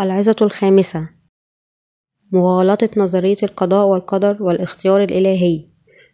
العظة 0.00 0.36
الخامسة. 0.42 1.08
مغالطة 2.32 2.88
نظرية 2.96 3.36
القضاء 3.42 3.86
والقدر 3.86 4.42
والاختيار 4.42 5.02
الإلهي. 5.02 5.64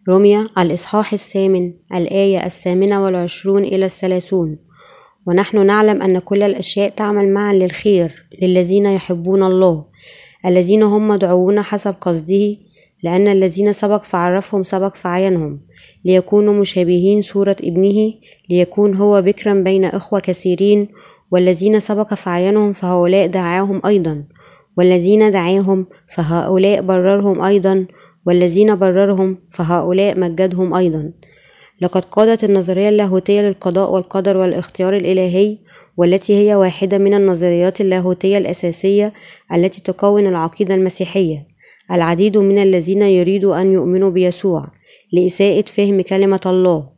رمية 0.08 0.46
الإصحاح 0.58 1.12
الثامن 1.12 1.72
الآية 1.94 2.46
الثامنة 2.46 3.04
والعشرون 3.04 3.64
إلى 3.64 3.84
الثلاثون. 3.84 4.58
ونحن 5.26 5.66
نعلم 5.66 6.02
أن 6.02 6.18
كل 6.18 6.42
الأشياء 6.42 6.88
تعمل 6.88 7.32
معا 7.32 7.52
للخير 7.52 8.28
للذين 8.42 8.86
يحبون 8.86 9.42
الله. 9.42 9.84
الذين 10.46 10.82
هم 10.82 11.08
مدعوون 11.08 11.62
حسب 11.62 11.94
قصده 12.00 12.56
لأن 13.02 13.28
الذين 13.28 13.72
سبق 13.72 14.02
فعرفهم 14.02 14.62
سبق 14.62 14.94
فعينهم. 14.94 15.60
ليكونوا 16.04 16.54
مشابهين 16.54 17.22
صورة 17.22 17.56
ابنه 17.60 18.14
ليكون 18.50 18.96
هو 18.96 19.22
بكرا 19.22 19.54
بين 19.54 19.84
إخوة 19.84 20.20
كثيرين 20.20 20.86
والذين 21.30 21.80
سبق 21.80 22.14
فعينهم 22.14 22.72
فهؤلاء 22.72 23.26
دعاهم 23.26 23.80
أيضا. 23.86 24.24
والذين 24.76 25.30
دعاهم 25.30 25.86
فهؤلاء 26.08 26.82
بررهم 26.82 27.42
أيضا. 27.42 27.86
والذين 28.26 28.74
بررهم 28.78 29.38
فهؤلاء 29.50 30.20
مجدهم 30.20 30.74
أيضا. 30.74 31.12
لقد 31.80 32.04
قادت 32.04 32.44
النظرية 32.44 32.88
اللاهوتية 32.88 33.40
للقضاء 33.40 33.92
والقدر 33.92 34.36
والاختيار 34.36 34.96
الإلهي 34.96 35.58
والتي 35.96 36.38
هي 36.38 36.54
واحدة 36.54 36.98
من 36.98 37.14
النظريات 37.14 37.80
اللاهوتية 37.80 38.38
الأساسية 38.38 39.12
التي 39.54 39.82
تكون 39.82 40.26
العقيدة 40.26 40.74
المسيحية. 40.74 41.46
العديد 41.90 42.38
من 42.38 42.58
الذين 42.58 43.02
يريدوا 43.02 43.60
أن 43.60 43.72
يؤمنوا 43.72 44.10
بيسوع 44.10 44.66
لإساءة 45.12 45.64
فهم 45.66 46.00
كلمة 46.00 46.40
الله. 46.46 46.93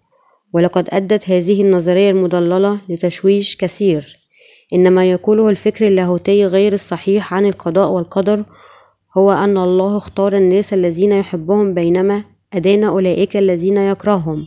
ولقد 0.57 0.89
أدت 0.93 1.31
هذه 1.31 1.63
النظرية 1.63 2.11
المضللة 2.11 2.81
لتشويش 2.89 3.57
كثير 3.57 4.19
إن 4.73 4.93
ما 4.93 5.11
يقوله 5.11 5.49
الفكر 5.49 5.87
اللاهوتي 5.87 6.47
غير 6.47 6.73
الصحيح 6.73 7.35
عن 7.35 7.47
القضاء 7.47 7.91
والقدر 7.91 8.45
هو 9.17 9.33
أن 9.33 9.59
الله 9.59 9.97
اختار 9.97 10.37
الناس 10.37 10.73
الذين 10.73 11.13
يحبهم 11.13 11.75
بينما 11.75 12.25
أدان 12.53 12.85
أولئك 12.85 13.37
الذين 13.37 13.77
يكرههم. 13.77 14.47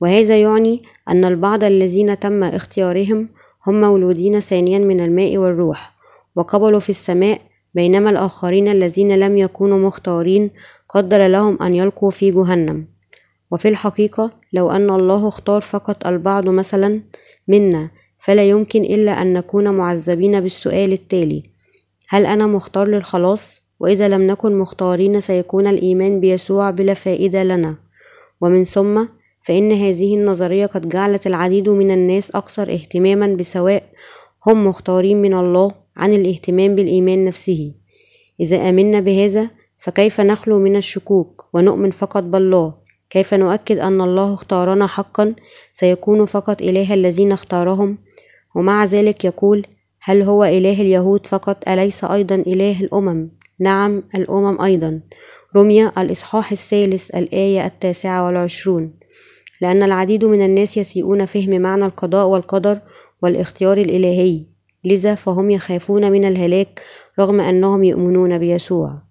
وهذا 0.00 0.40
يعني 0.40 0.82
أن 1.08 1.24
البعض 1.24 1.64
الذين 1.64 2.18
تم 2.18 2.44
اختيارهم 2.44 3.28
هم 3.66 3.80
مولودين 3.80 4.40
ثانيا 4.40 4.78
من 4.78 5.00
الماء 5.00 5.38
والروح 5.38 5.92
وقبلوا 6.36 6.80
في 6.80 6.90
السماء 6.90 7.40
بينما 7.74 8.10
الآخرين 8.10 8.68
الذين 8.68 9.18
لم 9.18 9.38
يكونوا 9.38 9.78
مختارين 9.78 10.50
قدر 10.88 11.26
لهم 11.26 11.62
أن 11.62 11.74
يلقوا 11.74 12.10
في 12.10 12.30
جهنم. 12.30 12.86
وفي 13.50 13.68
الحقيقة 13.68 14.39
لو 14.52 14.70
أن 14.70 14.90
الله 14.90 15.28
اختار 15.28 15.60
فقط 15.60 16.06
البعض 16.06 16.48
مثلا 16.48 17.00
منا 17.48 17.90
فلا 18.18 18.48
يمكن 18.48 18.84
إلا 18.84 19.22
أن 19.22 19.32
نكون 19.32 19.70
معذبين 19.70 20.40
بالسؤال 20.40 20.92
التالي 20.92 21.42
هل 22.08 22.26
أنا 22.26 22.46
مختار 22.46 22.88
للخلاص؟ 22.88 23.60
وإذا 23.80 24.08
لم 24.08 24.26
نكن 24.26 24.58
مختارين 24.58 25.20
سيكون 25.20 25.66
الإيمان 25.66 26.20
بيسوع 26.20 26.70
بلا 26.70 26.94
فائدة 26.94 27.44
لنا. 27.44 27.74
ومن 28.40 28.64
ثم 28.64 29.06
فإن 29.42 29.72
هذه 29.72 30.14
النظرية 30.14 30.66
قد 30.66 30.88
جعلت 30.88 31.26
العديد 31.26 31.68
من 31.68 31.90
الناس 31.90 32.30
أكثر 32.30 32.72
اهتماما 32.72 33.26
بسواء 33.26 33.82
هم 34.46 34.66
مختارين 34.66 35.22
من 35.22 35.34
الله 35.34 35.72
عن 35.96 36.12
الاهتمام 36.12 36.74
بالإيمان 36.74 37.24
نفسه. 37.24 37.74
إذا 38.40 38.68
آمنا 38.68 39.00
بهذا 39.00 39.50
فكيف 39.78 40.20
نخلو 40.20 40.58
من 40.58 40.76
الشكوك 40.76 41.44
ونؤمن 41.54 41.90
فقط 41.90 42.22
بالله؟ 42.22 42.79
كيف 43.10 43.34
نؤكد 43.34 43.78
أن 43.78 44.00
الله 44.00 44.34
اختارنا 44.34 44.86
حقا؟ 44.86 45.34
سيكون 45.72 46.26
فقط 46.26 46.62
إله 46.62 46.94
الذين 46.94 47.32
اختارهم. 47.32 47.98
ومع 48.54 48.84
ذلك 48.84 49.24
يقول 49.24 49.66
هل 50.02 50.22
هو 50.22 50.44
إله 50.44 50.80
اليهود 50.80 51.26
فقط؟ 51.26 51.68
أليس 51.68 52.04
أيضا 52.04 52.34
إله 52.34 52.80
الأمم؟ 52.80 53.28
نعم 53.60 54.02
الأمم 54.14 54.60
أيضا. 54.62 55.00
رمية 55.56 55.92
الإصحاح 55.98 56.52
الثالث 56.52 57.10
الآية 57.10 57.66
التاسعة 57.66 58.26
والعشرون. 58.26 58.94
لأن 59.60 59.82
العديد 59.82 60.24
من 60.24 60.42
الناس 60.42 60.76
يسيئون 60.76 61.26
فهم 61.26 61.60
معنى 61.60 61.84
القضاء 61.84 62.26
والقدر 62.26 62.78
والاختيار 63.22 63.76
الإلهي. 63.76 64.46
لذا 64.84 65.14
فهم 65.14 65.50
يخافون 65.50 66.12
من 66.12 66.24
الهلاك 66.24 66.82
رغم 67.18 67.40
أنهم 67.40 67.84
يؤمنون 67.84 68.38
بيسوع. 68.38 69.09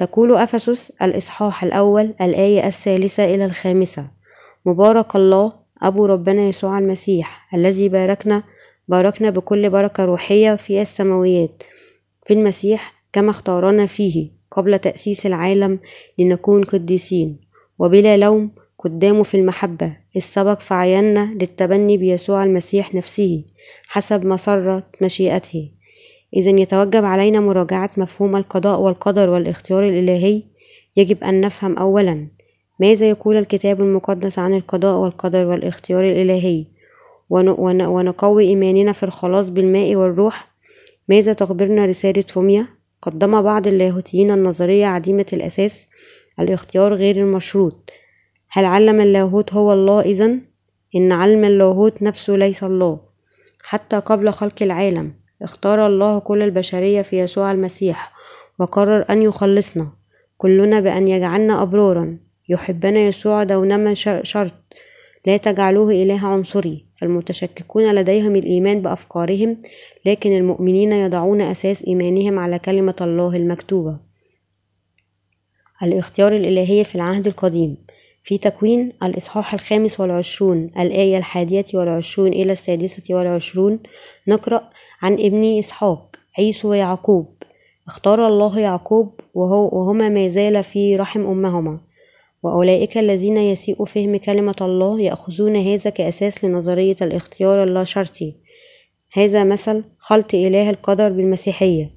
تقول 0.00 0.34
أفسس 0.36 0.90
الإصحاح 1.02 1.64
الأول 1.64 2.14
الآية 2.20 2.66
الثالثة 2.66 3.24
إلى 3.24 3.44
الخامسة. 3.44 4.06
مبارك 4.66 5.16
الله 5.16 5.52
أبو 5.82 6.06
ربنا 6.06 6.42
يسوع 6.42 6.78
المسيح 6.78 7.54
الذي 7.54 7.88
باركنا 7.88 8.42
باركنا 8.88 9.30
بكل 9.30 9.70
بركة 9.70 10.04
روحية 10.04 10.56
في 10.56 10.80
السماويات 10.82 11.62
في 12.26 12.34
المسيح 12.34 12.94
كما 13.12 13.30
اختارنا 13.30 13.86
فيه 13.86 14.30
قبل 14.50 14.78
تأسيس 14.78 15.26
العالم 15.26 15.78
لنكون 16.18 16.64
قديسين 16.64 17.40
وبلا 17.78 18.16
لوم 18.16 18.50
قدامه 18.78 19.22
في 19.22 19.36
المحبة 19.36 19.96
السبق 20.16 20.60
فعينا 20.60 21.34
للتبني 21.34 21.96
بيسوع 21.96 22.44
المسيح 22.44 22.94
نفسه 22.94 23.44
حسب 23.88 24.26
مسرة 24.26 24.86
مشيئته. 25.02 25.70
إذا 26.36 26.50
يتوجب 26.50 27.04
علينا 27.04 27.40
مراجعة 27.40 27.90
مفهوم 27.96 28.36
القضاء 28.36 28.80
والقدر 28.80 29.30
والاختيار 29.30 29.88
الإلهي. 29.88 30.42
يجب 30.96 31.24
أن 31.24 31.40
نفهم 31.40 31.78
أولا 31.78 32.28
ماذا 32.80 33.10
يقول 33.10 33.36
الكتاب 33.36 33.80
المقدس 33.80 34.38
عن 34.38 34.54
القضاء 34.54 34.98
والقدر 34.98 35.46
والاختيار 35.46 36.04
الإلهي؟ 36.04 36.66
ونقوي 37.30 38.44
إيماننا 38.44 38.92
في 38.92 39.02
الخلاص 39.02 39.48
بالماء 39.48 39.96
والروح؟ 39.96 40.50
ماذا 41.08 41.32
تخبرنا 41.32 41.86
رسالة 41.86 42.24
روميا؟ 42.36 42.66
قدم 43.02 43.42
بعض 43.42 43.66
اللاهوتيين 43.66 44.30
النظرية 44.30 44.86
عديمة 44.86 45.26
الأساس 45.32 45.86
الاختيار 46.40 46.94
غير 46.94 47.16
المشروط. 47.16 47.90
هل 48.50 48.64
علم 48.64 49.00
اللاهوت 49.00 49.54
هو 49.54 49.72
الله 49.72 50.00
إذن؟ 50.00 50.40
إن 50.96 51.12
علم 51.12 51.44
اللاهوت 51.44 52.02
نفسه 52.02 52.32
ليس 52.32 52.64
الله 52.64 53.00
حتى 53.62 53.96
قبل 53.96 54.32
خلق 54.32 54.62
العالم. 54.62 55.19
اختار 55.42 55.86
الله 55.86 56.18
كل 56.18 56.42
البشرية 56.42 57.02
في 57.02 57.18
يسوع 57.18 57.52
المسيح 57.52 58.12
وقرر 58.58 59.04
أن 59.10 59.22
يخلصنا 59.22 59.92
كلنا 60.38 60.80
بأن 60.80 61.08
يجعلنا 61.08 61.62
أبرارا 61.62 62.18
يحبنا 62.48 63.00
يسوع 63.00 63.44
دونما 63.44 63.94
شرط 64.22 64.52
لا 65.26 65.36
تجعلوه 65.36 65.90
إله 65.90 66.26
عنصري. 66.26 66.90
فالمتشككون 67.00 67.94
لديهم 67.94 68.36
الإيمان 68.36 68.82
بأفكارهم 68.82 69.56
لكن 70.06 70.36
المؤمنين 70.36 70.92
يضعون 70.92 71.40
أساس 71.40 71.84
إيمانهم 71.84 72.38
على 72.38 72.58
كلمة 72.58 72.96
الله 73.00 73.36
المكتوبة. 73.36 73.98
الاختيار 75.82 76.36
الإلهي 76.36 76.84
في 76.84 76.94
العهد 76.94 77.26
القديم. 77.26 77.76
في 78.22 78.38
تكوين 78.38 78.92
الإصحاح 79.02 79.54
الخامس 79.54 80.00
والعشرون 80.00 80.70
الآية 80.78 81.18
الحادية 81.18 81.64
والعشرون 81.74 82.32
إلى 82.32 82.52
السادسة 82.52 83.14
والعشرون 83.14 83.80
نقرأ 84.28 84.70
عن 85.02 85.12
ابني 85.12 85.60
إسحاق 85.60 86.16
عيسو 86.38 86.70
ويعقوب. 86.70 87.26
اختار 87.86 88.26
الله 88.26 88.60
يعقوب 88.60 89.20
وهو 89.34 89.68
وهما 89.72 90.08
ما 90.08 90.28
زال 90.28 90.64
في 90.64 90.96
رحم 90.96 91.26
أمهما. 91.26 91.80
وأولئك 92.42 92.98
الذين 92.98 93.36
يسيء 93.36 93.84
فهم 93.84 94.16
كلمة 94.16 94.56
الله 94.60 95.00
يأخذون 95.00 95.56
هذا 95.56 95.90
كأساس 95.90 96.44
لنظرية 96.44 96.96
الاختيار 97.02 97.64
اللا 97.64 97.84
شرطي 97.84 98.34
هذا 99.12 99.44
مثل 99.44 99.84
خلط 99.98 100.34
إله 100.34 100.70
القدر 100.70 101.08
بالمسيحية. 101.08 101.90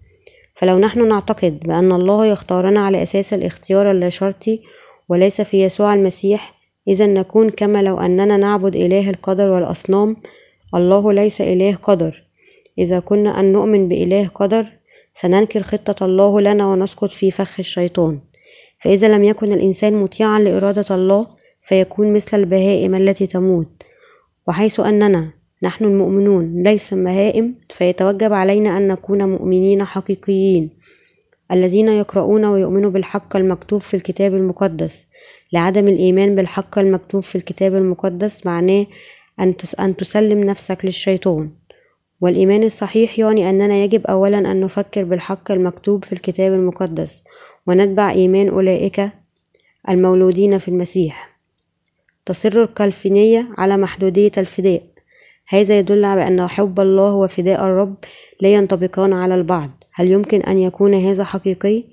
فلو 0.55 0.79
نحن 0.79 1.07
نعتقد 1.07 1.59
بأن 1.59 1.91
الله 1.91 2.25
يختارنا 2.25 2.79
على 2.79 3.03
أساس 3.03 3.33
الاختيار 3.33 3.91
اللا 3.91 4.09
شرطي 4.09 4.61
وليس 5.09 5.41
في 5.41 5.63
يسوع 5.63 5.93
المسيح 5.93 6.53
إذا 6.87 7.05
نكون 7.05 7.49
كما 7.49 7.83
لو 7.83 7.99
أننا 7.99 8.37
نعبد 8.37 8.75
إله 8.75 9.09
القدر 9.09 9.49
والأصنام 9.49 10.15
الله 10.75 11.13
ليس 11.13 11.41
إله 11.41 11.75
قدر. 11.75 12.23
إذا 12.77 12.99
كنا 12.99 13.39
أن 13.39 13.51
نؤمن 13.51 13.87
بإله 13.87 14.27
قدر 14.27 14.65
سننكر 15.13 15.61
خطة 15.61 16.05
الله 16.05 16.41
لنا 16.41 16.67
ونسقط 16.67 17.09
في 17.09 17.31
فخ 17.31 17.59
الشيطان. 17.59 18.19
فإذا 18.79 19.07
لم 19.07 19.23
يكن 19.23 19.53
الإنسان 19.53 19.93
مطيعا 19.93 20.39
لإرادة 20.39 20.95
الله 20.95 21.27
فيكون 21.61 22.13
مثل 22.13 22.39
البهائم 22.39 22.95
التي 22.95 23.27
تموت. 23.27 23.83
وحيث 24.47 24.79
أننا 24.79 25.29
نحن 25.63 25.85
المؤمنون 25.85 26.63
ليس 26.63 26.93
بهائم 26.93 27.55
فيتوجب 27.69 28.33
علينا 28.33 28.77
أن 28.77 28.87
نكون 28.87 29.29
مؤمنين 29.29 29.83
حقيقيين 29.83 30.69
الذين 31.51 31.87
يقرؤون 31.87 32.45
ويؤمنوا 32.45 32.89
بالحق 32.89 33.35
المكتوب 33.35 33.81
في 33.81 33.93
الكتاب 33.93 34.33
المقدس. 34.33 35.05
لعدم 35.53 35.87
الإيمان 35.87 36.35
بالحق 36.35 36.79
المكتوب 36.79 37.21
في 37.21 37.35
الكتاب 37.35 37.75
المقدس 37.75 38.45
معناه 38.45 38.85
أن 39.79 39.95
تسلم 39.97 40.39
نفسك 40.39 40.85
للشيطان. 40.85 41.49
والإيمان 42.23 42.63
الصحيح 42.63 43.19
يعني 43.19 43.49
أننا 43.49 43.75
يجب 43.83 44.07
أولا 44.07 44.37
أن 44.37 44.59
نفكر 44.59 45.03
بالحق 45.03 45.51
المكتوب 45.51 46.05
في 46.05 46.13
الكتاب 46.13 46.53
المقدس 46.53 47.23
ونتبع 47.67 48.11
إيمان 48.11 48.49
أولئك 48.49 49.09
المولودين 49.89 50.57
في 50.57 50.67
المسيح. 50.67 51.39
تصر 52.25 52.63
الكالفينية 52.63 53.49
على 53.57 53.77
محدودية 53.77 54.31
الفداء. 54.37 54.83
هذا 55.47 55.79
يدل 55.79 56.05
على 56.05 56.27
أن 56.27 56.47
حب 56.47 56.79
الله 56.79 57.15
وفداء 57.15 57.63
الرب 57.65 57.95
لا 58.41 58.53
ينطبقان 58.53 59.13
على 59.13 59.35
البعض. 59.35 59.69
هل 59.93 60.11
يمكن 60.11 60.41
أن 60.41 60.59
يكون 60.59 60.93
هذا 60.93 61.23
حقيقي؟ 61.23 61.83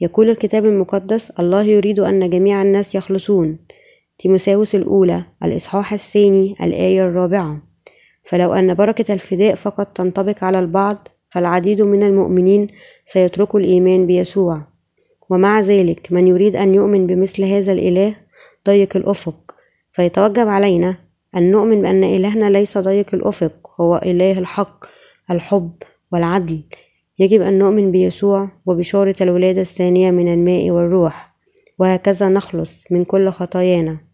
يقول 0.00 0.30
الكتاب 0.30 0.64
المقدس 0.64 1.30
الله 1.30 1.62
يريد 1.62 2.00
أن 2.00 2.30
جميع 2.30 2.62
الناس 2.62 2.94
يخلصون. 2.94 3.58
تيموساوس 4.18 4.74
الأولى 4.74 5.24
الإصحاح 5.44 5.92
الثاني 5.92 6.54
الآية 6.60 7.02
الرابعة. 7.02 7.73
فلو 8.24 8.54
أن 8.54 8.74
بركة 8.74 9.14
الفداء 9.14 9.54
فقط 9.54 9.86
تنطبق 9.86 10.44
على 10.44 10.58
البعض 10.58 11.08
فالعديد 11.30 11.82
من 11.82 12.02
المؤمنين 12.02 12.66
سيتركوا 13.04 13.60
الإيمان 13.60 14.06
بيسوع. 14.06 14.60
ومع 15.30 15.60
ذلك 15.60 16.12
من 16.12 16.28
يريد 16.28 16.56
أن 16.56 16.74
يؤمن 16.74 17.06
بمثل 17.06 17.44
هذا 17.44 17.72
الإله 17.72 18.14
ضيق 18.66 18.96
الأفق. 18.96 19.54
فيتوجب 19.92 20.48
علينا 20.48 20.96
أن 21.36 21.50
نؤمن 21.50 21.82
بأن 21.82 22.04
إلهنا 22.04 22.50
ليس 22.50 22.78
ضيق 22.78 23.14
الأفق 23.14 23.70
هو 23.80 23.96
إله 23.96 24.38
الحق 24.38 24.84
الحب 25.30 25.72
والعدل. 26.12 26.62
يجب 27.18 27.42
أن 27.42 27.58
نؤمن 27.58 27.90
بيسوع 27.90 28.48
وبشارة 28.66 29.16
الولادة 29.20 29.60
الثانية 29.60 30.10
من 30.10 30.32
الماء 30.32 30.70
والروح. 30.70 31.34
وهكذا 31.78 32.28
نخلص 32.28 32.84
من 32.90 33.04
كل 33.04 33.28
خطايانا. 33.28 34.13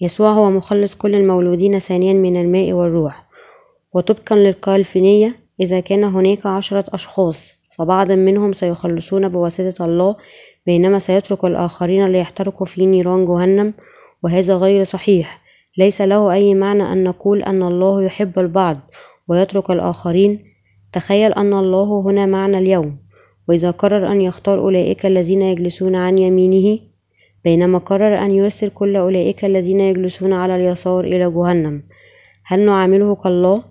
يسوع 0.00 0.30
هو 0.30 0.50
مخلص 0.50 0.94
كل 0.94 1.14
المولودين 1.14 1.78
ثانيا 1.78 2.12
من 2.12 2.36
الماء 2.36 2.72
والروح 2.72 3.28
وطبقا 3.94 4.36
للكالفينية 4.36 5.36
إذا 5.60 5.80
كان 5.80 6.04
هناك 6.04 6.46
عشرة 6.46 6.84
أشخاص 6.88 7.52
فبعض 7.78 8.12
منهم 8.12 8.52
سيخلصون 8.52 9.28
بواسطة 9.28 9.84
الله 9.84 10.16
بينما 10.66 10.98
سيترك 10.98 11.44
الآخرين 11.44 12.06
ليحترقوا 12.06 12.66
في 12.66 12.86
نيران 12.86 13.24
جهنم 13.24 13.74
وهذا 14.22 14.56
غير 14.56 14.84
صحيح. 14.84 15.42
ليس 15.78 16.00
له 16.00 16.32
أي 16.32 16.54
معنى 16.54 16.92
أن 16.92 17.04
نقول 17.04 17.42
أن 17.42 17.62
الله 17.62 18.02
يحب 18.02 18.38
البعض 18.38 18.76
ويترك 19.28 19.70
الآخرين. 19.70 20.44
تخيل 20.92 21.32
أن 21.32 21.54
الله 21.54 22.00
هنا 22.00 22.26
معنا 22.26 22.58
اليوم 22.58 22.98
وإذا 23.48 23.70
قرر 23.70 24.12
أن 24.12 24.20
يختار 24.20 24.58
أولئك 24.58 25.06
الذين 25.06 25.42
يجلسون 25.42 25.94
عن 25.94 26.18
يمينه 26.18 26.78
بينما 27.44 27.78
قرر 27.78 28.18
أن 28.18 28.30
يرسل 28.30 28.68
كل 28.68 28.96
أولئك 28.96 29.44
الذين 29.44 29.80
يجلسون 29.80 30.32
على 30.32 30.56
اليسار 30.56 31.04
إلى 31.04 31.30
جهنم. 31.30 31.82
هل 32.44 32.60
نعامله 32.60 33.14
كالله؟ 33.14 33.64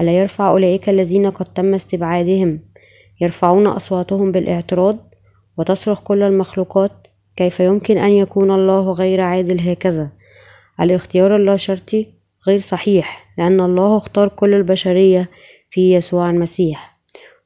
ألا 0.00 0.12
يرفع 0.12 0.50
أولئك 0.50 0.88
الذين 0.88 1.30
قد 1.30 1.46
تم 1.46 1.74
استبعادهم؟ 1.74 2.60
يرفعون 3.20 3.66
أصواتهم 3.66 4.32
بالاعتراض؟ 4.32 5.14
وتصرخ 5.58 6.02
كل 6.02 6.22
المخلوقات؟ 6.22 7.06
كيف 7.36 7.60
يمكن 7.60 7.98
أن 7.98 8.12
يكون 8.12 8.50
الله 8.50 8.92
غير 8.92 9.20
عادل 9.20 9.60
هكذا؟ 9.60 10.10
الاختيار 10.80 11.36
اللا 11.36 11.56
شرطي 11.56 12.06
غير 12.46 12.58
صحيح 12.58 13.34
لأن 13.38 13.60
الله 13.60 13.96
اختار 13.96 14.28
كل 14.28 14.54
البشرية 14.54 15.30
في 15.70 15.94
يسوع 15.94 16.30
المسيح. 16.30 16.98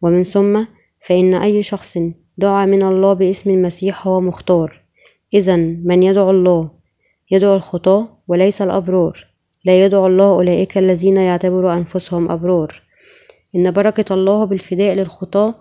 ومن 0.03 0.25
ثم 0.25 0.65
فإن 1.01 1.35
أي 1.35 1.63
شخص 1.63 1.99
دعا 2.39 2.67
من 2.67 2.83
الله 2.83 3.13
باسم 3.13 3.51
المسيح 3.51 4.07
هو 4.07 4.21
مختار. 4.21 4.78
إذا 5.35 5.57
من 5.57 6.03
يدعو 6.03 6.31
الله 6.31 6.71
يدعو 7.31 7.57
الخطاة 7.57 8.09
وليس 8.29 8.63
الأبرار. 8.63 9.27
لا 9.65 9.85
يدعو 9.85 10.07
الله 10.07 10.31
أولئك 10.31 10.79
الذين 10.79 11.17
يعتبروا 11.17 11.75
أنفسهم 11.75 12.31
أبرار. 12.31 12.83
إن 13.57 13.71
بركة 13.71 14.15
الله 14.15 14.45
بالفداء 14.45 14.95
للخطاة 14.95 15.55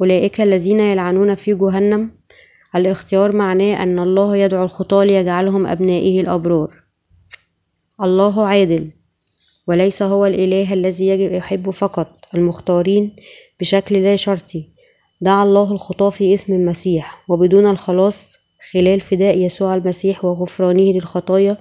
أولئك 0.00 0.40
الذين 0.40 0.80
يلعنون 0.80 1.34
في 1.34 1.54
جهنم. 1.54 2.10
الاختيار 2.76 3.36
معناه 3.36 3.82
أن 3.82 3.98
الله 3.98 4.36
يدعو 4.36 4.64
الخطاة 4.64 5.04
ليجعلهم 5.04 5.66
أبنائه 5.66 6.20
الأبرار. 6.20 6.82
الله 8.02 8.46
عادل 8.46 8.90
وليس 9.68 10.02
هو 10.02 10.26
الإله 10.26 10.74
الذي 10.74 11.06
يجب 11.06 11.32
يحب 11.32 11.70
فقط 11.70 12.08
المختارين 12.34 13.16
بشكل 13.60 14.02
لا 14.02 14.16
شرطي. 14.16 14.72
دعا 15.20 15.44
الله 15.44 15.72
الخطاة 15.72 16.10
في 16.10 16.34
اسم 16.34 16.52
المسيح 16.52 17.24
وبدون 17.28 17.66
الخلاص 17.66 18.41
خلال 18.72 19.00
فداء 19.00 19.38
يسوع 19.38 19.74
المسيح 19.74 20.24
وغفرانه 20.24 20.92
للخطايا 20.92 21.56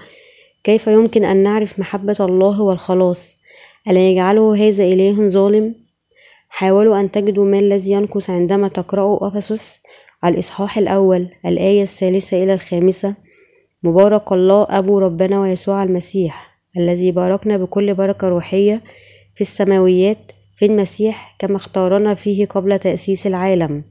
كيف 0.63 0.87
يمكن 0.87 1.25
أن 1.25 1.37
نعرف 1.43 1.79
محبة 1.79 2.17
الله 2.19 2.61
والخلاص؟ 2.61 3.35
ألا 3.87 4.09
يجعله 4.09 4.67
هذا 4.67 4.83
إله 4.83 5.27
ظالم؟ 5.27 5.75
حاولوا 6.49 6.99
أن 6.99 7.11
تجدوا 7.11 7.45
ما 7.45 7.59
الذي 7.59 7.91
ينقص 7.91 8.29
عندما 8.29 8.67
تقرأوا 8.67 9.27
أفسس 9.27 9.79
الإصحاح 10.25 10.77
الأول 10.77 11.29
الآية 11.45 11.81
الثالثة 11.81 12.43
إلى 12.43 12.53
الخامسة. 12.53 13.15
مبارك 13.83 14.31
الله 14.31 14.67
أبو 14.69 14.99
ربنا 14.99 15.41
ويسوع 15.41 15.83
المسيح 15.83 16.51
الذي 16.77 17.11
باركنا 17.11 17.57
بكل 17.57 17.93
بركة 17.93 18.27
روحية 18.27 18.81
في 19.35 19.41
السماويات 19.41 20.31
في 20.55 20.65
المسيح 20.65 21.35
كما 21.39 21.55
اختارنا 21.55 22.15
فيه 22.15 22.45
قبل 22.45 22.79
تأسيس 22.79 23.27
العالم 23.27 23.83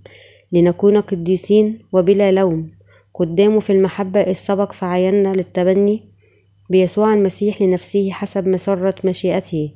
لنكون 0.52 1.00
قديسين 1.00 1.78
وبلا 1.92 2.32
لوم. 2.32 2.79
قدامه 3.20 3.60
في 3.60 3.72
المحبة 3.72 4.20
إذ 4.20 4.32
سبق 4.32 4.72
فعينا 4.72 5.34
للتبني 5.34 6.10
بيسوع 6.70 7.14
المسيح 7.14 7.62
لنفسه 7.62 8.10
حسب 8.10 8.48
مسرة 8.48 8.94
مشيئته. 9.04 9.70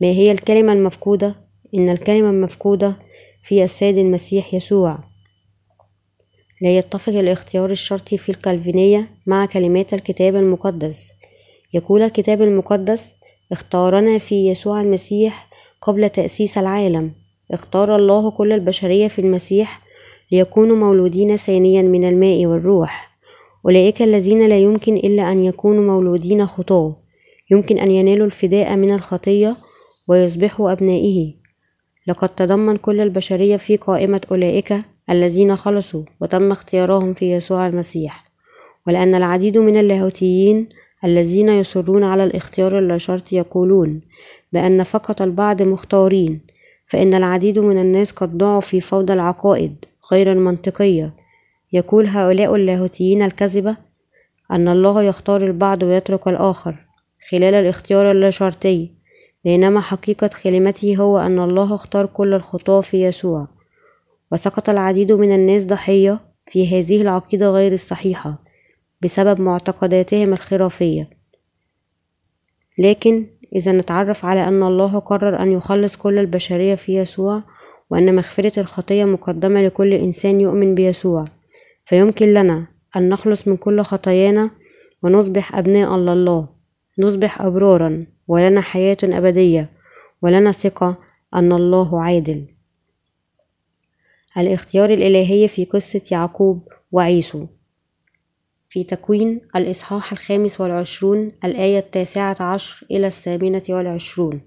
ما 0.00 0.06
هي 0.06 0.32
الكلمة 0.32 0.72
المفقودة؟ 0.72 1.36
إن 1.74 1.88
الكلمة 1.88 2.30
المفقودة 2.30 2.96
في 3.42 3.64
السيد 3.64 3.98
المسيح 3.98 4.54
يسوع. 4.54 4.98
لا 6.62 6.78
يتفق 6.78 7.12
الاختيار 7.12 7.70
الشرطي 7.70 8.18
في 8.18 8.28
الكالفينية 8.28 9.08
مع 9.26 9.46
كلمات 9.46 9.94
الكتاب 9.94 10.36
المقدس. 10.36 11.12
يقول 11.74 12.02
الكتاب 12.02 12.42
المقدس 12.42 13.16
اختارنا 13.52 14.18
في 14.18 14.48
يسوع 14.48 14.80
المسيح 14.80 15.48
قبل 15.82 16.10
تأسيس 16.10 16.58
العالم. 16.58 17.12
اختار 17.50 17.96
الله 17.96 18.30
كل 18.30 18.52
البشرية 18.52 19.08
في 19.08 19.18
المسيح 19.18 19.89
ليكونوا 20.32 20.76
مولودين 20.76 21.36
ثانيا 21.36 21.82
من 21.82 22.04
الماء 22.04 22.46
والروح. 22.46 23.10
أولئك 23.64 24.02
الذين 24.02 24.48
لا 24.48 24.58
يمكن 24.58 24.96
إلا 24.96 25.32
أن 25.32 25.44
يكونوا 25.44 25.84
مولودين 25.84 26.46
خطاة 26.46 26.96
يمكن 27.50 27.78
أن 27.78 27.90
ينالوا 27.90 28.26
الفداء 28.26 28.76
من 28.76 28.94
الخطية 28.94 29.56
ويصبحوا 30.08 30.72
أبنائه. 30.72 31.34
لقد 32.06 32.28
تضمن 32.28 32.76
كل 32.76 33.00
البشرية 33.00 33.56
في 33.56 33.76
قائمة 33.76 34.20
أولئك 34.30 34.74
الذين 35.10 35.56
خلصوا 35.56 36.02
وتم 36.20 36.52
اختيارهم 36.52 37.14
في 37.14 37.32
يسوع 37.32 37.66
المسيح. 37.66 38.30
ولأن 38.86 39.14
العديد 39.14 39.58
من 39.58 39.76
اللاهوتيين 39.76 40.66
الذين 41.04 41.48
يصرون 41.48 42.04
على 42.04 42.24
الاختيار 42.24 42.78
اللاشرطي 42.78 43.36
يقولون 43.36 44.00
بأن 44.52 44.84
فقط 44.84 45.22
البعض 45.22 45.62
مختارين 45.62 46.40
فإن 46.86 47.14
العديد 47.14 47.58
من 47.58 47.78
الناس 47.78 48.12
قد 48.12 48.38
ضاعوا 48.38 48.60
في 48.60 48.80
فوضى 48.80 49.12
العقائد. 49.12 49.84
غير 50.12 50.32
المنطقية. 50.32 51.14
يقول 51.72 52.06
هؤلاء 52.06 52.54
اللاهوتيين 52.54 53.22
الكذبة 53.22 53.76
أن 54.50 54.68
الله 54.68 55.02
يختار 55.02 55.44
البعض 55.44 55.82
ويترك 55.82 56.28
الآخر 56.28 56.76
خلال 57.30 57.54
الاختيار 57.54 58.10
اللاشرطي 58.10 58.90
بينما 59.44 59.80
حقيقة 59.80 60.30
كلمته 60.42 60.96
هو 60.96 61.18
أن 61.18 61.38
الله 61.38 61.74
اختار 61.74 62.06
كل 62.06 62.34
الخطاة 62.34 62.80
في 62.80 63.04
يسوع. 63.04 63.48
وسقط 64.32 64.68
العديد 64.68 65.12
من 65.12 65.34
الناس 65.34 65.66
ضحية 65.66 66.20
في 66.46 66.78
هذه 66.78 67.02
العقيدة 67.02 67.50
غير 67.50 67.72
الصحيحة 67.72 68.42
بسبب 69.02 69.40
معتقداتهم 69.40 70.32
الخرافية. 70.32 71.10
لكن 72.78 73.26
إذا 73.54 73.72
نتعرف 73.72 74.24
على 74.24 74.48
أن 74.48 74.62
الله 74.62 74.98
قرر 74.98 75.42
أن 75.42 75.52
يخلص 75.52 75.96
كل 75.96 76.18
البشرية 76.18 76.74
في 76.74 76.96
يسوع 76.96 77.42
وأن 77.90 78.14
مغفرة 78.14 78.60
الخطية 78.60 79.04
مقدمة 79.04 79.62
لكل 79.62 79.94
إنسان 79.94 80.40
يؤمن 80.40 80.74
بيسوع. 80.74 81.24
فيمكن 81.84 82.34
لنا 82.34 82.66
أن 82.96 83.08
نخلص 83.08 83.48
من 83.48 83.56
كل 83.56 83.82
خطايانا 83.82 84.50
ونصبح 85.02 85.56
أبناء 85.56 85.96
لله. 85.96 86.48
نصبح 86.98 87.42
أبرارا 87.42 88.06
ولنا 88.28 88.60
حياة 88.60 88.96
أبدية 89.02 89.70
ولنا 90.22 90.52
ثقة 90.52 90.98
أن 91.34 91.52
الله 91.52 92.02
عادل. 92.02 92.46
الاختيار 94.38 94.90
الإلهي 94.90 95.48
في 95.48 95.64
قصة 95.64 96.02
يعقوب 96.12 96.68
وعيسو. 96.92 97.46
في 98.68 98.84
تكوين 98.84 99.40
الإصحاح 99.56 100.12
الخامس 100.12 100.60
والعشرون 100.60 101.32
الآية 101.44 101.78
التاسعة 101.78 102.36
عشر 102.40 102.86
إلى 102.90 103.06
الثامنة 103.06 103.62
والعشرون. 103.70 104.40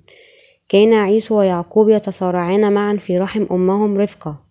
كان 0.70 0.94
عيسو 0.94 1.40
ويعقوب 1.40 1.90
يتصارعان 1.90 2.74
معا 2.74 2.98
في 2.98 3.18
رحم 3.18 3.46
أمهم 3.52 3.98
رفقة. 3.98 4.44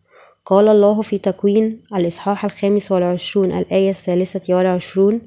قال 0.47 0.69
الله 0.69 1.02
في 1.02 1.19
تكوين 1.19 1.83
الإصحاح 1.95 2.45
الخامس 2.45 2.92
والعشرون 2.92 3.52
الآية 3.52 3.90
الثالثة 3.90 4.54
والعشرون 4.54 5.21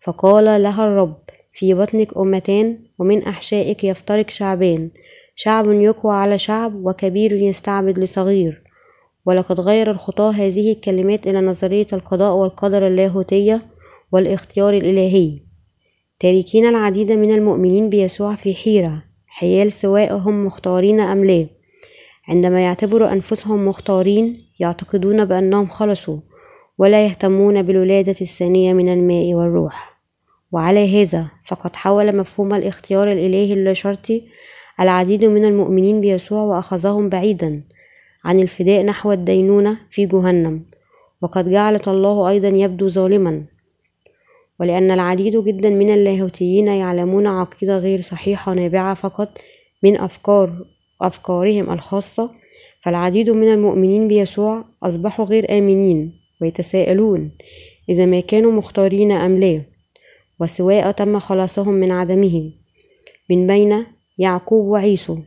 فقال 0.00 0.62
لها 0.62 0.86
الرب 0.86 1.16
في 1.52 1.74
بطنك 1.74 2.16
أمتان 2.16 2.78
ومن 2.98 3.22
أحشائك 3.22 3.84
يفترق 3.84 4.30
شعبان. 4.30 4.90
شعب 5.36 5.70
يقوى 5.70 6.14
على 6.14 6.38
شعب 6.38 6.74
وكبير 6.74 7.32
يستعبد 7.32 7.98
لصغير. 7.98 8.62
ولقد 9.26 9.60
غير 9.60 9.90
الخطاة 9.90 10.30
هذه 10.30 10.72
الكلمات 10.72 11.26
إلى 11.26 11.40
نظرية 11.40 11.86
القضاء 11.92 12.34
والقدر 12.34 12.86
اللاهوتية 12.86 13.62
والاختيار 14.12 14.74
الإلهي. 14.74 15.38
تاركين 16.18 16.66
العديد 16.66 17.12
من 17.12 17.30
المؤمنين 17.30 17.90
بيسوع 17.90 18.34
في 18.34 18.54
حيرة. 18.54 19.13
حيال 19.36 19.72
سواء 19.72 20.16
هم 20.16 20.46
مختارين 20.46 21.00
أم 21.00 21.24
لا. 21.24 21.46
عندما 22.28 22.64
يعتبر 22.64 23.12
أنفسهم 23.12 23.66
مختارين 23.66 24.32
يعتقدون 24.60 25.24
بأنهم 25.24 25.66
خلصوا 25.66 26.16
ولا 26.78 27.06
يهتمون 27.06 27.62
بالولادة 27.62 28.14
الثانية 28.20 28.72
من 28.72 28.88
الماء 28.92 29.34
والروح. 29.34 30.00
وعلى 30.52 31.02
هذا 31.02 31.26
فقد 31.44 31.76
حول 31.76 32.16
مفهوم 32.16 32.54
الاختيار 32.54 33.12
الإلهي 33.12 33.52
اللاشرطي 33.52 34.22
العديد 34.80 35.24
من 35.24 35.44
المؤمنين 35.44 36.00
بيسوع 36.00 36.42
وأخذهم 36.42 37.08
بعيدا 37.08 37.62
عن 38.24 38.40
الفداء 38.40 38.84
نحو 38.84 39.12
الدينونة 39.12 39.76
في 39.90 40.06
جهنم. 40.06 40.62
وقد 41.22 41.50
جعلت 41.50 41.88
الله 41.88 42.28
أيضا 42.28 42.48
يبدو 42.48 42.88
ظالما 42.88 43.44
ولأن 44.60 44.90
العديد 44.90 45.36
جدا 45.36 45.70
من 45.70 45.90
اللاهوتيين 45.94 46.66
يعلمون 46.66 47.26
عقيدة 47.26 47.78
غير 47.78 48.00
صحيحة 48.00 48.54
نابعة 48.54 48.94
فقط 48.94 49.38
من 49.82 49.96
أفكار 49.96 50.66
أفكارهم 51.02 51.72
الخاصة 51.72 52.30
فالعديد 52.82 53.30
من 53.30 53.52
المؤمنين 53.52 54.08
بيسوع 54.08 54.64
أصبحوا 54.82 55.24
غير 55.24 55.58
آمنين 55.58 56.12
ويتساءلون 56.42 57.30
إذا 57.88 58.06
ما 58.06 58.20
كانوا 58.20 58.52
مختارين 58.52 59.12
أم 59.12 59.40
لا 59.40 59.62
وسواء 60.40 60.90
تم 60.90 61.18
خلاصهم 61.18 61.74
من 61.74 61.92
عدمه. 61.92 62.52
من 63.30 63.46
بين 63.46 63.86
يعقوب 64.18 64.66
وعيسو 64.66 65.18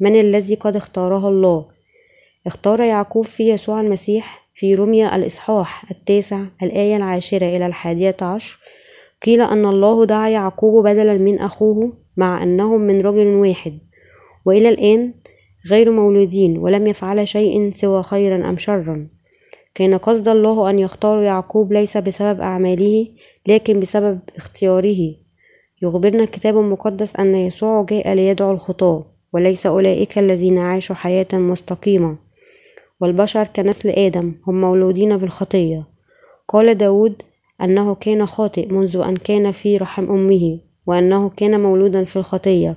من 0.00 0.20
الذي 0.20 0.54
قد 0.54 0.76
اختاره 0.76 1.28
الله؟ 1.28 1.68
اختار 2.46 2.80
يعقوب 2.82 3.24
في 3.24 3.48
يسوع 3.48 3.80
المسيح 3.80 4.41
في 4.54 4.74
رمية 4.74 5.16
الإصحاح 5.16 5.90
التاسع 5.90 6.42
الآية 6.62 6.96
العاشرة 6.96 7.46
إلى 7.46 7.66
الحادية 7.66 8.16
عشر 8.22 8.58
قيل 9.26 9.40
أن 9.40 9.66
الله 9.66 10.04
دعا 10.04 10.28
يعقوب 10.28 10.84
بدلا 10.84 11.18
من 11.18 11.38
أخوه 11.38 11.92
مع 12.16 12.42
أنهم 12.42 12.80
من 12.80 13.00
رجل 13.00 13.26
واحد 13.26 13.78
وإلى 14.44 14.68
الآن 14.68 15.14
غير 15.70 15.90
مولودين 15.90 16.58
ولم 16.58 16.86
يفعل 16.86 17.28
شيء 17.28 17.70
سوى 17.70 18.02
خيرا 18.02 18.48
أم 18.48 18.58
شرا. 18.58 19.08
كان 19.74 19.98
قصد 19.98 20.28
الله 20.28 20.70
أن 20.70 20.78
يختار 20.78 21.22
يعقوب 21.22 21.72
ليس 21.72 21.96
بسبب 21.96 22.40
أعماله 22.40 23.08
لكن 23.46 23.80
بسبب 23.80 24.18
اختياره. 24.36 25.14
يخبرنا 25.82 26.22
الكتاب 26.22 26.58
المقدس 26.58 27.16
أن 27.16 27.34
يسوع 27.34 27.82
جاء 27.82 28.12
ليدعو 28.14 28.52
الخطاة 28.52 29.06
وليس 29.32 29.66
أولئك 29.66 30.18
الذين 30.18 30.58
عاشوا 30.58 30.96
حياة 30.96 31.28
مستقيمة. 31.32 32.16
والبشر 33.02 33.44
كنسل 33.44 33.88
آدم 33.88 34.32
هم 34.46 34.60
مولودين 34.60 35.16
بالخطية. 35.16 35.88
قال 36.48 36.74
داود 36.74 37.22
أنه 37.62 37.94
كان 37.94 38.26
خاطئ 38.26 38.72
منذ 38.72 38.96
أن 38.96 39.16
كان 39.16 39.52
في 39.52 39.76
رحم 39.76 40.10
أمه 40.10 40.60
وأنه 40.86 41.28
كان 41.28 41.60
مولودا 41.60 42.04
في 42.04 42.16
الخطية. 42.16 42.76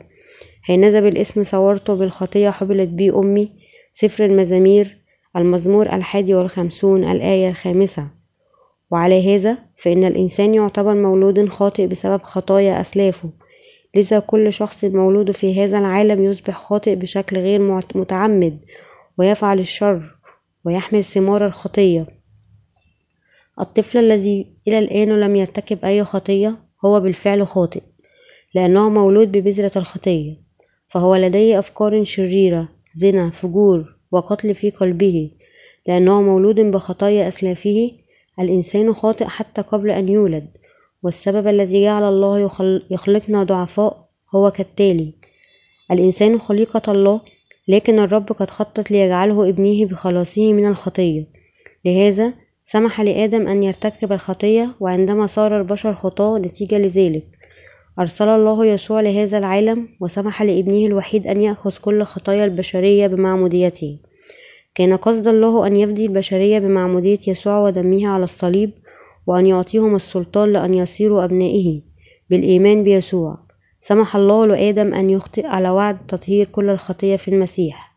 حينذا 0.61 0.99
بالاسم 0.99 1.43
صورته 1.43 1.93
بالخطية 1.95 2.49
حبلت 2.49 2.89
بي 2.89 3.09
أمي 3.09 3.51
سفر 3.93 4.25
المزامير 4.25 4.97
المزمور 5.35 5.85
الحادي 5.85 6.35
والخمسون 6.35 7.03
الآية 7.03 7.49
الخامسة. 7.49 8.07
وعلى 8.91 9.35
هذا 9.35 9.57
فإن 9.77 10.03
الإنسان 10.03 10.53
يعتبر 10.53 10.93
مولود 10.93 11.49
خاطئ 11.49 11.87
بسبب 11.87 12.23
خطايا 12.23 12.81
أسلافه. 12.81 13.29
لذا 13.95 14.19
كل 14.19 14.53
شخص 14.53 14.83
مولود 14.85 15.31
في 15.31 15.63
هذا 15.63 15.77
العالم 15.77 16.23
يصبح 16.23 16.57
خاطئ 16.57 16.95
بشكل 16.95 17.37
غير 17.37 17.81
متعمد 17.95 18.59
ويفعل 19.17 19.59
الشر. 19.59 20.14
ويحمل 20.65 21.03
ثمار 21.03 21.45
الخطية. 21.45 22.07
الطفل 23.61 23.97
الذي 23.97 24.55
إلى 24.67 24.79
الآن 24.79 25.19
لم 25.19 25.35
يرتكب 25.35 25.85
أي 25.85 26.03
خطية 26.03 26.55
هو 26.85 26.99
بالفعل 26.99 27.47
خاطئ 27.47 27.81
لأنه 28.55 28.89
مولود 28.89 29.31
ببذرة 29.37 29.71
الخطية 29.75 30.35
فهو 30.87 31.15
لديه 31.15 31.59
أفكار 31.59 32.03
شريرة 32.03 32.69
زنا 32.93 33.29
فجور 33.29 33.95
وقتل 34.11 34.55
في 34.55 34.69
قلبه 34.69 35.31
لأنه 35.87 36.21
مولود 36.21 36.59
بخطايا 36.59 37.27
أسلافه. 37.27 37.91
الإنسان 38.39 38.93
خاطئ 38.93 39.25
حتى 39.25 39.61
قبل 39.61 39.91
أن 39.91 40.09
يولد 40.09 40.47
والسبب 41.03 41.47
الذي 41.47 41.83
جعل 41.83 42.03
الله 42.03 42.39
يخلقنا 42.89 43.43
ضعفاء 43.43 44.09
هو 44.35 44.51
كالتالي 44.51 45.13
الإنسان 45.91 46.39
خليقة 46.39 46.91
الله 46.91 47.21
لكن 47.67 47.99
الرب 47.99 48.31
قد 48.31 48.49
خطط 48.49 48.91
ليجعله 48.91 49.49
ابنه 49.49 49.85
بخلاصه 49.85 50.53
من 50.53 50.65
الخطية. 50.65 51.27
لهذا 51.85 52.33
سمح 52.63 53.01
لآدم 53.01 53.47
أن 53.47 53.63
يرتكب 53.63 54.11
الخطية 54.11 54.75
وعندما 54.79 55.25
صار 55.25 55.57
البشر 55.57 55.93
خطاة 55.93 56.39
نتيجة 56.39 56.77
لذلك. 56.77 57.25
أرسل 57.99 58.27
الله 58.27 58.65
يسوع 58.65 59.01
لهذا 59.01 59.37
العالم 59.37 59.87
وسمح 60.01 60.41
لابنه 60.41 60.85
الوحيد 60.85 61.27
أن 61.27 61.41
يأخذ 61.41 61.77
كل 61.77 62.03
خطايا 62.03 62.45
البشرية 62.45 63.07
بمعموديته. 63.07 63.99
كان 64.75 64.97
قصد 64.97 65.27
الله 65.27 65.67
أن 65.67 65.75
يفدي 65.75 66.05
البشرية 66.05 66.59
بمعمودية 66.59 67.19
يسوع 67.27 67.59
ودمه 67.59 68.07
على 68.07 68.23
الصليب 68.23 68.71
وأن 69.27 69.45
يعطيهم 69.45 69.95
السلطان 69.95 70.53
لأن 70.53 70.73
يصيروا 70.73 71.23
أبنائه 71.23 71.81
بالإيمان 72.29 72.83
بيسوع. 72.83 73.44
سمح 73.87 74.15
الله 74.15 74.45
لآدم 74.45 74.93
أن 74.93 75.09
يخطئ 75.09 75.45
على 75.45 75.69
وعد 75.69 75.97
تطهير 76.07 76.45
كل 76.45 76.69
الخطية 76.69 77.15
في 77.15 77.27
المسيح. 77.27 77.95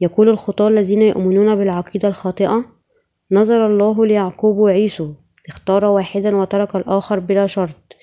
يقول 0.00 0.28
الخطاة 0.28 0.68
الذين 0.68 1.02
يؤمنون 1.02 1.54
بالعقيدة 1.54 2.08
الخاطئة 2.08 2.64
نظر 3.32 3.66
الله 3.66 4.06
ليعقوب 4.06 4.56
وعيسو 4.56 5.12
اختار 5.48 5.84
واحدا 5.84 6.36
وترك 6.36 6.76
الآخر 6.76 7.18
بلا 7.18 7.46
شرط. 7.46 7.96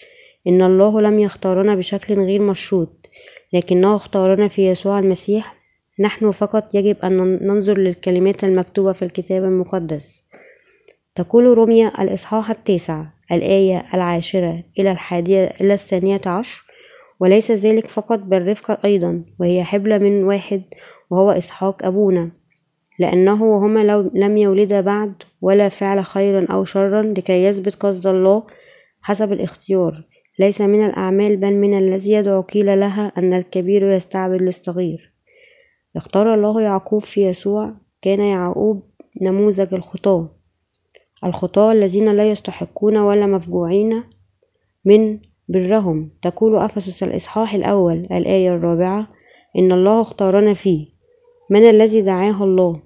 إن 0.47 0.61
الله 0.61 1.01
لم 1.01 1.19
يختارنا 1.19 1.75
بشكل 1.75 2.19
غير 2.19 2.41
مشروط 2.41 3.09
لكنه 3.53 3.95
اختارنا 3.95 4.47
في 4.47 4.67
يسوع 4.67 4.99
المسيح. 4.99 5.55
نحن 5.99 6.31
فقط 6.31 6.75
يجب 6.75 6.97
أن 7.03 7.39
ننظر 7.47 7.77
للكلمات 7.77 8.43
المكتوبة 8.43 8.91
في 8.91 9.05
الكتاب 9.05 9.43
المقدس. 9.43 10.23
تقول 11.15 11.57
رمية 11.57 11.93
الإصحاح 11.99 12.49
التاسع 12.49 13.05
الآية 13.31 13.85
العاشرة 13.93 14.63
إلى 14.79 14.91
الحادية 14.91 15.53
إلى 15.61 15.73
الثانية 15.73 16.21
عشر 16.25 16.64
وليس 17.19 17.51
ذلك 17.51 17.87
فقط 17.87 18.19
بل 18.19 18.47
رفقة 18.47 18.77
أيضا 18.85 19.23
وهي 19.39 19.63
حبلة 19.63 19.97
من 19.97 20.23
واحد 20.23 20.61
وهو 21.09 21.31
إسحاق 21.31 21.85
أبونا 21.85 22.31
لأنه 22.99 23.43
وهما 23.43 24.09
لم 24.13 24.37
يولدا 24.37 24.81
بعد 24.81 25.13
ولا 25.41 25.69
فعل 25.69 26.05
خيرا 26.05 26.45
أو 26.51 26.63
شرا 26.63 27.01
لكي 27.01 27.43
يثبت 27.43 27.75
قصد 27.75 28.07
الله 28.07 28.43
حسب 29.01 29.31
الاختيار. 29.31 30.03
ليس 30.39 30.61
من 30.61 30.85
الأعمال 30.85 31.37
بل 31.37 31.53
من 31.53 31.77
الذي 31.77 32.11
يدعو 32.11 32.41
قيل 32.41 32.79
لها 32.79 33.11
أن 33.17 33.33
الكبير 33.33 33.91
يستعبد 33.91 34.41
للصغير. 34.41 35.13
اختار 35.95 36.33
الله 36.33 36.61
يعقوب 36.61 37.01
في 37.01 37.25
يسوع 37.25 37.73
كان 38.01 38.19
يعقوب 38.19 38.83
نموذج 39.21 39.73
الخطاة. 39.73 40.29
الخطاة 41.23 41.71
الذين 41.71 42.11
لا 42.11 42.31
يستحقون 42.31 42.97
ولا 42.97 43.25
مفجوعين 43.25 44.03
من 44.85 45.19
برهم. 45.49 46.09
تقول 46.21 46.55
أفسس 46.55 47.03
الإصحاح 47.03 47.53
الأول 47.53 48.07
الآية 48.11 48.55
الرابعة 48.55 49.07
إن 49.57 49.71
الله 49.71 50.01
اختارنا 50.01 50.53
فيه. 50.53 50.87
من 51.49 51.69
الذي 51.69 52.01
دعاه 52.01 52.43
الله؟ 52.43 52.79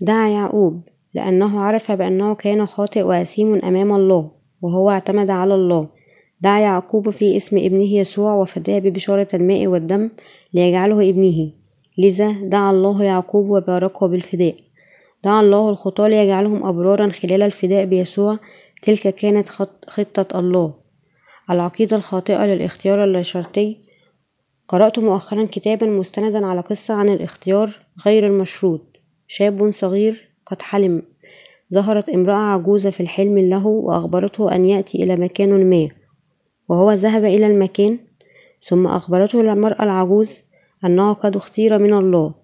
دعا 0.00 0.28
يعقوب 0.28 0.82
لأنه 1.14 1.60
عرف 1.60 1.92
بأنه 1.92 2.34
كان 2.34 2.66
خاطئ 2.66 3.02
وأثيم 3.02 3.54
أمام 3.54 3.92
الله 3.92 4.30
وهو 4.62 4.90
اعتمد 4.90 5.30
على 5.30 5.54
الله. 5.54 5.88
دعا 6.40 6.60
يعقوب 6.60 7.10
في 7.10 7.36
اسم 7.36 7.56
ابنه 7.56 7.94
يسوع 7.94 8.34
وفداه 8.34 8.78
ببشارة 8.78 9.28
الماء 9.34 9.66
والدم 9.66 10.10
ليجعله 10.54 11.08
ابنه. 11.10 11.52
لذا 11.98 12.32
دعا 12.32 12.70
الله 12.70 13.04
يعقوب 13.04 13.50
وباركه 13.50 14.06
بالفداء. 14.06 14.54
دعا 15.24 15.40
الله 15.40 15.70
الخطاة 15.70 16.08
ليجعلهم 16.08 16.66
أبرارا 16.66 17.08
خلال 17.08 17.42
الفداء 17.42 17.84
بيسوع 17.84 18.38
تلك 18.84 19.14
كانت 19.14 19.48
خطة 19.88 20.38
الله. 20.38 20.74
العقيدة 21.50 21.96
الخاطئة 21.96 22.46
للاختيار 22.46 23.04
اللاشرطي 23.04 23.78
قرأت 24.68 24.98
مؤخرا 24.98 25.44
كتابا 25.52 25.86
مستندا 25.86 26.46
على 26.46 26.60
قصة 26.60 26.94
عن 26.94 27.08
الاختيار 27.08 27.70
غير 28.06 28.26
المشروط. 28.26 28.80
شاب 29.26 29.70
صغير 29.70 30.28
قد 30.46 30.62
حلم. 30.62 31.02
ظهرت 31.74 32.08
امرأة 32.08 32.34
عجوزة 32.34 32.90
في 32.90 33.00
الحلم 33.00 33.38
له 33.38 33.66
وأخبرته 33.66 34.54
أن 34.54 34.66
يأتي 34.66 35.02
إلى 35.02 35.16
مكان 35.16 35.70
ما. 35.70 35.88
وهو 36.68 36.92
ذهب 36.92 37.24
إلى 37.24 37.46
المكان 37.46 37.98
ثم 38.62 38.86
أخبرته 38.86 39.40
المرأة 39.40 39.82
العجوز 39.82 40.42
أنه 40.84 41.12
قد 41.12 41.36
اختير 41.36 41.78
من 41.78 41.92
الله. 41.92 42.34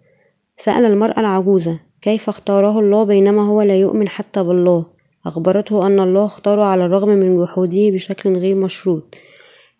سأل 0.56 0.84
المرأة 0.84 1.20
العجوزة 1.20 1.80
كيف 2.02 2.28
اختاره 2.28 2.80
الله 2.80 3.04
بينما 3.04 3.46
هو 3.46 3.62
لا 3.62 3.76
يؤمن 3.76 4.08
حتى 4.08 4.42
بالله. 4.42 4.99
أخبرته 5.26 5.86
أن 5.86 6.00
الله 6.00 6.26
اختاره 6.26 6.62
على 6.62 6.86
الرغم 6.86 7.08
من 7.08 7.44
جحوده 7.44 7.90
بشكل 7.90 8.36
غير 8.36 8.54
مشروط. 8.54 9.14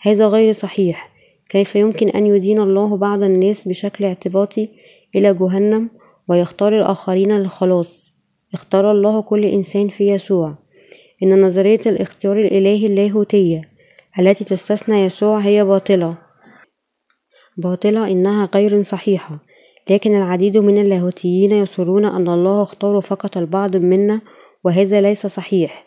هذا 0.00 0.26
غير 0.26 0.52
صحيح. 0.52 1.11
كيف 1.49 1.76
يمكن 1.76 2.09
أن 2.09 2.26
يدين 2.26 2.61
الله 2.61 2.97
بعض 2.97 3.23
الناس 3.23 3.68
بشكل 3.68 4.04
اعتباطي 4.04 4.68
إلى 5.14 5.35
جهنم 5.35 5.90
ويختار 6.28 6.78
الآخرين 6.78 7.32
للخلاص؟ 7.32 8.14
اختار 8.54 8.90
الله 8.90 9.23
كل 9.23 9.44
إنسان 9.44 9.88
في 9.88 10.09
يسوع. 10.09 10.54
إن 11.23 11.42
نظرية 11.42 11.80
الاختيار 11.87 12.38
الإلهي 12.38 12.87
اللاهوتية 12.87 13.61
التي 14.18 14.44
تستثنى 14.44 15.00
يسوع 15.00 15.38
هي 15.38 15.64
باطلة. 15.64 16.14
باطلة 17.56 18.11
إنها 18.11 18.49
غير 18.54 18.82
صحيحة. 18.82 19.38
لكن 19.90 20.16
العديد 20.16 20.56
من 20.56 20.78
اللاهوتيين 20.78 21.52
يصرون 21.52 22.04
أن 22.04 22.28
الله 22.28 22.62
اختار 22.62 23.00
فقط 23.00 23.37
البعض 23.37 23.76
منا 23.76 24.20
وهذا 24.64 25.00
ليس 25.00 25.26
صحيح. 25.26 25.87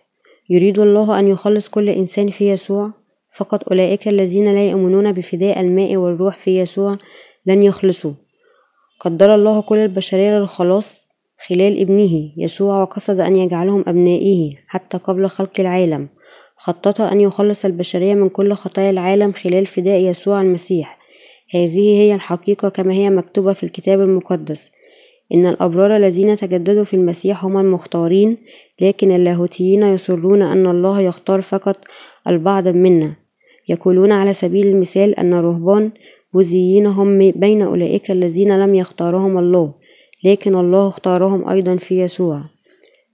يريد 0.50 0.80
الله 0.80 1.20
أن 1.20 1.28
يخلص 1.28 1.70
كل 1.70 1.90
إنسان 1.90 2.30
في 2.30 2.50
يسوع؟ 2.50 2.92
فقط 3.36 3.70
أولئك 3.70 4.08
الذين 4.08 4.54
لا 4.54 4.70
يؤمنون 4.70 5.12
بفداء 5.12 5.60
الماء 5.60 5.96
والروح 5.96 6.38
في 6.38 6.60
يسوع 6.60 6.96
لن 7.46 7.64
يخلصوا. 7.64 8.14
قدر 9.00 9.36
الله 9.36 9.62
كل 9.62 9.78
البشرية 9.78 10.40
للخلاص 10.40 11.08
خلال 11.48 11.82
ابنه 11.82 12.32
يسوع 12.38 12.82
وقصد 12.82 13.20
أن 13.20 13.36
يجعلهم 13.36 13.84
أبنائه 13.88 14.52
حتى 14.68 14.98
قبل 14.98 15.28
خلق 15.28 15.60
العالم. 15.60 16.10
خطط 16.56 17.02
أن 17.02 17.22
يخلص 17.22 17.66
البشرية 17.66 18.14
من 18.14 18.30
كل 18.30 18.54
خطايا 18.54 18.90
العالم 18.90 19.32
خلال 19.32 19.66
فداء 19.66 20.02
يسوع 20.02 20.42
المسيح. 20.42 21.00
هذه 21.54 22.02
هي 22.02 22.16
الحقيقة 22.16 22.70
كما 22.70 22.94
هي 22.94 23.10
مكتوبة 23.10 23.54
في 23.54 23.64
الكتاب 23.64 24.02
المقدس. 24.02 24.72
إن 25.34 25.46
الأبرار 25.46 25.98
الذين 25.98 26.36
تجددوا 26.36 26.84
في 26.84 26.94
المسيح 26.94 27.46
هم 27.46 27.58
المختارين 27.58 28.38
لكن 28.82 29.12
اللاهوتيين 29.12 29.84
يصرون 29.84 30.42
أن 30.42 30.68
الله 30.68 31.02
يختار 31.02 31.42
فقط 31.42 31.78
البعض 32.28 32.68
منا. 32.68 33.14
يقولون 33.70 34.12
على 34.12 34.34
سبيل 34.34 34.68
المثال 34.68 35.20
أن 35.20 35.34
رهبان 35.34 35.92
بوذيين 36.34 36.86
هم 36.86 37.32
بين 37.32 37.62
أولئك 37.62 38.12
الذين 38.12 38.60
لم 38.60 38.76
يختارهم 38.76 39.38
الله 39.38 39.74
لكن 40.24 40.56
الله 40.56 40.88
اختارهم 40.88 41.50
أيضا 41.50 41.76
في 41.76 42.02
يسوع. 42.02 42.42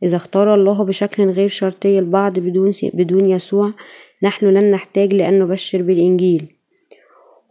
إذا 0.04 0.16
اختار 0.16 0.56
الله 0.56 0.84
بشكل 0.84 1.30
غير 1.30 1.50
شرطي 1.50 2.00
البعض 2.00 2.40
بدون, 2.40 2.72
بدون 2.94 3.30
يسوع 3.30 3.74
نحن 4.24 4.46
لن 4.46 4.72
نحتاج 4.72 5.14
لأن 5.14 5.40
نبشر 5.40 5.82
بالإنجيل. 5.82 6.59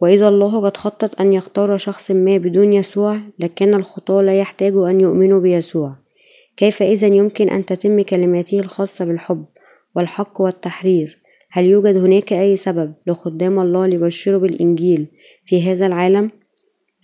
وإذا 0.01 0.27
الله 0.27 0.61
قد 0.61 0.77
خطط 0.77 1.21
أن 1.21 1.33
يختار 1.33 1.77
شخص 1.77 2.11
ما 2.11 2.37
بدون 2.37 2.73
يسوع 2.73 3.19
لكن 3.39 3.73
الخطاة 3.73 4.21
لا 4.21 4.39
يحتاجوا 4.39 4.89
أن 4.89 5.01
يؤمنوا 5.01 5.39
بيسوع 5.39 5.95
كيف 6.57 6.83
إذا 6.83 7.07
يمكن 7.07 7.49
أن 7.49 7.65
تتم 7.65 8.01
كلماته 8.01 8.59
الخاصة 8.59 9.05
بالحب 9.05 9.45
والحق 9.95 10.41
والتحرير 10.41 11.19
هل 11.51 11.65
يوجد 11.65 11.97
هناك 11.97 12.33
أي 12.33 12.55
سبب 12.55 12.93
لخدام 13.07 13.59
الله 13.59 13.87
ليبشروا 13.87 14.39
بالإنجيل 14.39 15.07
في 15.45 15.71
هذا 15.71 15.87
العالم؟ 15.87 16.31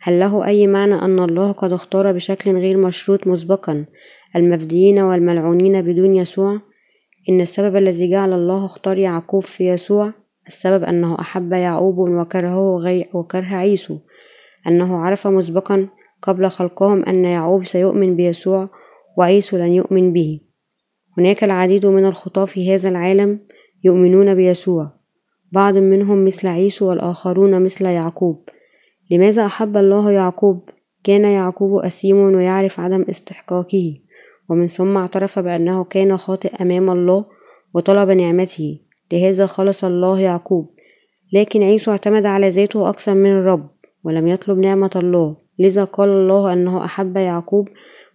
هل 0.02 0.20
له 0.20 0.46
أي 0.46 0.68
معنى 0.68 0.96
أن 0.96 1.20
الله 1.20 1.52
قد 1.52 1.72
اختار 1.72 2.12
بشكل 2.12 2.52
غير 2.52 2.78
مشروط 2.78 3.28
مسبقا 3.28 3.86
المفديين 4.36 5.00
والملعونين 5.00 5.82
بدون 5.82 6.16
يسوع؟ 6.16 6.62
إن 7.30 7.42
السبب 7.42 7.75
الذي 7.75 8.10
جعل 8.10 8.34
الله 8.34 8.66
اختار 8.66 8.98
يعقوب 8.98 9.44
في 9.44 9.70
يسوع 9.70 10.14
السبب 10.48 10.84
أنه 10.84 11.20
أحب 11.20 11.54
يعقوب 11.54 11.98
وكرهه 11.98 12.78
غي 12.78 13.06
وكره 13.14 13.56
عيسو. 13.56 13.98
أنه 14.68 14.98
عرف 14.98 15.28
مسبقا 15.28 15.90
قبل 16.22 16.50
خلقهم 16.50 17.04
أن 17.04 17.25
يعقوب 17.25 17.66
سيؤمن 17.66 18.16
بيسوع 18.16 18.70
وعيسو 19.18 19.58
لن 19.58 19.72
يؤمن 19.72 20.14
به. 20.14 20.40
هناك 21.18 21.44
العديد 21.44 21.86
من 21.86 22.06
الخطاة 22.06 22.46
في 22.46 22.74
هذا 22.74 22.90
العالم 22.90 23.40
يؤمنون 23.84 24.36
بيسوع. 24.36 24.92
بعض 25.52 25.78
منهم 25.78 26.25
مثل 26.25 26.48
عيسو 26.48 26.90
والآخرون 26.90 27.64
مثل 27.64 27.86
يعقوب. 27.86 28.50
لماذا 29.12 29.46
أحب 29.46 29.78
الله 29.78 30.12
يعقوب؟ 30.12 30.70
كان 31.04 31.24
يعقوب 31.24 31.86
أسيم 31.86 32.18
ويعرف 32.18 32.80
عدم 32.80 33.06
استحقاقه. 33.10 33.98
ومن 34.50 34.68
ثم 34.68 34.98
اعترف 34.98 35.40
بأنه 35.40 35.84
كان 35.84 36.18
خاطئ 36.18 36.62
أمام 36.62 36.89
الله 36.89 37.26
وطلب 37.74 38.10
نعمته. 38.10 38.85
لهذا 39.13 39.46
خلص 39.46 39.84
الله 39.84 40.20
يعقوب 40.20 40.76
لكن 41.34 41.63
عيسو 41.63 41.91
اعتمد 41.91 42.26
على 42.26 42.50
ذاته 42.50 42.89
أكثر 42.89 43.13
من 43.13 43.32
الرب 43.32 43.70
ولم 44.04 44.28
يطلب 44.28 44.60
نعمة 44.60 44.91
الله. 44.96 45.36
لذا 45.60 45.84
قال 45.84 46.10
الله 46.10 46.54
أنه 46.54 46.86
أحب 46.86 47.18
يعقوب 47.18 47.70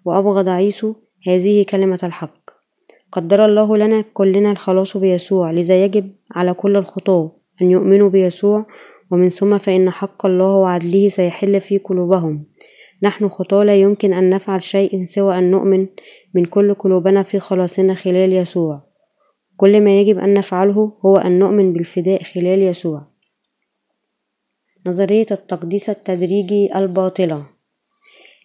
وأبغض 0.05 0.49
عيسو. 0.49 0.95
هذه 1.27 1.65
كلمة 1.65 1.99
الحق. 2.03 2.51
قدر 3.13 3.45
الله 3.45 3.77
لنا 3.77 4.05
كلنا 4.15 4.53
الخلاص 4.53 4.97
بيسوع. 4.97 5.51
لذا 5.51 5.85
يجب 5.85 6.11
على 6.31 6.55
كل 6.55 6.77
الخطاة 6.77 7.33
أن 7.63 7.71
يؤمنوا 7.71 8.09
بيسوع 8.09 8.67
ومن 9.11 9.29
ثم 9.29 9.59
فإن 9.59 9.91
حق 9.91 10.27
الله 10.27 10.57
وعدله 10.57 11.09
سيحل 11.09 11.61
في 11.61 11.79
قلوبهم. 11.79 12.45
نحن 13.03 13.29
خطاة 13.29 13.65
لا 13.65 13.77
يمكن 13.77 14.13
أن 14.13 14.31
نفعل 14.31 14.63
شيء 14.63 15.05
سوى 15.05 15.39
أن 15.39 15.51
نؤمن 15.51 15.87
من 16.35 16.45
كل 16.45 16.75
قلوبنا 16.75 17.23
في 17.23 17.39
خلاصنا 17.39 17.95
خلال 17.95 18.33
يسوع. 18.33 18.90
كل 19.61 19.81
ما 19.81 20.01
يجب 20.01 20.19
أن 20.19 20.35
نفعله 20.35 20.93
هو 21.07 21.17
أن 21.17 21.39
نؤمن 21.39 21.73
بالفداء 21.73 22.23
خلال 22.23 22.63
يسوع. 22.63 23.07
نظرية 24.87 25.27
التقديس 25.31 25.91
التدريجي 25.91 26.77
الباطلة. 26.77 27.47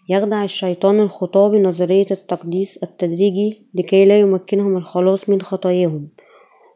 يخدع 0.10 0.44
الشيطان 0.44 1.00
الخطاة 1.00 1.50
بنظرية 1.50 2.06
التقديس 2.12 2.78
التدريجي 2.84 3.68
لكي 3.74 4.06
لا 4.06 4.20
يمكنهم 4.20 4.78
الخلاص 4.78 5.30
من 5.30 5.42
خطاياهم. 5.42 6.10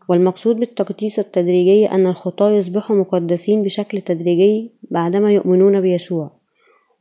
والمقصود 0.10 0.56
بالتقديس 0.56 1.20
التدريجي 1.20 1.86
أن 1.92 2.08
الخطاة 2.08 2.52
يصبحوا 2.52 2.96
مقدسين 2.96 3.64
بشكل 3.64 4.02
تدريجي 4.02 4.72
بعدما 4.92 5.34
يؤمنون 5.34 5.82
بيسوع. 5.82 6.32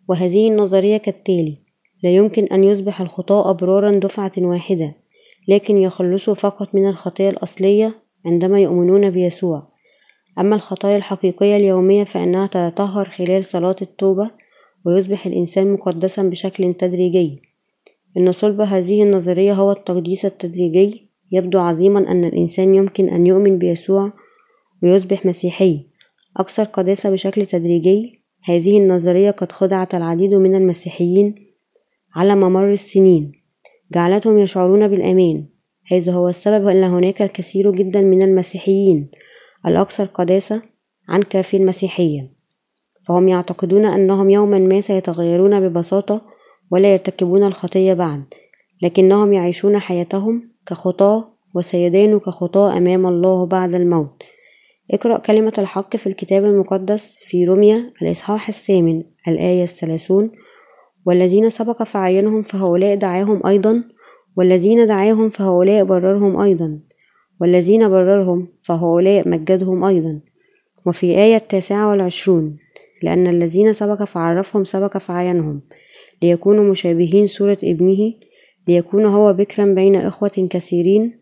وهذه 0.09 0.49
النظرية 0.49 0.97
كالتالي 0.97 1.59
لا 2.03 2.11
يمكن 2.11 2.45
أن 2.45 2.65
يصبح 2.65 3.01
الخطاة 3.01 3.51
أبرارا 3.51 3.99
دفعة 3.99 4.33
واحدة. 4.39 5.08
لكن 5.49 5.77
يخلصوا 5.77 6.35
فقط 6.35 6.75
من 6.75 6.89
الخطية 6.89 7.29
الأصلية 7.31 7.95
عندما 8.27 8.61
يؤمنون 8.61 9.11
بيسوع. 9.11 9.69
أما 10.39 10.57
الخطايا 10.57 10.97
الحقيقية 10.97 11.57
اليومية 11.57 12.05
فإنها 12.05 12.47
تتطهر 12.47 13.09
خلال 13.09 13.45
صلاة 13.45 13.77
التوبة 13.83 14.31
ويصبح 14.87 15.27
الإنسان 15.27 15.73
مقدسا 15.73 16.23
بشكل 16.23 16.73
تدريجي. 16.73 17.43
إن 18.17 18.33
صلب 18.33 18.61
هذه 18.61 19.03
النظرية 19.03 19.53
هو 19.53 19.73
التقديس 19.73 20.25
التدريجي 20.25 21.09
يبدو 21.33 21.59
عظيما 21.59 22.13
أن 22.13 22.25
الإنسان 22.25 22.75
يمكن 22.75 23.09
أن 23.09 23.27
يؤمن 23.27 23.59
بيسوع 23.59 24.13
ويصبح 24.83 25.27
مسيحي. 25.27 25.87
أكثر 26.37 26.65
قداسة 26.65 27.11
بشكل 27.11 27.47
تدريجي 27.47 28.25
هذه 28.45 28.79
النظرية 28.79 29.31
قد 29.31 29.53
خدعت 29.53 29.95
العديد 29.95 30.35
من 30.35 30.55
المسيحيين 30.55 31.35
على 32.15 32.35
ممر 32.35 32.73
السنين. 32.73 33.38
جعلتهم 33.93 34.39
يشعرون 34.39 34.89
بالأمان. 34.89 35.47
هذا 35.93 36.13
هو 36.13 36.29
السبب 36.29 36.67
أن 36.67 36.85
هناك 36.85 37.23
الكثير 37.23 37.71
جدا 37.71 38.03
من 38.03 38.23
المسيحيين 38.23 39.11
الأكثر 39.67 40.05
قداسة 40.05 40.63
عنك 41.09 41.41
في 41.41 41.57
المسيحية. 41.57 42.33
فهم 43.09 43.29
يعتقدون 43.29 43.87
أنهم 43.87 44.31
يوما 44.31 44.59
ما 44.59 44.81
سيتغيرون 44.81 45.61
ببساطة 45.61 46.23
ولا 46.71 46.93
يرتكبون 46.93 47.45
الخطية 47.45 47.95
بعد 47.95 48.25
لكنهم 48.83 49.33
يعيشون 49.33 49.79
حياتهم 49.79 50.53
كخطاة 50.67 51.33
وسيدانوا 51.55 52.19
كخطاة 52.19 52.77
أمام 52.77 53.07
الله 53.07 53.47
بعد 53.47 53.75
الموت. 53.75 54.23
اقرأ 54.91 55.19
كلمة 55.19 55.53
الحق 55.59 55.97
في 55.97 56.07
الكتاب 56.07 56.45
المقدس 56.45 57.17
في 57.27 57.45
روميا 57.45 57.91
الإصحاح 58.03 58.49
الثامن 58.49 59.03
الآية 59.29 59.63
الثلاثون 59.63 60.31
والذين 61.09 61.51
سبق 61.51 61.83
فعينهم 61.83 62.43
فهؤلاء 62.43 62.95
دعاهم 62.97 63.47
أيضا 63.47 63.83
والذين 64.37 64.87
دعاهم 64.87 65.29
فهؤلاء 65.29 65.85
بررهم 65.85 66.41
أيضا 66.41 66.81
والذين 67.41 67.89
بررهم 67.89 68.49
فهؤلاء 68.63 69.29
مجدهم 69.29 69.85
أيضا. 69.85 70.21
وفي 70.87 71.07
آية 71.07 71.37
التاسعة 71.37 71.91
والعشرون 71.91 72.57
لأن 73.03 73.27
الذين 73.27 73.73
سبق 73.73 74.05
فعرفهم 74.05 74.65
سبق 74.65 74.99
فعينهم 74.99 75.61
ليكونوا 76.23 76.71
مشابهين 76.71 77.27
صورة 77.27 77.59
ابنه 77.65 78.13
ليكون 78.69 79.07
هو 79.07 79.33
بكرا 79.33 79.65
بين 79.65 79.97
إخوة 79.97 80.49
كثيرين. 80.51 81.21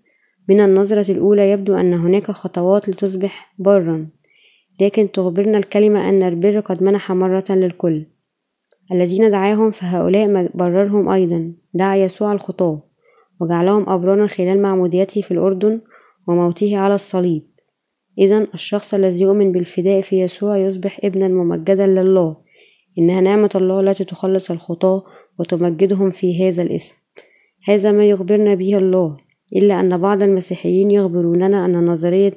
من 0.48 0.60
النظرة 0.60 1.12
الأولى 1.12 1.50
يبدو 1.50 1.74
أن 1.74 1.94
هناك 1.94 2.30
خطوات 2.30 2.88
لتصبح 2.88 3.54
برا 3.58 4.08
لكن 4.80 5.10
تخبرنا 5.10 5.58
الكلمة 5.58 6.08
أن 6.08 6.22
البر 6.22 6.60
قد 6.60 6.82
منح 6.82 7.12
مرة 7.12 7.44
للكل. 7.50 8.06
الذين 8.92 9.30
دعاهم 9.30 9.70
فهؤلاء 9.70 10.50
بررهم 10.54 11.08
أيضا. 11.08 11.52
دعا 11.74 11.96
يسوع 11.96 12.32
الخطاة 12.32 12.82
وجعلهم 13.40 13.88
أبرارا 13.88 14.26
خلال 14.26 14.62
معموديته 14.62 15.20
في 15.20 15.30
الأردن 15.30 15.80
وموته 16.28 16.78
على 16.78 16.94
الصليب. 16.94 17.42
إذا 18.18 18.46
الشخص 18.54 18.94
الذي 18.94 19.20
يؤمن 19.20 19.52
بالفداء 19.52 20.00
في 20.00 20.20
يسوع 20.20 20.58
يصبح 20.58 21.00
ابنا 21.04 21.28
ممجدا 21.28 21.86
لله. 21.86 22.36
إنها 22.98 23.20
نعمة 23.20 23.50
الله 23.54 23.80
التي 23.80 24.04
تخلص 24.04 24.50
الخطاة 24.50 25.04
وتمجدهم 25.38 26.10
في 26.10 26.48
هذا 26.48 26.62
الاسم. 26.62 26.94
هذا 27.64 27.92
ما 27.92 28.04
يخبرنا 28.04 28.54
به 28.54 28.78
الله 28.78 29.16
إلا 29.56 29.80
أن 29.80 29.98
بعض 29.98 30.22
المسيحيين 30.22 30.90
يخبروننا 30.90 31.64
أن 31.64 31.86
نظرية 31.86 32.36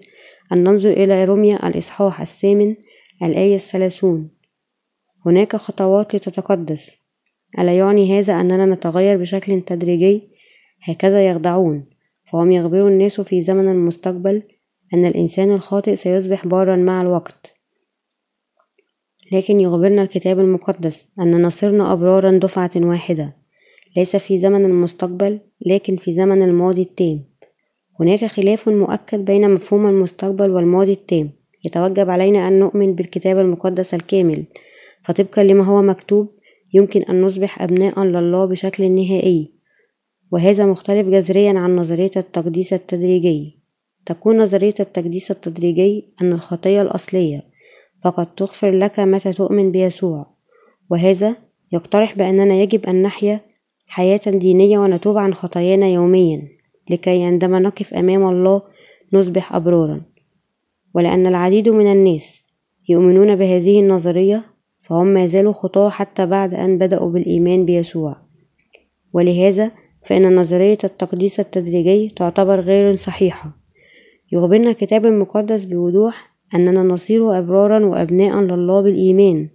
أن 0.51 0.63
ننظر 0.63 0.89
إلى 0.89 1.25
روميا 1.25 1.67
الإصحاح 1.67 2.21
الثامن 2.21 2.75
الآية 3.23 3.55
الثلاثون. 3.55 4.38
هناك 5.29 5.55
خطوات 5.55 6.15
لتتقدس. 6.15 6.97
ألا 7.59 7.77
يعني 7.77 8.19
هذا 8.19 8.41
أننا 8.41 8.65
نتغير 8.65 9.17
بشكل 9.17 9.61
تدريجي؟ 9.61 10.29
هكذا 10.83 11.27
يخدعون. 11.29 11.85
فهم 12.31 12.51
يخبروا 12.51 12.89
الناس 12.89 13.21
في 13.21 13.41
زمن 13.41 13.69
المستقبل 13.69 14.43
أن 14.93 15.05
الإنسان 15.05 15.51
الخاطئ 15.51 15.95
سيصبح 15.95 16.47
بارا 16.47 16.75
مع 16.75 17.01
الوقت. 17.01 17.53
لكن 19.31 19.59
يخبرنا 19.59 20.01
الكتاب 20.01 20.39
المقدس 20.39 21.07
أننا 21.19 21.49
صرنا 21.49 21.93
أبرارا 21.93 22.37
دفعة 22.37 22.71
واحدة. 22.75 23.35
ليس 23.97 24.15
في 24.15 24.37
زمن 24.39 24.65
المستقبل 24.65 25.39
لكن 25.65 25.95
في 25.95 26.13
زمن 26.13 26.41
الماضي 26.41 26.81
التام. 26.81 27.23
هناك 27.99 28.25
خلاف 28.25 28.69
مؤكد 28.69 29.25
بين 29.25 29.49
مفهوم 29.49 29.87
المستقبل 29.87 30.51
والماضي 30.51 30.91
التام. 30.91 31.29
يتوجب 31.65 32.09
علينا 32.09 32.47
أن 32.47 32.59
نؤمن 32.59 32.95
بالكتاب 32.95 33.39
المقدس 33.39 33.93
الكامل. 33.93 34.43
فطبقا 35.03 35.43
لما 35.43 35.63
هو 35.63 35.81
مكتوب 35.81 36.29
يمكن 36.73 37.01
أن 37.01 37.21
نصبح 37.21 37.61
أبناء 37.61 38.03
لله 38.03 38.45
بشكل 38.45 38.91
نهائي 38.91 39.51
وهذا 40.31 40.65
مختلف 40.65 41.07
جذريا 41.07 41.59
عن 41.59 41.75
نظرية 41.75 42.11
التقديس 42.17 42.73
التدريجي. 42.73 43.59
تكون 44.05 44.37
نظرية 44.37 44.73
التقديس 44.79 45.31
التدريجي 45.31 46.13
أن 46.21 46.33
الخطية 46.33 46.81
الأصلية 46.81 47.43
فقد 48.03 48.35
تغفر 48.35 48.71
لك 48.71 48.99
متى 48.99 49.33
تؤمن 49.33 49.71
بيسوع 49.71 50.27
وهذا 50.89 51.35
يقترح 51.71 52.17
بأننا 52.17 52.55
يجب 52.55 52.85
أن 52.85 53.01
نحيا 53.01 53.41
حياة 53.87 54.21
دينية 54.27 54.79
ونتوب 54.79 55.17
عن 55.17 55.33
خطايانا 55.33 55.87
يوميا 55.87 56.47
لكي 56.89 57.23
عندما 57.23 57.59
نقف 57.59 57.93
أمام 57.93 58.29
الله 58.29 58.61
نصبح 59.13 59.55
أبرارا. 59.55 60.01
ولأن 60.93 61.27
العديد 61.27 61.69
من 61.69 61.91
الناس 61.91 62.43
يؤمنون 62.89 63.35
بهذه 63.35 63.79
النظرية 63.79 64.43
فهم 64.89 65.07
ما 65.07 65.25
زالوا 65.25 65.53
خطاة 65.53 65.89
حتى 65.89 66.25
بعد 66.25 66.53
أن 66.53 66.77
بدأوا 66.77 67.09
بالإيمان 67.11 67.65
بيسوع. 67.65 68.15
ولهذا 69.13 69.71
فإن 70.05 70.35
نظرية 70.35 70.77
التقديس 70.83 71.39
التدريجي 71.39 72.09
تعتبر 72.15 72.59
غير 72.59 72.95
صحيحة. 72.95 73.51
يخبرنا 74.31 74.69
الكتاب 74.69 75.05
المقدس 75.05 75.63
بوضوح 75.63 76.35
أننا 76.55 76.83
نصير 76.83 77.39
أبرارا 77.39 77.85
وأبناء 77.85 78.41
لله 78.41 78.81
بالإيمان 78.81 79.49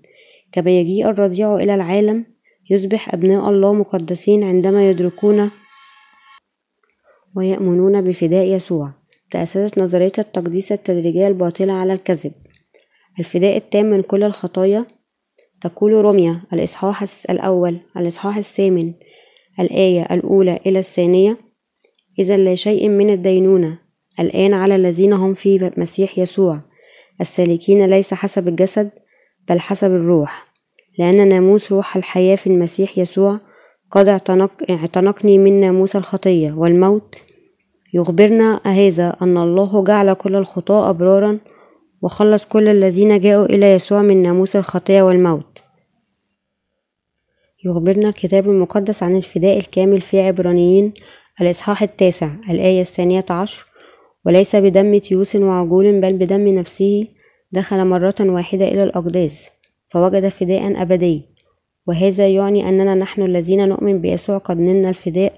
كما 0.52 0.70
يجيء 0.80 1.08
الرضيع 1.08 1.56
إلى 1.56 1.74
العالم 1.74 2.26
يصبح 2.70 3.14
أبناء 3.14 3.50
الله 3.50 3.72
مقدسين 3.72 4.44
عندما 4.44 4.90
يدركون 4.90 5.50
ويأمنون 7.36 8.02
بفداء 8.02 8.46
يسوع. 8.46 8.92
تأسست 9.30 9.78
نظرية 9.78 10.12
التقديس 10.18 10.72
التدريجية 10.72 11.28
الباطلة 11.28 11.72
على 11.72 11.92
الكذب. 11.92 12.32
الفداء 13.18 13.56
التام 13.56 13.86
من 13.86 14.02
كل 14.02 14.22
الخطايا 14.22 14.86
تقول 15.64 16.04
رمية 16.04 16.42
الإصحاح 16.52 17.04
الأول 17.30 17.80
الإصحاح 17.96 18.36
الثامن 18.36 18.92
الآية 19.60 20.02
الأولى 20.10 20.60
إلى 20.66 20.78
الثانية. 20.78 21.36
إذا 22.18 22.36
لا 22.36 22.54
شيء 22.54 22.88
من 22.88 23.10
الدينونة. 23.10 23.78
الآن 24.20 24.54
على 24.54 24.76
الذين 24.76 25.12
هم 25.12 25.34
في 25.34 25.70
مسيح 25.76 26.18
يسوع. 26.18 26.60
السالكين 27.20 27.86
ليس 27.86 28.14
حسب 28.14 28.48
الجسد 28.48 28.90
بل 29.48 29.60
حسب 29.60 29.90
الروح. 29.90 30.46
لأن 30.98 31.28
ناموس 31.28 31.72
روح 31.72 31.96
الحياة 31.96 32.36
في 32.36 32.46
المسيح 32.46 32.98
يسوع 32.98 33.40
قد 33.90 34.08
اعتنق 34.08 34.70
اعتنقني 34.70 35.38
من 35.38 35.60
ناموس 35.60 35.96
الخطية 35.96 36.52
والموت. 36.52 37.16
يخبرنا 37.94 38.60
هذا 38.64 39.16
أن 39.22 39.36
الله 39.36 39.84
جعل 39.84 40.12
كل 40.12 40.36
الخطاة 40.36 40.90
أبرارا 40.90 41.38
وخلص 42.02 42.44
كل 42.44 42.68
الذين 42.68 43.20
جاءوا 43.20 43.46
إلى 43.46 43.72
يسوع 43.72 44.02
من 44.02 44.22
ناموس 44.22 44.56
الخطية 44.56 45.02
والموت. 45.02 45.53
يخبرنا 47.64 48.08
الكتاب 48.08 48.48
المقدس 48.50 49.02
عن 49.02 49.16
الفداء 49.16 49.58
الكامل 49.58 50.00
في 50.00 50.20
عبرانيين 50.20 50.92
الإصحاح 51.40 51.82
التاسع 51.82 52.30
الآية 52.50 52.80
الثانية 52.80 53.24
عشر 53.30 53.66
وليس 54.26 54.56
بدم 54.56 54.98
تيوس 54.98 55.36
وعجول 55.36 56.00
بل 56.00 56.12
بدم 56.12 56.48
نفسه 56.48 57.06
دخل 57.52 57.84
مرة 57.84 58.14
واحدة 58.20 58.68
إلى 58.68 58.82
الأقداس 58.82 59.50
فوجد 59.90 60.28
فداء 60.28 60.82
أبدي. 60.82 61.22
وهذا 61.86 62.28
يعني 62.28 62.68
أننا 62.68 62.94
نحن 62.94 63.22
الذين 63.22 63.68
نؤمن 63.68 64.00
بيسوع 64.00 64.38
قد 64.38 64.58
نلنا 64.58 64.88
الفداء 64.88 65.32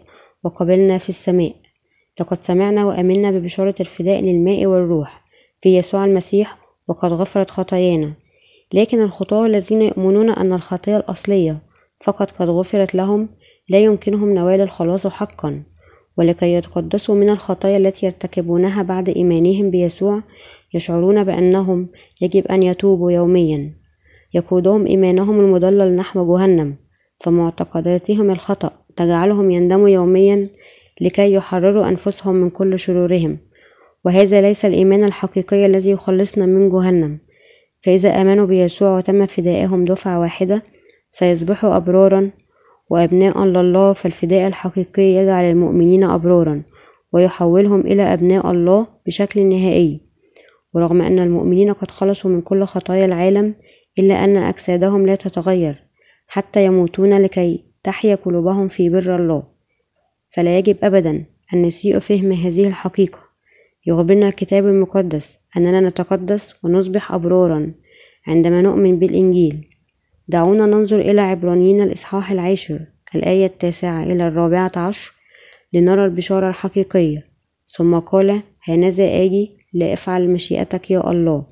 وقبلنا 0.45 0.99
في 0.99 1.09
السماء. 1.09 1.55
لقد 2.21 2.45
سمعنا 2.45 2.85
وأمنا 2.85 3.31
ببشارة 3.31 3.75
الفداء 3.81 4.21
للماء 4.21 4.67
والروح 4.67 5.25
في 5.63 5.77
يسوع 5.77 6.05
المسيح 6.05 6.59
وقد 6.89 7.13
غفرت 7.13 7.51
خطايانا. 7.51 8.13
لكن 8.75 9.03
الخطاة 9.03 9.47
الذين 9.47 9.83
يؤمنون 9.83 10.31
أن 10.31 10.53
الخطية 10.53 10.97
الأصلية 10.97 11.66
فقط 12.01 12.31
قد 12.31 12.49
غفرت 12.49 12.95
لهم 12.95 13.29
لا 13.69 13.79
يمكنهم 13.79 14.35
نوال 14.35 14.61
الخلاص 14.61 15.07
حقا 15.07 15.63
ولكي 16.17 16.55
يتقدسوا 16.55 17.15
من 17.15 17.31
الخطايا 17.31 17.77
التي 17.77 18.07
يرتكبونها 18.07 18.83
بعد 18.83 19.09
إيمانهم 19.09 19.71
بيسوع 19.71 20.23
يشعرون 20.75 21.25
بأنهم 21.25 21.89
يجب 22.21 22.47
أن 22.47 22.63
يتوبوا 22.63 23.13
يوميا. 23.13 23.75
يقودهم 24.35 24.87
إيمانهم 24.87 25.41
المضلل 25.41 25.97
نحو 25.97 26.37
جهنم 26.37 26.77
فمعتقداتهم 27.21 28.31
الخطأ 28.31 28.71
تجعلهم 28.97 29.51
يندموا 29.51 29.89
يوميا 29.89 30.49
لكي 31.01 31.33
يحرروا 31.33 31.89
أنفسهم 31.89 32.35
من 32.35 32.51
كل 32.51 32.79
شرورهم. 32.79 33.39
وهذا 34.05 34.41
ليس 34.41 34.65
الإيمان 34.65 35.05
الحقيقي 35.05 35.67
الذي 35.67 35.91
يخلصنا 35.91 36.47
من 36.47 36.69
جهنم 36.69 37.19
فإذا 37.81 38.21
آمنوا 38.21 38.47
بيسوع 38.47 38.97
وتم 38.97 39.27
فدائهم 39.27 39.85
دفعة 39.85 40.21
واحدة 40.21 40.63
سيصبحوا 41.19 41.77
أبرارا 41.77 42.31
وأبناء 42.91 43.45
لله 43.45 43.93
فالفداء 43.93 44.47
الحقيقي 44.47 45.03
يجعل 45.03 45.45
المؤمنين 45.45 46.05
أبرارا 46.05 46.63
ويحولهم 47.13 47.81
إلى 47.81 48.03
أبناء 48.03 48.51
الله 48.51 48.87
بشكل 49.07 49.47
نهائي. 49.47 50.01
ورغم 50.75 51.03
أن 51.03 51.19
المؤمنين 51.19 51.73
قد 51.73 51.91
خلصوا 51.91 52.31
من 52.31 52.41
كل 52.41 52.65
خطايا 52.65 53.05
العالم 53.05 53.55
إلا 53.99 54.25
أن 54.25 54.37
أجسادهم 54.37 55.07
لا 55.07 55.15
تتغير 55.15 55.83
حتى 56.27 56.65
يموتون 56.65 57.23
لكي 57.23 57.65
تحيا 57.83 58.15
قلوبهم 58.15 58.69
في 58.69 58.89
بر 58.89 59.17
الله. 59.17 59.43
فلا 60.35 60.59
يجب 60.59 60.77
أبدا 60.83 61.25
أن 61.55 61.63
نسيء 61.63 61.99
فهم 61.99 62.33
هذه 62.33 62.69
الحقيقة. 62.69 63.19
يخبرنا 63.87 64.29
الكتاب 64.29 64.67
المقدس 64.67 65.39
أننا 65.57 65.81
نتقدس 65.81 66.55
ونصبح 66.65 67.13
أبرارا 67.13 67.73
عندما 68.27 68.63
نؤمن 68.63 68.99
بالإنجيل. 68.99 69.76
دعونا 70.29 70.67
ننظر 70.67 71.01
إلى 71.01 71.21
عبرانيين 71.21 71.81
الإصحاح 71.81 72.33
العاشر 72.33 72.81
الآية 73.15 73.47
التاسعة 73.47 74.03
إلى 74.05 74.29
الرابعة 74.29 74.73
عشر 74.77 75.13
لنرى 75.73 76.05
البشارة 76.05 76.49
الحقيقية. 76.49 77.19
ثم 77.69 77.99
قال 77.99 78.43
هنذا 78.63 79.05
آجي 79.05 79.57
لأفعل 79.73 80.31
مشيئتك 80.31 80.91
يا 80.91 81.11
الله. 81.11 81.47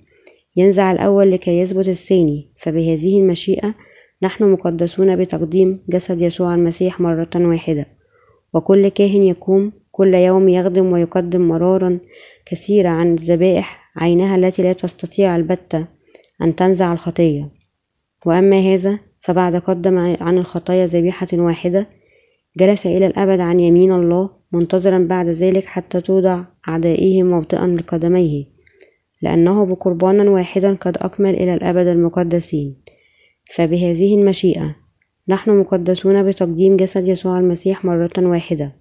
ينزع 0.56 0.92
الأول 0.92 1.30
لكي 1.30 1.60
يثبت 1.60 1.88
الثاني 1.88 2.52
فبهذه 2.58 3.20
المشيئة 3.20 3.74
نحن 4.22 4.52
مقدسون 4.52 5.16
بتقديم 5.16 5.84
جسد 5.88 6.20
يسوع 6.20 6.54
المسيح 6.54 7.00
مرة 7.00 7.30
واحدة. 7.36 7.86
وكل 8.54 8.88
كاهن 8.88 9.22
يقوم 9.22 9.72
كل 9.90 10.14
يوم 10.14 10.48
يخدم 10.48 10.92
ويقدم 10.92 11.48
مرارا 11.48 11.98
كثيرة 12.46 12.88
عن 12.88 13.12
الذبائح 13.12 13.92
عينها 13.96 14.36
التي 14.36 14.62
لا 14.62 14.72
تستطيع 14.72 15.36
البتة 15.36 15.86
أن 16.42 16.56
تنزع 16.56 16.92
الخطية. 16.92 17.63
وأما 18.26 18.56
هذا 18.56 18.98
فبعد 19.20 19.56
قدم 19.56 19.98
عن 20.20 20.38
الخطايا 20.38 20.86
ذبيحة 20.86 21.28
واحدة 21.32 21.86
جلس 22.58 22.86
إلى 22.86 23.06
الأبد 23.06 23.40
عن 23.40 23.60
يمين 23.60 23.92
الله 23.92 24.30
منتظرا 24.52 24.98
بعد 24.98 25.28
ذلك 25.28 25.64
حتى 25.64 26.00
توضع 26.00 26.44
أعدائه 26.68 27.22
موطئا 27.22 27.66
لقدميه 27.66 28.54
لأنه 29.24 29.66
بقربان 29.66 30.28
واحدا 30.28 30.74
قد 30.74 30.96
أكمل 30.96 31.34
إلى 31.34 31.54
الأبد 31.54 31.86
المقدسين. 31.86 32.82
فبهذه 33.54 34.14
المشيئة 34.14 34.76
نحن 35.28 35.50
مقدسون 35.50 36.22
بتقديم 36.22 36.76
جسد 36.76 37.08
يسوع 37.08 37.38
المسيح 37.40 37.84
مرة 37.84 38.10
واحدة. 38.18 38.72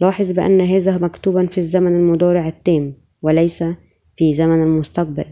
لاحظ 0.00 0.32
بأن 0.32 0.60
هذا 0.60 0.98
مكتوبا 0.98 1.46
في 1.46 1.58
الزمن 1.58 1.94
المضارع 1.96 2.48
التام 2.48 2.94
وليس 3.22 3.64
في 4.16 4.34
زمن 4.34 4.62
المستقبل. 4.62 5.26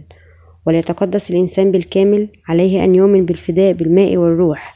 وليتقدس 0.66 1.30
الإنسان 1.30 1.72
بالكامل 1.72 2.28
عليه 2.48 2.84
أن 2.84 2.94
يؤمن 2.94 3.24
بالفداء 3.24 3.72
بالماء 3.72 4.16
والروح 4.16 4.74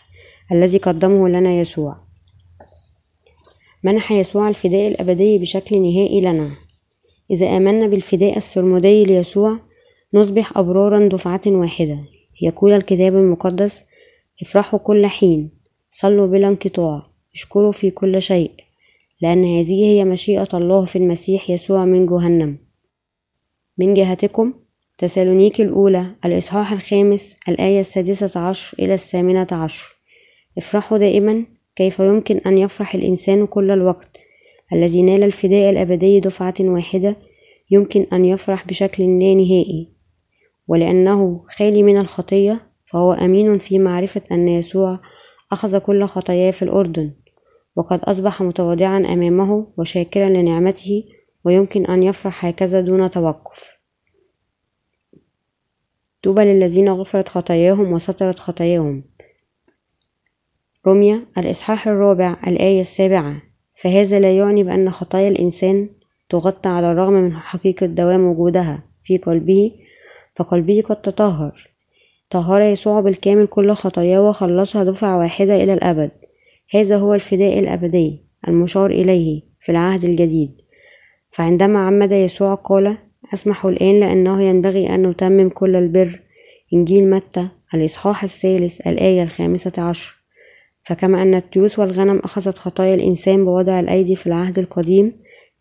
الذي 0.53 0.79
قدمه 0.79 1.29
لنا 1.29 1.61
يسوع. 1.61 1.97
منح 3.85 4.13
يسوع 4.13 4.49
الفداء 4.49 4.89
الأبدي 4.89 5.39
بشكل 5.39 5.83
نهائي 5.83 6.21
لنا. 6.21 6.51
إذا 7.31 7.57
آمنا 7.57 7.87
بالفداء 7.87 8.37
السرمدي 8.37 9.05
ليسوع 9.05 9.59
نصبح 10.15 10.59
أبرارا 10.59 11.09
دفعة 11.09 11.41
واحدة. 11.47 11.99
يقول 12.43 12.73
الكتاب 12.73 13.17
المقدس 13.17 13.83
افرحوا 14.43 14.79
كل 14.79 15.07
حين 15.07 15.51
صلوا 15.91 16.27
بلا 16.27 16.49
انقطاع 16.49 17.03
اشكروا 17.35 17.73
في 17.73 17.91
كل 17.91 18.23
شيء 18.23 18.51
لأن 19.23 19.45
هذه 19.45 19.85
هي 19.85 20.05
مشيئة 20.05 20.49
الله 20.55 20.85
في 20.85 20.97
المسيح 20.97 21.51
يسوع 21.51 21.85
من 21.85 22.07
جهنم. 22.07 22.59
من 23.79 23.95
جهتكم 23.95 24.55
تسالونيك 25.01 25.61
الأولى 25.61 26.07
الإصحاح 26.25 26.73
الخامس 26.73 27.37
الآية 27.49 27.81
السادسة 27.81 28.41
عشر 28.41 28.77
إلى 28.79 28.95
الثامنة 28.95 29.47
عشر. 29.53 29.97
افرحوا 30.59 30.99
دائما 30.99 31.45
كيف 31.77 31.99
يمكن 31.99 32.37
أن 32.37 32.59
يفرح 32.59 32.95
الإنسان 32.95 33.47
كل 33.47 33.71
الوقت 33.71 34.19
الذي 34.73 35.03
نال 35.03 35.25
الفداء 35.25 35.71
الأبدي 35.71 36.21
دفعة 36.21 36.55
واحدة 36.61 37.17
يمكن 37.71 38.07
أن 38.13 38.25
يفرح 38.25 38.67
بشكل 38.67 39.03
لا 39.03 39.35
نهائي. 39.35 39.93
ولأنه 40.69 41.45
خالي 41.49 41.83
من 41.83 41.99
الخطية 41.99 42.61
فهو 42.87 43.13
أمين 43.13 43.59
في 43.59 43.79
معرفة 43.79 44.23
أن 44.33 44.49
يسوع 44.49 45.01
أخذ 45.53 45.79
كل 45.79 46.05
خطاياه 46.05 46.51
في 46.51 46.63
الأردن 46.63 47.11
وقد 47.77 48.01
أصبح 48.05 48.43
متواضعا 48.43 48.99
أمامه 48.99 49.67
وشاكرا 49.79 50.29
لنعمته 50.29 51.05
ويمكن 51.45 51.87
أن 51.87 52.03
يفرح 52.03 52.45
هكذا 52.45 52.81
دون 52.81 53.11
توقف. 53.11 53.80
طوبى 56.23 56.45
للذين 56.45 56.89
غفرت 56.89 57.29
خطاياهم 57.29 57.93
وسترت 57.93 58.39
خطاياهم. 58.39 59.05
رمية 60.87 61.27
الإصحاح 61.39 61.89
الرابع 61.89 62.37
الآية 62.47 62.81
السابعة. 62.81 63.43
فهذا 63.75 64.21
لا 64.21 64.37
يعني 64.37 64.65
بأن 64.65 64.91
خطايا 64.91 65.29
الإنسان 65.29 65.89
تغطى 66.29 66.69
على 66.69 66.93
الرغم 66.93 67.13
من 67.13 67.37
حقيقة 67.37 67.87
دوام 67.87 68.27
وجودها 68.27 68.83
في 69.03 69.19
قلبه 69.19 69.73
فقلبه 70.37 70.83
قد 70.87 71.01
تطهر. 71.01 71.71
طهر 72.31 72.63
يسوع 72.63 73.01
بالكامل 73.01 73.47
كل 73.47 73.73
خطاياه 73.73 74.29
وخلصها 74.29 74.85
دفعة 74.85 75.19
واحدة 75.19 75.57
إلى 75.63 75.75
الأبد. 75.75 76.11
هذا 76.71 76.97
هو 76.97 77.15
الفداء 77.15 77.59
الأبدي 77.59 78.25
المشار 78.49 78.91
إليه 78.91 79.43
في 79.61 79.73
العهد 79.73 80.05
الجديد. 80.05 80.61
فعندما 81.31 81.79
عمد 81.87 82.13
يسوع 82.13 82.55
قال 82.55 82.97
أسمح 83.35 83.67
الآن 83.67 84.01
لأنه 84.01 84.43
ينبغي 84.43 84.95
أن 84.95 85.07
نتمم 85.07 85.49
كل 85.49 85.77
البر. 85.77 86.21
إنجيل 86.75 87.11
متى؟ 87.11 87.49
الإصحاح 87.75 88.23
الثالث 88.23 88.87
الآية 88.87 89.23
الخامسة 89.23 89.73
عشر. 89.79 90.21
فكما 90.83 91.23
أن 91.23 91.35
التيوس 91.35 91.79
والغنم 91.79 92.19
أخذت 92.19 92.59
خطايا 92.59 92.95
الإنسان 92.95 93.45
بوضع 93.45 93.81
الأيدي 93.81 94.17
في 94.17 94.27
العهد 94.27 94.59
القديم 94.59 95.13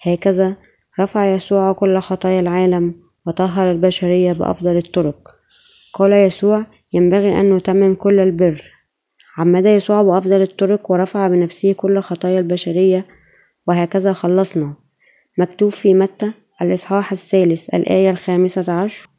هكذا 0.02 0.56
رفع 1.00 1.34
يسوع 1.34 1.72
كل 1.72 2.00
خطايا 2.00 2.40
العالم 2.40 2.96
وطهر 3.28 3.72
البشرية 3.72 4.34
بأفضل 4.34 4.78
الطرق. 4.78 5.36
قال 5.94 6.14
يسوع 6.14 6.66
ينبغي 6.94 7.42
أن 7.42 7.54
نتمم 7.54 7.96
كل 7.96 8.20
البر. 8.20 8.72
عمد 9.38 9.66
يسوع 9.66 10.02
بأفضل 10.02 10.42
الطرق 10.42 10.92
ورفع 10.92 11.28
بنفسه 11.28 11.74
كل 11.74 12.00
خطايا 12.00 12.40
البشرية 12.40 13.06
وهكذا 13.68 14.14
خلصنا. 14.14 14.74
مكتوب 15.38 15.72
في 15.72 15.94
متى؟ 15.94 16.32
الإصحاح 16.62 17.12
الثالث 17.12 17.74
الآية 17.74 18.10
الخامسة 18.10 18.74
عشر. 18.74 19.10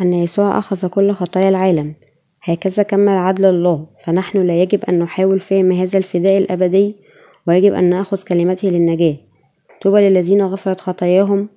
أن 0.00 0.12
يسوع 0.12 0.58
أخذ 0.58 0.88
كل 0.88 1.12
خطايا 1.12 1.48
العالم. 1.48 1.94
هكذا 2.42 2.82
كمل 2.82 3.12
عدل 3.12 3.44
الله. 3.44 3.86
فنحن 4.04 4.38
لا 4.46 4.62
يجب 4.62 4.84
أن 4.84 4.98
نحاول 4.98 5.40
فهم 5.40 5.72
هذا 5.72 5.98
الفداء 5.98 6.38
الأبدي 6.38 6.96
ويجب 7.46 7.74
أن 7.74 7.84
نأخذ 7.84 8.22
كلمته 8.22 8.68
للنجاة. 8.68 9.16
طوبى 9.82 10.08
للذين 10.08 10.42
غفرت 10.42 10.80
خطاياهم 10.80 11.48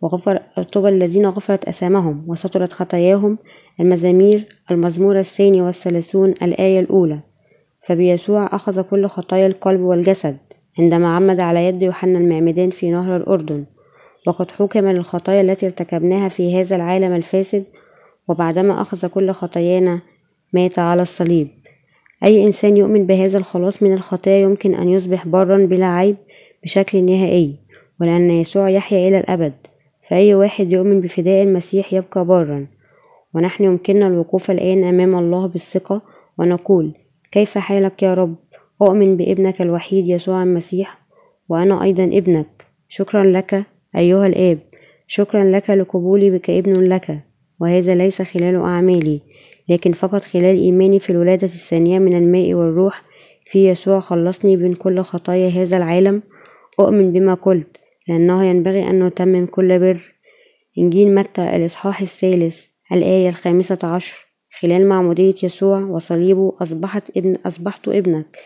وغفر 0.00 0.42
طوبى 0.72 0.88
الذين 0.88 1.26
غفرت 1.26 1.64
أسامهم 1.64 2.24
وسترت 2.26 2.72
خطاياهم. 2.72 3.38
المزامير 3.80 4.44
المزمور 4.70 5.18
الثاني 5.18 5.62
والثلاثون 5.62 6.30
الآية 6.42 6.80
الأولى. 6.80 7.20
فبيسوع 7.86 8.46
أخذ 8.52 8.82
كل 8.82 9.06
خطايا 9.06 9.46
القلب 9.46 9.80
والجسد. 9.80 10.36
عندما 10.78 11.16
عمد 11.16 11.40
على 11.40 11.66
يد 11.66 11.82
يوحنا 11.82 12.18
المعمدان 12.18 12.70
في 12.70 12.90
نهر 12.90 13.16
الأردن. 13.16 13.64
وقد 14.26 14.50
حكم 14.50 14.88
للخطايا 14.88 15.40
التي 15.40 15.66
ارتكبناها 15.66 16.28
في 16.28 16.60
هذا 16.60 16.76
العالم 16.76 17.14
الفاسد 17.14 17.64
وبعدما 18.28 18.80
أخذ 18.80 19.06
كل 19.06 19.30
خطايانا 19.30 20.00
مات 20.52 20.78
على 20.78 21.02
الصليب. 21.02 21.48
أي 22.24 22.46
إنسان 22.46 22.76
يؤمن 22.76 23.06
بهذا 23.06 23.38
الخلاص 23.38 23.82
من 23.82 23.92
الخطايا 23.92 24.38
يمكن 24.42 24.74
أن 24.74 24.88
يصبح 24.88 25.28
برا 25.28 25.66
بلا 25.66 25.86
عيب 25.86 26.16
بشكل 26.62 27.02
نهائي 27.04 27.56
ولأن 28.00 28.30
يسوع 28.30 28.70
يحيا 28.70 29.08
إلى 29.08 29.18
الأبد. 29.18 29.52
فأي 30.08 30.34
واحد 30.34 30.72
يؤمن 30.72 31.00
بفداء 31.00 31.42
المسيح 31.42 31.92
يبقى 31.92 32.24
بارا. 32.24 32.66
ونحن 33.34 33.64
يمكننا 33.64 34.06
الوقوف 34.06 34.50
الآن 34.50 34.84
أمام 34.84 35.18
الله 35.18 35.46
بالثقة 35.46 36.02
ونقول 36.38 36.94
كيف 37.32 37.58
حالك 37.58 38.02
يا 38.02 38.14
رب؟ 38.14 38.34
أؤمن 38.82 39.16
بابنك 39.16 39.62
الوحيد 39.62 40.08
يسوع 40.08 40.42
المسيح 40.42 40.98
وأنا 41.48 41.82
أيضا 41.82 42.04
ابنك. 42.04 42.66
شكرا 42.88 43.24
لك 43.24 43.64
أيها 43.96 44.26
الآب 44.26 44.58
شكرا 45.06 45.44
لك 45.44 45.70
لقبولي 45.70 46.30
بك 46.30 46.50
ابن 46.50 46.88
لك 46.88 47.20
وهذا 47.60 47.94
ليس 47.94 48.22
خلال 48.22 48.56
أعمالي 48.56 49.20
لكن 49.68 49.92
فقط 49.92 50.22
خلال 50.22 50.56
إيماني 50.58 51.00
في 51.00 51.10
الولادة 51.10 51.46
الثانية 51.46 51.98
من 51.98 52.16
الماء 52.16 52.54
والروح 52.54 53.02
في 53.44 53.68
يسوع 53.68 54.00
خلصني 54.00 54.56
من 54.56 54.74
كل 54.74 55.00
خطايا 55.00 55.48
هذا 55.48 55.76
العالم. 55.76 56.22
أؤمن 56.80 57.12
بما 57.12 57.34
قلت 57.34 57.76
لأنه 58.08 58.44
ينبغي 58.44 58.90
أن 58.90 59.02
نتمم 59.02 59.46
كل 59.46 59.78
بر. 59.78 60.14
إنجيل 60.78 61.14
متى 61.14 61.56
الإصحاح 61.56 62.00
الثالث 62.00 62.66
الآية 62.92 63.28
الخامسة 63.28 63.78
عشر 63.82 64.26
خلال 64.60 64.88
معمودية 64.88 65.34
يسوع 65.42 65.78
وصليبه 65.78 66.52
أصبحت 66.62 67.16
ابن 67.16 67.36
أصبحت 67.46 67.88
ابنك 67.88 68.38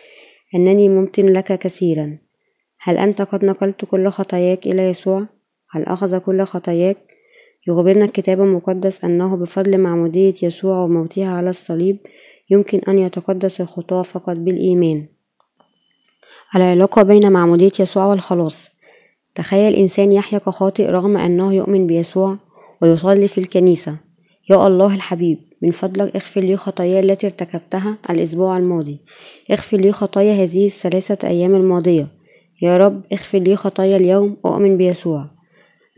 أنني 0.55 0.89
ممتن 0.89 1.25
لك 1.25 1.59
كثيرا. 1.59 2.17
هل 2.81 2.97
أنت 2.97 3.21
قد 3.21 3.45
نقلت 3.45 3.85
كل 3.85 4.09
خطاياك 4.09 4.67
إلى 4.67 4.89
يسوع؟ 4.89 5.27
هل 5.71 5.83
أخذ 5.83 6.17
كل 6.17 6.43
خطاياك؟ 6.43 6.97
يخبرنا 7.67 8.05
الكتاب 8.05 8.41
المقدس 8.41 9.03
أنه 9.03 9.35
بفضل 9.35 9.77
معمودية 9.77 10.33
يسوع 10.43 10.77
وموته 10.77 11.27
على 11.27 11.49
الصليب 11.49 11.97
يمكن 12.49 12.79
أن 12.87 12.99
يتقدس 12.99 13.61
الخطاة 13.61 14.03
فقط 14.03 14.35
بالإيمان. 14.37 15.05
العلاقة 16.55 17.03
بين 17.03 17.31
معمودية 17.31 17.71
يسوع 17.79 18.05
والخلاص. 18.05 18.69
تخيل 19.35 19.73
إنسان 19.73 20.11
يحيا 20.11 20.39
كخاطئ 20.39 20.89
رغم 20.89 21.17
أنه 21.17 21.53
يؤمن 21.53 21.87
بيسوع 21.87 22.37
ويصلي 22.81 23.27
في 23.27 23.37
الكنيسة. 23.37 23.97
يا 24.49 24.67
الله 24.67 24.95
الحبيب 24.95 25.39
من 25.61 25.71
فضلك 25.71 26.15
اغفر 26.15 26.41
لي 26.41 26.57
خطاياي 26.57 26.99
التي 26.99 27.27
ارتكبتها 27.27 27.97
الأسبوع 28.09 28.57
الماضي. 28.57 28.97
اغفر 29.51 29.77
لي 29.77 29.91
خطايا 29.91 30.43
هذه 30.43 30.65
الثلاثة 30.65 31.27
أيام 31.27 31.55
الماضية. 31.55 32.07
يا 32.61 32.77
رب 32.77 33.01
اغفر 33.13 33.37
لي 33.37 33.55
خطايا 33.55 33.97
اليوم 33.97 34.37
أؤمن 34.45 34.77
بيسوع. 34.77 35.38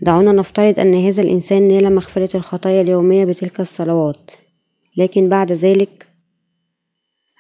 دعونا 0.02 0.32
نفترض 0.32 0.80
أن 0.80 0.94
هذا 0.94 1.24
الإنسان 1.24 1.68
نال 1.68 1.96
مغفرة 1.96 2.38
الخطايا 2.38 2.82
اليومية 2.82 3.26
بتلك 3.26 3.60
الصلوات. 3.60 4.32
لكن 4.98 5.30
بعد 5.30 5.52
ذلك 5.52 6.08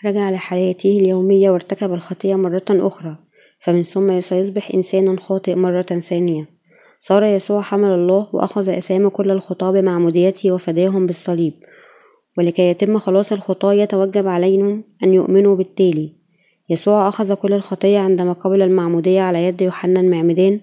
رجع 0.05 0.29
لحياته 0.29 0.97
اليومية 0.99 1.49
وارتكب 1.49 1.93
الخطية 1.93 2.35
مرة 2.35 2.63
أخرى 2.69 3.15
فمن 3.59 3.83
ثم 3.83 4.21
سيصبح 4.21 4.71
إنسانا 4.73 5.19
خاطئ 5.19 5.55
مرة 5.55 5.81
ثانية. 5.81 6.49
صار 6.99 7.23
يسوع 7.23 7.61
حمل 7.61 7.89
الله 7.89 8.27
وأخذ 8.33 8.69
أسامي 8.69 9.09
كل 9.09 9.31
الخطاة 9.31 9.71
بمعموديته 9.71 10.51
وفداهم 10.51 11.05
بالصليب. 11.05 11.53
ولكي 12.37 12.69
يتم 12.69 12.99
خلاص 12.99 13.31
الخطاة 13.31 13.73
يتوجب 13.73 14.27
عليهم 14.27 14.83
أن 15.03 15.13
يؤمنوا 15.13 15.55
بالتالي. 15.55 16.15
يسوع 16.69 17.07
أخذ 17.07 17.33
كل 17.33 17.53
الخطية 17.53 17.99
عندما 17.99 18.33
قبل 18.33 18.61
المعمودية 18.61 19.21
على 19.21 19.45
يد 19.45 19.61
يوحنا 19.61 19.99
المعمدان 19.99 20.59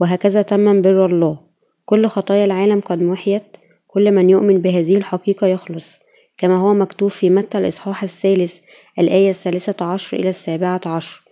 وهكذا 0.00 0.42
تم 0.42 0.82
بر 0.82 1.06
الله. 1.06 1.38
كل 1.84 2.06
خطايا 2.06 2.44
العالم 2.44 2.80
قد 2.80 3.02
محيت 3.02 3.56
كل 3.86 4.10
من 4.10 4.30
يؤمن 4.30 4.58
بهذه 4.58 4.96
الحقيقة 4.96 5.46
يخلص. 5.46 5.96
كما 6.38 6.56
هو 6.56 6.74
مكتوب 6.74 7.10
في 7.10 7.30
متى 7.30 7.58
الإصحاح 7.58 8.02
الثالث 8.02 8.58
الآية 8.98 9.30
الثالثة 9.30 9.84
عشر 9.84 10.16
إلى 10.16 10.28
السابعة 10.28 10.80
عشر. 10.86 11.22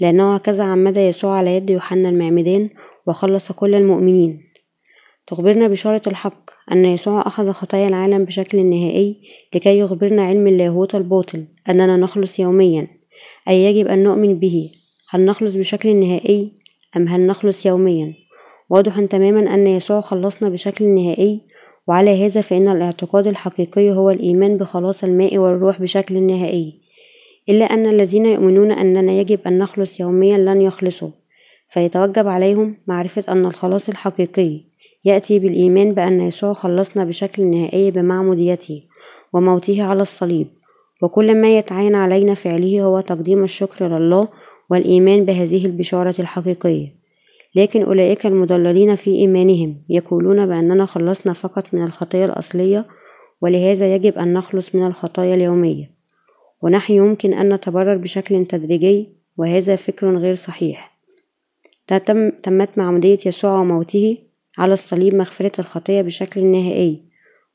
لأنه 0.00 0.34
هكذا 0.34 0.64
عمد 0.64 0.96
يسوع 0.96 1.38
على 1.38 1.56
يد 1.56 1.70
يوحنا 1.70 2.08
المعمدان 2.08 2.70
وخلص 3.06 3.52
كل 3.52 3.74
المؤمنين. 3.74 4.42
تخبرنا 5.26 5.68
بشارة 5.68 6.02
الحق 6.06 6.50
أن 6.72 6.84
يسوع 6.84 7.20
أخذ 7.26 7.50
خطايا 7.50 7.88
العالم 7.88 8.24
بشكل 8.24 8.66
نهائي 8.66 9.22
لكي 9.54 9.78
يخبرنا 9.78 10.22
علم 10.22 10.46
اللاهوت 10.46 10.94
الباطل 10.94 11.44
أننا 11.68 11.96
نخلص 11.96 12.38
يوميا. 12.38 12.88
أي 13.48 13.64
يجب 13.64 13.88
أن 13.88 14.04
نؤمن 14.04 14.38
به. 14.38 14.70
هل 15.10 15.24
نخلص 15.24 15.54
بشكل 15.54 15.96
نهائي؟ 15.96 16.65
أم 16.96 17.08
هل 17.08 17.26
نخلص 17.26 17.66
يوميا؟ 17.66 18.14
واضح 18.70 19.00
تماما 19.00 19.54
أن 19.54 19.66
يسوع 19.66 20.00
خلصنا 20.00 20.48
بشكل 20.48 20.88
نهائي 20.88 21.40
وعلى 21.86 22.26
هذا 22.26 22.40
فإن 22.40 22.68
الاعتقاد 22.68 23.26
الحقيقي 23.26 23.92
هو 23.92 24.10
الإيمان 24.10 24.56
بخلاص 24.56 25.04
الماء 25.04 25.38
والروح 25.38 25.80
بشكل 25.80 26.22
نهائي. 26.22 26.80
إلا 27.48 27.64
أن 27.64 27.86
الذين 27.86 28.26
يؤمنون 28.26 28.72
أننا 28.72 29.12
يجب 29.12 29.40
أن 29.46 29.58
نخلص 29.58 30.00
يوميا 30.00 30.38
لن 30.38 30.62
يخلصوا. 30.62 31.10
فيتوجب 31.68 32.28
عليهم 32.28 32.76
معرفة 32.86 33.24
أن 33.28 33.46
الخلاص 33.46 33.88
الحقيقي 33.88 34.60
يأتي 35.04 35.38
بالإيمان 35.38 35.92
بأن 35.92 36.20
يسوع 36.20 36.52
خلصنا 36.52 37.04
بشكل 37.04 37.44
نهائي 37.44 37.90
بمعموديته 37.90 38.82
وموته 39.32 39.82
على 39.82 40.02
الصليب. 40.02 40.46
وكل 41.02 41.40
ما 41.40 41.58
يتعين 41.58 41.94
علينا 41.94 42.34
فعله 42.34 42.82
هو 42.82 43.00
تقديم 43.00 43.44
الشكر 43.44 43.98
لله 43.98 44.28
والإيمان 44.70 45.24
بهذه 45.24 45.66
البشارة 45.66 46.14
الحقيقية. 46.18 46.94
لكن 47.54 47.82
أولئك 47.82 48.26
المضللين 48.26 48.96
في 48.96 49.10
إيمانهم 49.10 49.82
يقولون 49.88 50.46
بأننا 50.46 50.86
خلصنا 50.86 51.32
فقط 51.32 51.74
من 51.74 51.84
الخطايا 51.84 52.24
الأصلية 52.24 52.86
ولهذا 53.40 53.94
يجب 53.94 54.18
أن 54.18 54.32
نخلص 54.32 54.74
من 54.74 54.86
الخطايا 54.86 55.34
اليومية. 55.34 55.90
ونحن 56.62 56.92
يمكن 56.92 57.34
أن 57.34 57.52
نتبرر 57.52 57.96
بشكل 57.96 58.46
تدريجي 58.46 59.08
وهذا 59.36 59.76
فكر 59.76 60.16
غير 60.16 60.34
صحيح. 60.34 60.98
تم 61.86 62.30
تمت 62.30 62.78
معمودية 62.78 63.18
يسوع 63.26 63.60
وموته 63.60 64.18
على 64.58 64.72
الصليب 64.72 65.14
مغفرة 65.14 65.52
الخطية 65.58 66.02
بشكل 66.02 66.44
نهائي 66.44 67.02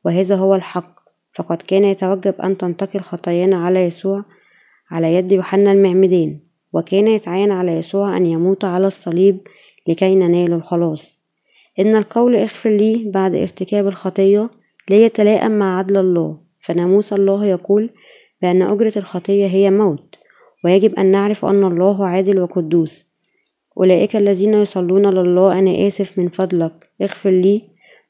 وهذا 0.06 0.36
هو 0.36 0.56
الحق. 0.56 1.02
فقد 1.34 1.58
كان 1.58 1.84
يتوجب 1.84 2.42
أن 2.42 2.58
تنتقل 2.58 3.00
خطايانا 3.00 3.66
على 3.66 3.80
يسوع 3.80 4.26
على 4.92 5.16
يد 5.16 5.32
يوحنا 5.32 5.72
المعمدان 5.72 6.40
وكان 6.74 7.08
يتعين 7.08 7.52
على 7.52 7.72
يسوع 7.72 8.18
أن 8.18 8.26
يموت 8.26 8.66
على 8.66 8.88
الصليب 8.88 9.48
لكي 9.88 10.16
ننال 10.16 10.54
الخلاص. 10.54 11.22
إن 11.80 11.96
القول 11.96 12.36
اغفر 12.36 12.70
لي 12.70 13.12
بعد 13.14 13.36
ارتكاب 13.36 13.88
الخطية 13.88 14.50
لا 14.90 15.06
يتلائم 15.06 15.52
مع 15.52 15.78
عدل 15.78 15.98
الله. 15.98 16.38
فناموس 16.60 17.14
الله 17.14 17.46
يقول 17.46 17.90
بأن 18.42 18.62
أجرة 18.62 18.94
الخطية 18.98 19.48
هي 19.48 19.72
موت 19.72 20.16
ويجب 20.66 20.96
أن 20.96 21.06
نعرف 21.06 21.46
أن 21.46 21.64
الله 21.64 22.06
عادل 22.06 22.40
وقدوس. 22.40 23.06
أولئك 23.78 24.16
الذين 24.16 24.54
يصلون 24.54 25.06
لله 25.06 25.60
أنا 25.60 25.88
آسف 25.88 26.20
من 26.20 26.30
فضلك. 26.30 26.90
اغفر 27.02 27.30
لي 27.30 27.62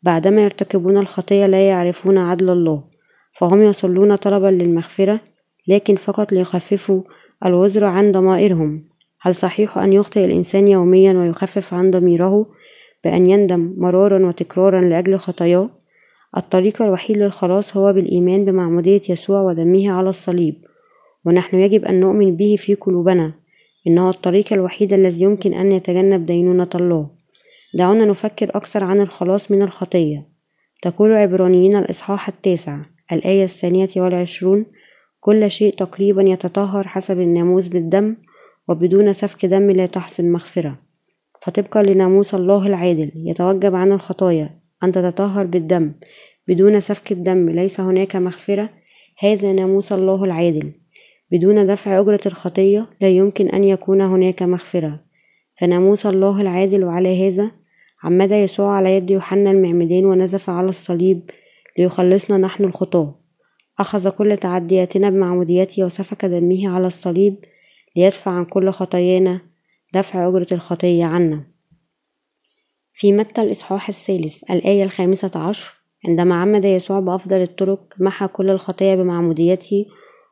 بعدما 0.03 0.43
يرتكبون 0.43 0.97
الخطية 0.97 1.45
لا 1.45 1.67
يعرفون 1.67 2.17
عدل 2.17 2.49
الله. 2.49 2.83
فهم 3.33 3.61
يصلون 3.61 4.15
طلبا 4.15 4.47
للمغفرة 4.47 5.19
لكن 5.67 5.95
فقط 5.95 6.31
ليخففوا 6.31 7.01
الوزر 7.45 7.85
عن 7.85 8.11
ضمائرهم. 8.11 8.83
هل 9.21 9.35
صحيح 9.35 9.77
أن 9.77 9.93
يخطئ 9.93 10.25
الإنسان 10.25 10.67
يوميا 10.67 11.13
ويخفف 11.13 11.73
عن 11.73 11.91
ضميره 11.91 12.45
بأن 13.03 13.29
يندم 13.29 13.73
مرارا 13.77 14.27
وتكرارا 14.27 14.81
لأجل 14.81 15.17
خطاياه؟ 15.17 15.69
الطريق 16.37 16.81
الوحيد 16.81 17.17
للخلاص 17.17 17.77
هو 17.77 17.93
بالإيمان 17.93 18.45
بمعمودية 18.45 19.01
يسوع 19.09 19.41
ودمه 19.41 19.91
على 19.91 20.09
الصليب 20.09 20.55
ونحن 21.25 21.57
يجب 21.57 21.85
أن 21.85 21.99
نؤمن 21.99 22.35
به 22.35 22.55
في 22.59 22.75
قلوبنا. 22.75 23.33
إنه 23.87 24.09
الطريق 24.09 24.53
الوحيد 24.53 24.93
الذي 24.93 25.23
يمكن 25.23 25.53
أن 25.53 25.71
يتجنب 25.71 26.25
دينونة 26.25 26.69
الله. 26.75 27.09
دعونا 27.73 28.05
نفكر 28.05 28.49
أكثر 28.55 28.83
عن 28.83 29.01
الخلاص 29.01 29.51
من 29.51 29.61
الخطية. 29.61 30.27
تقول 30.81 31.13
عبرانيين 31.13 31.75
الإصحاح 31.75 32.27
التاسع 32.27 32.81
الآية 33.11 33.43
الثانية 33.43 33.89
والعشرون 33.97 34.65
كل 35.23 35.51
شيء 35.51 35.73
تقريبا 35.73 36.21
يتطهر 36.21 36.87
حسب 36.87 37.19
الناموس 37.19 37.67
بالدم 37.67 38.15
وبدون 38.67 39.13
سفك 39.13 39.45
دم 39.45 39.71
لا 39.71 39.85
تحصل 39.85 40.25
مغفرة. 40.25 40.79
فطبقا 41.41 41.83
لناموس 41.83 42.35
الله 42.35 42.67
العادل 42.67 43.11
يتوجب 43.15 43.75
عن 43.75 43.91
الخطايا 43.91 44.59
أن 44.83 44.91
تتطهر 44.91 45.45
بالدم. 45.45 45.91
بدون 46.47 46.79
سفك 46.79 47.11
الدم 47.11 47.49
ليس 47.49 47.79
هناك 47.79 48.15
مغفرة. 48.15 48.69
هذا 49.19 49.53
ناموس 49.53 49.91
الله 49.91 50.23
العادل. 50.23 50.71
بدون 51.31 51.67
دفع 51.67 51.99
أجرة 51.99 52.21
الخطية 52.25 52.87
لا 53.01 53.09
يمكن 53.09 53.47
أن 53.47 53.63
يكون 53.63 54.01
هناك 54.01 54.43
مغفرة. 54.43 54.99
فناموس 55.55 56.05
الله 56.05 56.41
العادل 56.41 56.83
وعلى 56.83 57.27
هذا 57.27 57.51
عمد 58.03 58.31
يسوع 58.31 58.69
على 58.69 58.95
يد 58.95 59.11
يوحنا 59.11 59.51
المعمدان 59.51 60.05
ونزف 60.05 60.49
على 60.49 60.69
الصليب 60.69 61.29
ليخلصنا 61.77 62.37
نحن 62.37 62.63
الخطاة. 62.63 63.20
أخذ 63.79 64.09
كل 64.09 64.37
تعدياتنا 64.37 65.09
بمعموديته 65.09 65.85
وسفك 65.85 66.25
دمه 66.25 66.69
على 66.69 66.87
الصليب 66.87 67.35
ليدفع 67.95 68.31
عن 68.31 68.45
كل 68.45 68.69
خطايانا 68.69 69.41
دفع 69.93 70.29
أجرة 70.29 70.47
الخطية 70.51 71.05
عنا. 71.05 71.43
في 72.93 73.13
متى 73.13 73.41
الإصحاح 73.41 73.89
الثالث 73.89 74.51
الآية 74.51 74.83
الخامسة 74.83 75.31
عشر 75.35 75.73
عندما 76.07 76.35
عمد 76.35 76.65
يسوع 76.65 76.99
بأفضل 76.99 77.41
الطرق 77.41 77.93
محى 77.99 78.27
كل 78.27 78.49
الخطايا 78.49 78.95
بمعموديته 78.95 79.85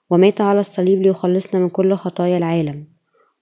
ومات 0.10 0.42
على 0.42 0.60
الصليب 0.60 1.02
ليخلصنا 1.02 1.62
من 1.62 1.70
كل 1.70 1.94
خطايا 1.94 2.38
العالم. 2.38 2.88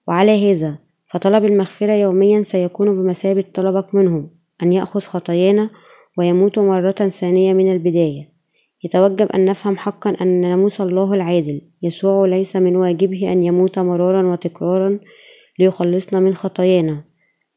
وعلى 0.08 0.52
هذا 0.52 0.78
فطلب 1.06 1.44
المغفرة 1.44 1.92
يوميا 1.92 2.42
سيكون 2.42 3.02
بمثابة 3.02 3.44
طلبك 3.54 3.94
منه 3.94 4.30
أن 4.62 4.72
يأخذ 4.72 5.00
خطايانا 5.00 5.70
ويموت 6.18 6.58
مرة 6.58 6.90
ثانية 6.90 7.52
من 7.52 7.72
البداية. 7.72 8.37
يتوجب 8.84 9.32
أن 9.32 9.44
نفهم 9.44 9.76
حقا 9.76 10.16
أن 10.20 10.40
ناموس 10.40 10.80
الله 10.80 11.14
العادل. 11.14 11.60
يسوع 11.82 12.26
ليس 12.26 12.56
من 12.56 12.76
واجبه 12.76 13.32
أن 13.32 13.42
يموت 13.42 13.78
مرارا 13.78 14.32
وتكرارا 14.32 14.98
ليخلصنا 15.58 16.20
من 16.20 16.34
خطايانا. 16.34 17.04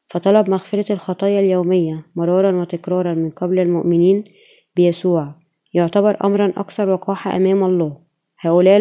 فطلب 0.08 0.50
مغفرة 0.50 0.92
الخطايا 0.92 1.40
اليومية 1.40 2.06
مرارا 2.16 2.60
وتكرارا 2.60 3.14
من 3.14 3.30
قبل 3.30 3.58
المؤمنين 3.58 4.24
بيسوع. 4.76 5.34
يعتبر 5.74 6.16
أمرا 6.24 6.52
أكثر 6.56 6.90
وقاحة 6.90 7.36
أمام 7.36 7.64
الله. 7.64 7.98
هؤلاء 8.40 8.76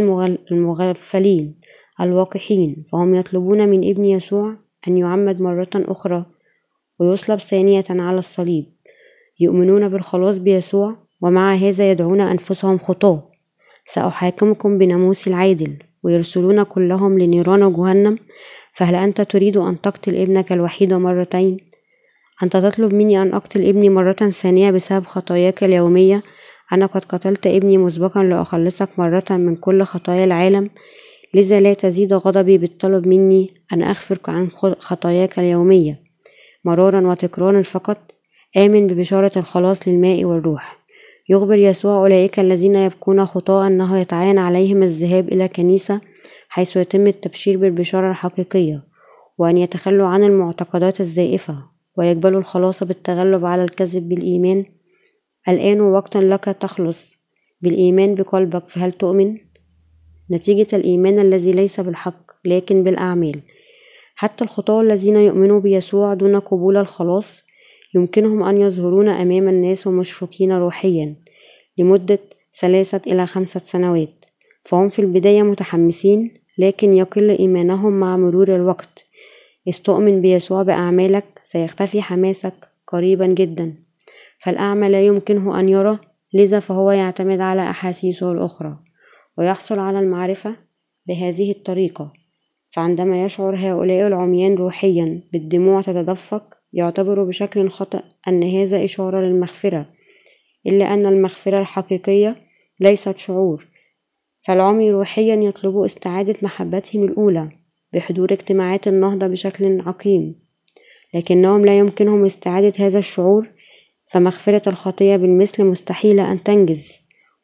المغفلين 0.51 1.59
الواقحين 2.01 2.85
فهم 2.91 3.15
يطلبون 3.15 3.69
من 3.69 3.89
ابن 3.89 4.05
يسوع 4.05 4.55
أن 4.87 4.97
يعمد 4.97 5.41
مرة 5.41 5.69
أخرى 5.75 6.25
ويصلب 6.99 7.39
ثانية 7.39 7.83
على 7.89 8.19
الصليب. 8.19 8.65
يؤمنون 9.39 9.89
بالخلاص 9.89 10.37
بيسوع 10.37 10.97
ومع 11.21 11.53
هذا 11.55 11.91
يدعون 11.91 12.21
أنفسهم 12.21 12.77
خطاة 12.77 13.23
سأحاكمكم 13.85 14.77
بناموس 14.77 15.27
العادل 15.27 15.77
ويرسلون 16.03 16.63
كلهم 16.63 17.19
لنيران 17.19 17.73
جهنم. 17.73 18.15
فهل 18.73 18.95
أنت 18.95 19.21
تريد 19.21 19.57
أن 19.57 19.81
تقتل 19.81 20.15
ابنك 20.15 20.51
الوحيد 20.51 20.93
مرتين؟ 20.93 21.57
أنت 22.43 22.57
تطلب 22.57 22.93
مني 22.93 23.21
أن 23.21 23.33
أقتل 23.33 23.67
ابني 23.67 23.89
مرة 23.89 24.11
ثانية 24.13 24.71
بسبب 24.71 25.05
خطاياك 25.05 25.63
اليومية؟ 25.63 26.23
أنا 26.73 26.85
قد 26.85 27.05
قتلت 27.05 27.47
ابني 27.47 27.77
مسبقا 27.77 28.23
لأخلصك 28.23 28.89
مرة 28.99 29.23
من 29.29 29.55
كل 29.55 29.83
خطايا 29.83 30.23
العالم. 30.23 30.69
لذا 31.33 31.59
لا 31.59 31.73
تزيد 31.73 32.13
غضبي 32.13 32.57
بالطلب 32.57 33.07
مني 33.07 33.53
أن 33.73 33.83
أغفر 33.83 34.19
عن 34.27 34.49
خطاياك 34.79 35.39
اليومية. 35.39 35.99
مرارا 36.65 37.07
وتكرارا 37.07 37.61
فقط. 37.61 37.97
آمن 38.57 38.87
ببشارة 38.87 39.31
الخلاص 39.37 39.87
للماء 39.87 40.25
والروح. 40.25 40.80
يخبر 41.31 41.57
يسوع 41.57 41.97
أولئك 41.97 42.39
الذين 42.39 42.75
يبكون 42.75 43.25
خطاء 43.25 43.67
أنه 43.67 43.99
يتعين 43.99 44.37
عليهم 44.37 44.83
الذهاب 44.83 45.29
إلى 45.29 45.47
كنيسة 45.47 46.01
حيث 46.49 46.77
يتم 46.77 47.07
التبشير 47.07 47.57
بالبشارة 47.57 48.09
الحقيقية 48.09 48.83
وأن 49.37 49.57
يتخلوا 49.57 50.07
عن 50.07 50.23
المعتقدات 50.23 51.01
الزائفة 51.01 51.57
ويقبلوا 51.97 52.39
الخلاص 52.39 52.83
بالتغلب 52.83 53.45
على 53.45 53.63
الكذب 53.63 54.09
بالإيمان. 54.09 54.65
الآن 55.47 55.81
وقت 55.81 56.17
لك 56.17 56.43
تخلص 56.43 57.15
بالإيمان 57.61 58.15
بقلبك 58.15 58.69
فهل 58.69 58.91
تؤمن؟ 58.91 59.37
نتيجة 60.31 60.75
الإيمان 60.75 61.19
الذي 61.19 61.51
ليس 61.51 61.79
بالحق 61.79 62.31
لكن 62.45 62.83
بالأعمال. 62.83 63.41
حتى 64.15 64.43
الخطاة 64.43 64.81
الذين 64.81 65.15
يؤمنوا 65.15 65.59
بيسوع 65.59 66.13
دون 66.13 66.39
قبول 66.39 66.77
الخلاص 66.77 67.43
يمكنهم 67.95 68.43
أن 68.43 68.61
يظهرون 68.61 69.09
أمام 69.09 69.47
الناس 69.47 69.87
مشركين 69.87 70.51
روحيا. 70.51 71.20
لمدة 71.81 72.19
ثلاثة 72.59 73.01
إلى 73.07 73.27
خمسة 73.27 73.59
سنوات. 73.59 74.25
فهم 74.61 74.89
في 74.89 74.99
البداية 74.99 75.43
متحمسين 75.43 76.33
لكن 76.57 76.93
يقل 76.93 77.29
إيمانهم 77.29 77.99
مع 77.99 78.17
مرور 78.17 78.55
الوقت. 78.55 79.05
استؤمن 79.69 80.19
بيسوع 80.19 80.63
بأعمالك 80.63 81.25
سيختفي 81.43 82.01
حماسك 82.01 82.53
قريبا 82.87 83.27
جدا. 83.27 83.75
فالأعمى 84.39 84.89
لا 84.89 85.01
يمكنه 85.01 85.59
أن 85.59 85.69
يرى 85.69 85.99
لذا 86.33 86.59
فهو 86.59 86.91
يعتمد 86.91 87.39
على 87.39 87.61
أحاسيسه 87.69 88.31
الأخرى 88.31 88.79
ويحصل 89.37 89.79
على 89.79 89.99
المعرفة 89.99 90.55
بهذه 91.07 91.51
الطريقة. 91.51 92.13
فعندما 92.71 93.25
يشعر 93.25 93.55
هؤلاء 93.55 94.07
العميان 94.07 94.55
روحيا 94.55 95.21
بالدموع 95.33 95.81
تتدفق 95.81 96.57
يعتبر 96.73 97.23
بشكل 97.23 97.69
خطأ 97.69 98.03
أن 98.27 98.43
هذا 98.43 98.85
إشارة 98.85 99.21
للمغفرة 99.21 99.85
إلا 100.67 100.93
أن 100.93 101.05
المغفرة 101.05 101.59
الحقيقية 101.59 102.35
ليست 102.79 103.17
شعور 103.17 103.67
فالعمي 104.41 104.91
روحيا 104.91 105.35
يطلب 105.35 105.77
استعادة 105.77 106.35
محبتهم 106.41 107.03
الأولى 107.03 107.49
بحضور 107.93 108.33
اجتماعات 108.33 108.87
النهضة 108.87 109.27
بشكل 109.27 109.81
عقيم. 109.81 110.35
لكنهم 111.13 111.65
لا 111.65 111.77
يمكنهم 111.77 112.25
استعادة 112.25 112.73
هذا 112.79 112.99
الشعور 112.99 113.49
فمغفرة 114.07 114.69
الخطية 114.69 115.15
بالمثل 115.15 115.63
مستحيلة 115.63 116.31
أن 116.31 116.43
تنجز. 116.43 116.97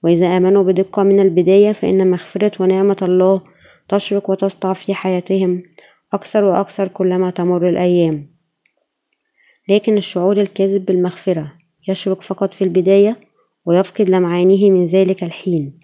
وإذا 0.03 0.38
آمنوا 0.38 0.63
بدقة 0.63 1.03
من 1.03 1.20
البداية 1.20 1.72
فإن 1.72 2.11
مغفرة 2.11 2.51
ونعمة 2.59 2.97
الله 3.01 3.41
تشرق 3.89 4.30
وتسطع 4.30 4.74
في 4.74 4.93
حياتهم 4.93 5.63
أكثر 6.13 6.43
وأكثر 6.43 6.88
كلما 6.88 7.30
تمر 7.30 7.70
الأيام. 7.70 8.38
لكن 9.70 9.97
الشعور 9.97 10.41
الكاذب 10.41 10.86
بالمغفرة 10.86 11.57
يشرق 11.88 12.21
فقط 12.21 12.53
في 12.53 12.63
البداية 12.63 13.19
ويفقد 13.65 14.09
لمعانه 14.09 14.69
من 14.69 14.85
ذلك 14.85 15.23
الحين. 15.23 15.79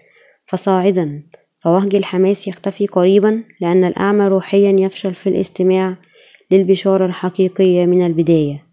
فصاعدا 0.45 1.23
فوهج 1.59 1.95
الحماس 1.95 2.47
يختفي 2.47 2.87
قريبا 2.87 3.43
لأن 3.61 3.83
الأعمى 3.83 4.27
روحيا 4.27 4.71
يفشل 4.79 5.13
في 5.13 5.29
الاستماع 5.29 5.95
للبشارة 6.51 7.05
الحقيقية 7.05 7.85
من 7.85 8.05
البداية. 8.05 8.67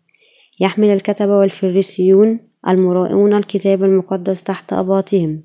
يحمل 0.60 0.88
الكتبة 0.88 1.38
والفريسيون 1.38 2.40
المرائون 2.68 3.34
الكتاب 3.34 3.84
المقدس 3.84 4.42
تحت 4.42 4.72
أباطهم 4.72 5.42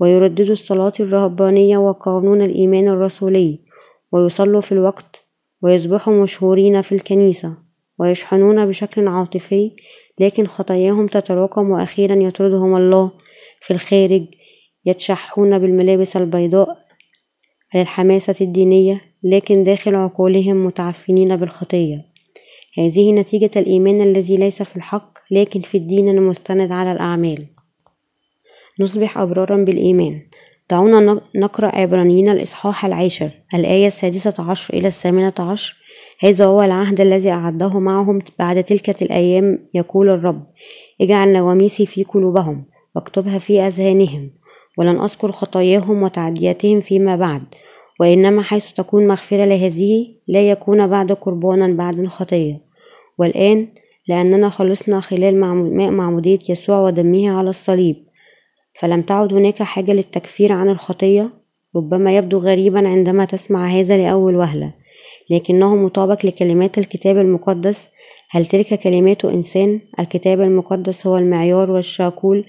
ويرددوا 0.00 0.52
الصلاة 0.52 0.92
الرهبانية 1.00 1.78
وقانون 1.78 2.42
الإيمان 2.42 2.88
الرسولي 2.88 3.60
ويصلوا 4.12 4.60
في 4.60 4.72
الوقت 4.72 5.26
ويصبحوا 5.62 6.22
مشهورين 6.22 6.82
في 6.82 6.94
الكنيسة 6.94 7.56
ويشحنون 7.98 8.66
بشكل 8.66 9.08
عاطفي 9.08 9.72
لكن 10.22 10.46
خطاياهم 10.46 11.06
تتراكم 11.06 11.70
وأخيرا 11.70 12.14
يطردهم 12.14 12.76
الله 12.76 13.10
في 13.60 13.72
الخارج 13.72 14.24
يتشحون 14.84 15.58
بالملابس 15.58 16.16
البيضاء 16.16 16.78
للحماسة 17.74 18.34
الدينية 18.40 19.00
لكن 19.22 19.62
داخل 19.62 19.94
عقولهم 19.94 20.66
متعفنين 20.66 21.36
بالخطية. 21.36 22.12
هذه 22.78 23.12
نتيجة 23.12 23.50
الإيمان 23.56 24.00
الذي 24.00 24.36
ليس 24.36 24.62
في 24.62 24.76
الحق 24.76 25.18
لكن 25.30 25.60
في 25.60 25.76
الدين 25.78 26.08
المستند 26.08 26.72
على 26.72 26.92
الأعمال. 26.92 27.46
نصبح 28.80 29.18
أبرارا 29.18 29.56
بالإيمان. 29.64 30.20
دعونا 30.70 31.20
نقرأ 31.34 31.76
عبرانيين 31.76 32.28
الإصحاح 32.28 32.84
العاشر 32.84 33.30
الآية 33.54 33.86
السادسة 33.86 34.34
عشر 34.38 34.74
إلى 34.74 34.88
الثامنة 34.88 35.34
عشر 35.38 35.81
هذا 36.24 36.44
هو 36.44 36.62
العهد 36.62 37.00
الذي 37.00 37.30
أعده 37.30 37.78
معهم 37.78 38.18
بعد 38.38 38.64
تلك 38.64 39.02
الأيام 39.02 39.68
يقول 39.74 40.08
الرب. 40.08 40.46
اجعل 41.00 41.32
نواميسي 41.32 41.86
في 41.86 42.04
قلوبهم 42.04 42.64
واكتبها 42.94 43.38
في 43.38 43.60
أذهانهم 43.60 44.30
ولن 44.78 45.00
أذكر 45.00 45.32
خطاياهم 45.32 46.02
وتعدياتهم 46.02 46.80
فيما 46.80 47.16
بعد 47.16 47.42
وإنما 48.00 48.42
حيث 48.42 48.72
تكون 48.72 49.06
مغفرة 49.06 49.44
لهذه 49.44 50.06
لا 50.28 50.50
يكون 50.50 50.86
بعد 50.86 51.12
قربانا 51.12 51.66
بعد 51.66 51.98
الخطية 51.98 52.60
والآن 53.18 53.68
لأننا 54.08 54.48
خلصنا 54.48 55.00
خلال 55.00 55.40
معمودية 55.92 56.38
يسوع 56.48 56.80
ودمه 56.80 57.30
على 57.30 57.50
الصليب. 57.50 57.96
فلم 58.80 59.02
تعد 59.02 59.34
هناك 59.34 59.62
حاجة 59.62 59.92
للتكفير 59.92 60.52
عن 60.52 60.68
الخطية 60.68 61.30
ربما 61.76 62.16
يبدو 62.16 62.38
غريبا 62.38 62.88
عندما 62.88 63.24
تسمع 63.24 63.66
هذا 63.66 63.96
لأول 63.96 64.36
وهلة. 64.36 64.81
لكنه 65.32 65.76
مطابق 65.76 66.26
لكلمات 66.26 66.78
الكتاب 66.78 67.18
المقدس. 67.18 67.88
هل 68.30 68.46
تلك 68.46 68.74
كلمات 68.74 69.24
إنسان؟ 69.24 69.80
الكتاب 70.00 70.40
المقدس 70.40 71.06
هو 71.06 71.16
المعيار 71.18 71.70
والشاكول 71.70 72.44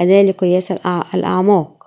أداة 0.00 0.22
لقياس 0.22 0.72
الأعماق. 1.14 1.84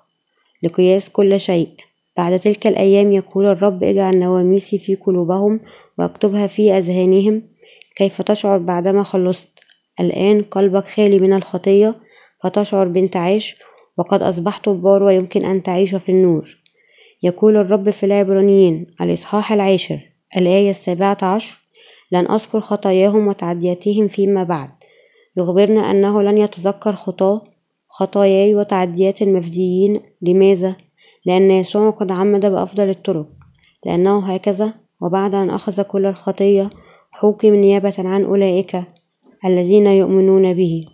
لقياس 0.63 1.09
كل 1.09 1.39
شيء. 1.39 1.69
بعد 2.17 2.39
تلك 2.39 2.67
الأيام 2.67 3.11
يقول 3.11 3.45
الرب 3.45 3.83
اجعل 3.83 4.19
نواميسي 4.19 4.79
في 4.79 4.95
قلوبهم 4.95 5.59
واكتبها 5.99 6.47
في 6.47 6.77
أذهانهم. 6.77 7.41
كيف 7.95 8.21
تشعر 8.21 8.57
بعدما 8.57 9.03
خلصت؟ 9.03 9.49
الآن 9.99 10.41
قلبك 10.41 10.85
خالي 10.85 11.19
من 11.19 11.33
الخطية 11.33 11.95
فتشعر 12.43 12.87
بانتعاش 12.87 13.55
وقد 13.97 14.21
أصبحت 14.21 14.69
بار 14.69 15.03
ويمكن 15.03 15.45
أن 15.45 15.63
تعيش 15.63 15.95
في 15.95 16.09
النور. 16.09 16.57
يقول 17.23 17.57
الرب 17.57 17.89
في 17.89 18.05
العبرانيين 18.05 18.87
الإصحاح 19.01 19.51
العاشر 19.51 20.10
الآية 20.37 20.69
السابعة 20.69 21.17
عشر 21.21 21.59
لن 22.11 22.31
أذكر 22.31 22.59
خطاياهم 22.61 23.27
وتعدياتهم 23.27 24.07
فيما 24.07 24.43
بعد. 24.43 24.69
يخبرنا 25.37 25.91
أنه 25.91 26.21
لن 26.21 26.37
يتذكر 26.37 26.95
خطاه 26.95 27.43
خطاياي 27.89 28.55
وتعديات 28.55 29.21
المفديين. 29.21 29.99
لماذا؟ 30.21 30.75
لأن 31.25 31.51
يسوع 31.51 31.89
قد 31.89 32.11
عمد 32.11 32.45
بأفضل 32.45 32.89
الطرق. 32.89 33.27
لأنه 33.85 34.33
هكذا 34.33 34.73
وبعد 35.01 35.35
أن 35.35 35.49
أخذ 35.49 35.81
كل 35.81 36.05
الخطية 36.05 36.69
حوكم 37.11 37.55
نيابة 37.55 37.95
عن 37.99 38.23
أولئك 38.23 38.83
الذين 39.45 39.87
يؤمنون 39.87 40.53
به. 40.53 40.85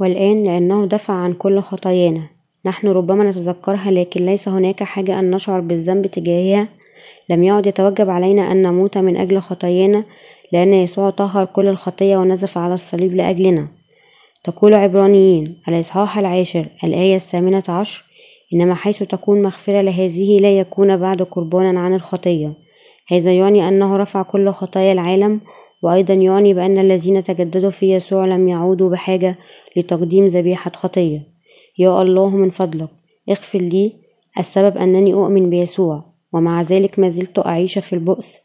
والآن 0.00 0.44
لأنه 0.44 0.86
دفع 0.86 1.14
عن 1.14 1.32
كل 1.32 1.60
خطايانا. 1.60 2.28
نحن 2.64 2.88
ربما 2.88 3.24
نتذكرها 3.24 3.90
لكن 3.90 4.26
ليس 4.26 4.48
هناك 4.48 4.82
حاجة 4.82 5.18
أن 5.18 5.30
نشعر 5.30 5.60
بالذنب 5.60 6.06
تجاهها. 6.06 6.68
لم 7.30 7.42
يعد 7.42 7.66
يتوجب 7.66 8.10
علينا 8.10 8.52
أن 8.52 8.62
نموت 8.62 8.98
من 8.98 9.16
أجل 9.16 9.38
خطايانا 9.38 10.04
لأن 10.52 10.74
يسوع 10.74 11.10
طهر 11.10 11.44
كل 11.44 11.68
الخطية 11.68 12.16
ونزف 12.16 12.58
على 12.58 12.74
الصليب 12.74 13.14
لأجلنا. 13.14 13.68
تقول 14.44 14.74
عبرانيين 14.74 15.56
الإصحاح 15.68 16.18
العاشر 16.18 16.68
الآية 16.84 17.16
الثامنة 17.16 17.62
عشر 17.68 18.04
إنما 18.54 18.74
حيث 18.74 19.02
تكون 19.02 19.42
مغفرة 19.42 19.80
لهذه 19.80 20.38
لا 20.40 20.58
يكون 20.58 20.96
بعد 20.96 21.22
قربانا 21.22 21.80
عن 21.80 21.94
الخطية. 21.94 22.52
هذا 23.08 23.32
يعني 23.32 23.68
أنه 23.68 23.96
رفع 23.96 24.22
كل 24.22 24.50
خطايا 24.50 24.92
العالم 24.92 25.40
وأيضا 25.82 26.14
يعني 26.14 26.54
بأن 26.54 26.78
الذين 26.78 27.24
تجددوا 27.24 27.70
في 27.70 27.92
يسوع 27.92 28.24
لم 28.24 28.48
يعودوا 28.48 28.90
بحاجة 28.90 29.38
لتقديم 29.76 30.26
ذبيحة 30.26 30.72
خطية. 30.74 31.22
يا 31.78 32.02
الله 32.02 32.28
من 32.28 32.50
فضلك 32.50 32.88
اغفر 33.30 33.58
لي 33.58 33.92
السبب 34.38 34.78
أنني 34.78 35.14
أؤمن 35.14 35.50
بيسوع. 35.50 36.07
ومع 36.32 36.62
ذلك 36.62 36.98
ما 36.98 37.08
زلت 37.08 37.38
أعيش 37.46 37.78
في 37.78 37.92
البؤس. 37.92 38.38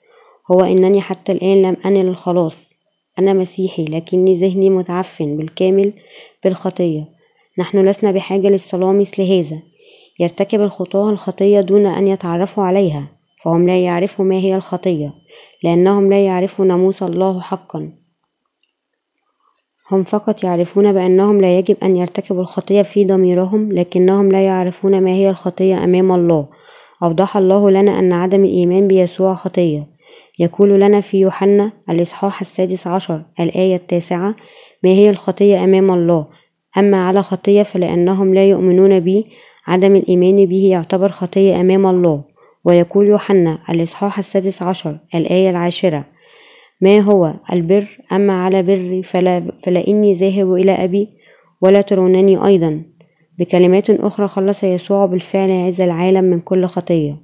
هو 0.52 0.62
أنني 0.62 1.02
حتى 1.02 1.32
الآن 1.32 1.62
لم 1.62 1.78
أنل 1.86 2.08
الخلاص. 2.08 2.74
أنا 3.20 3.34
مسيحي 3.34 3.86
لكني 3.86 4.34
ذهني 4.34 4.70
متعفن 4.70 5.38
بالكامل 5.38 5.94
بالخطية 6.44 7.10
نحن 7.60 7.86
لسنا 7.86 8.12
بحاجة 8.12 8.48
للصلاة 8.48 8.92
مثل 8.92 9.22
هذا. 9.22 9.62
يرتكب 10.20 10.62
الخطاة 10.62 11.10
الخطية 11.10 11.62
دون 11.62 11.86
أن 11.86 12.08
يتعرفوا 12.08 12.64
عليها 12.64 13.08
فهم 13.44 13.68
لا 13.68 13.84
يعرفوا 13.84 14.26
ما 14.26 14.36
هي 14.36 14.56
الخطية 14.56 15.14
لأنهم 15.64 16.10
لا 16.10 16.26
يعرفوا 16.26 16.66
ناموس 16.66 17.04
الله 17.04 17.42
حقا. 17.42 17.92
هم 19.92 20.04
فقط 20.04 20.44
يعرفون 20.44 20.94
بأنهم 20.94 21.42
لا 21.42 21.58
يجب 21.58 21.78
أن 21.84 21.96
يرتكبوا 21.96 22.42
الخطية 22.42 22.82
في 22.82 23.06
ضميرهم 23.06 23.72
لكنهم 23.72 24.32
لا 24.32 24.46
يعرفون 24.46 25.02
ما 25.02 25.12
هي 25.12 25.30
الخطية 25.30 25.84
أمام 25.84 26.12
الله. 26.12 26.48
أوضح 27.04 27.38
الله 27.38 27.72
لنا 27.72 28.00
أن 28.00 28.14
عدم 28.14 28.46
الإيمان 28.46 28.88
بيسوع 28.88 29.36
خطية. 29.36 29.88
يقول 30.40 30.70
لنا 30.82 31.02
في 31.02 31.20
يوحنا 31.20 31.72
الإصحاح 31.90 32.42
السادس 32.42 32.88
عشر 32.88 33.22
الآية 33.40 33.76
التاسعة 33.76 34.36
ما 34.84 34.90
هي 34.90 35.10
الخطية 35.10 35.64
أمام 35.64 35.92
الله؟ 35.92 36.26
أما 36.78 37.08
على 37.08 37.24
خطية 37.24 37.64
فلأنهم 37.64 38.34
لا 38.34 38.50
يؤمنون 38.50 39.00
بي. 39.00 39.26
عدم 39.68 39.96
الإيمان 39.96 40.46
به 40.46 40.68
يعتبر 40.72 41.10
خطية 41.10 41.62
أمام 41.62 41.88
الله. 41.88 42.24
ويقول 42.66 43.08
يوحنا 43.08 43.60
الإصحاح 43.70 44.18
السادس 44.18 44.64
عشر 44.64 44.98
الآية 45.16 45.50
العاشرة 45.50 46.06
ما 46.82 47.00
هو 47.00 47.34
البر؟ 47.54 47.98
أما 48.12 48.44
على 48.44 48.64
بري 48.64 49.04
فلا, 49.04 49.52
فلا 49.64 49.88
إني 49.88 50.14
ذاهب 50.14 50.54
إلى 50.54 50.72
أبي 50.72 51.10
ولا 51.62 51.82
ترونني 51.82 52.46
أيضا. 52.46 52.84
بكلمات 53.40 53.90
أخرى 53.90 54.28
خلص 54.28 54.64
يسوع 54.64 55.06
بالفعل 55.06 55.52
هذا 55.52 55.86
العالم 55.86 56.24
من 56.24 56.40
كل 56.40 56.66
خطية 56.66 57.18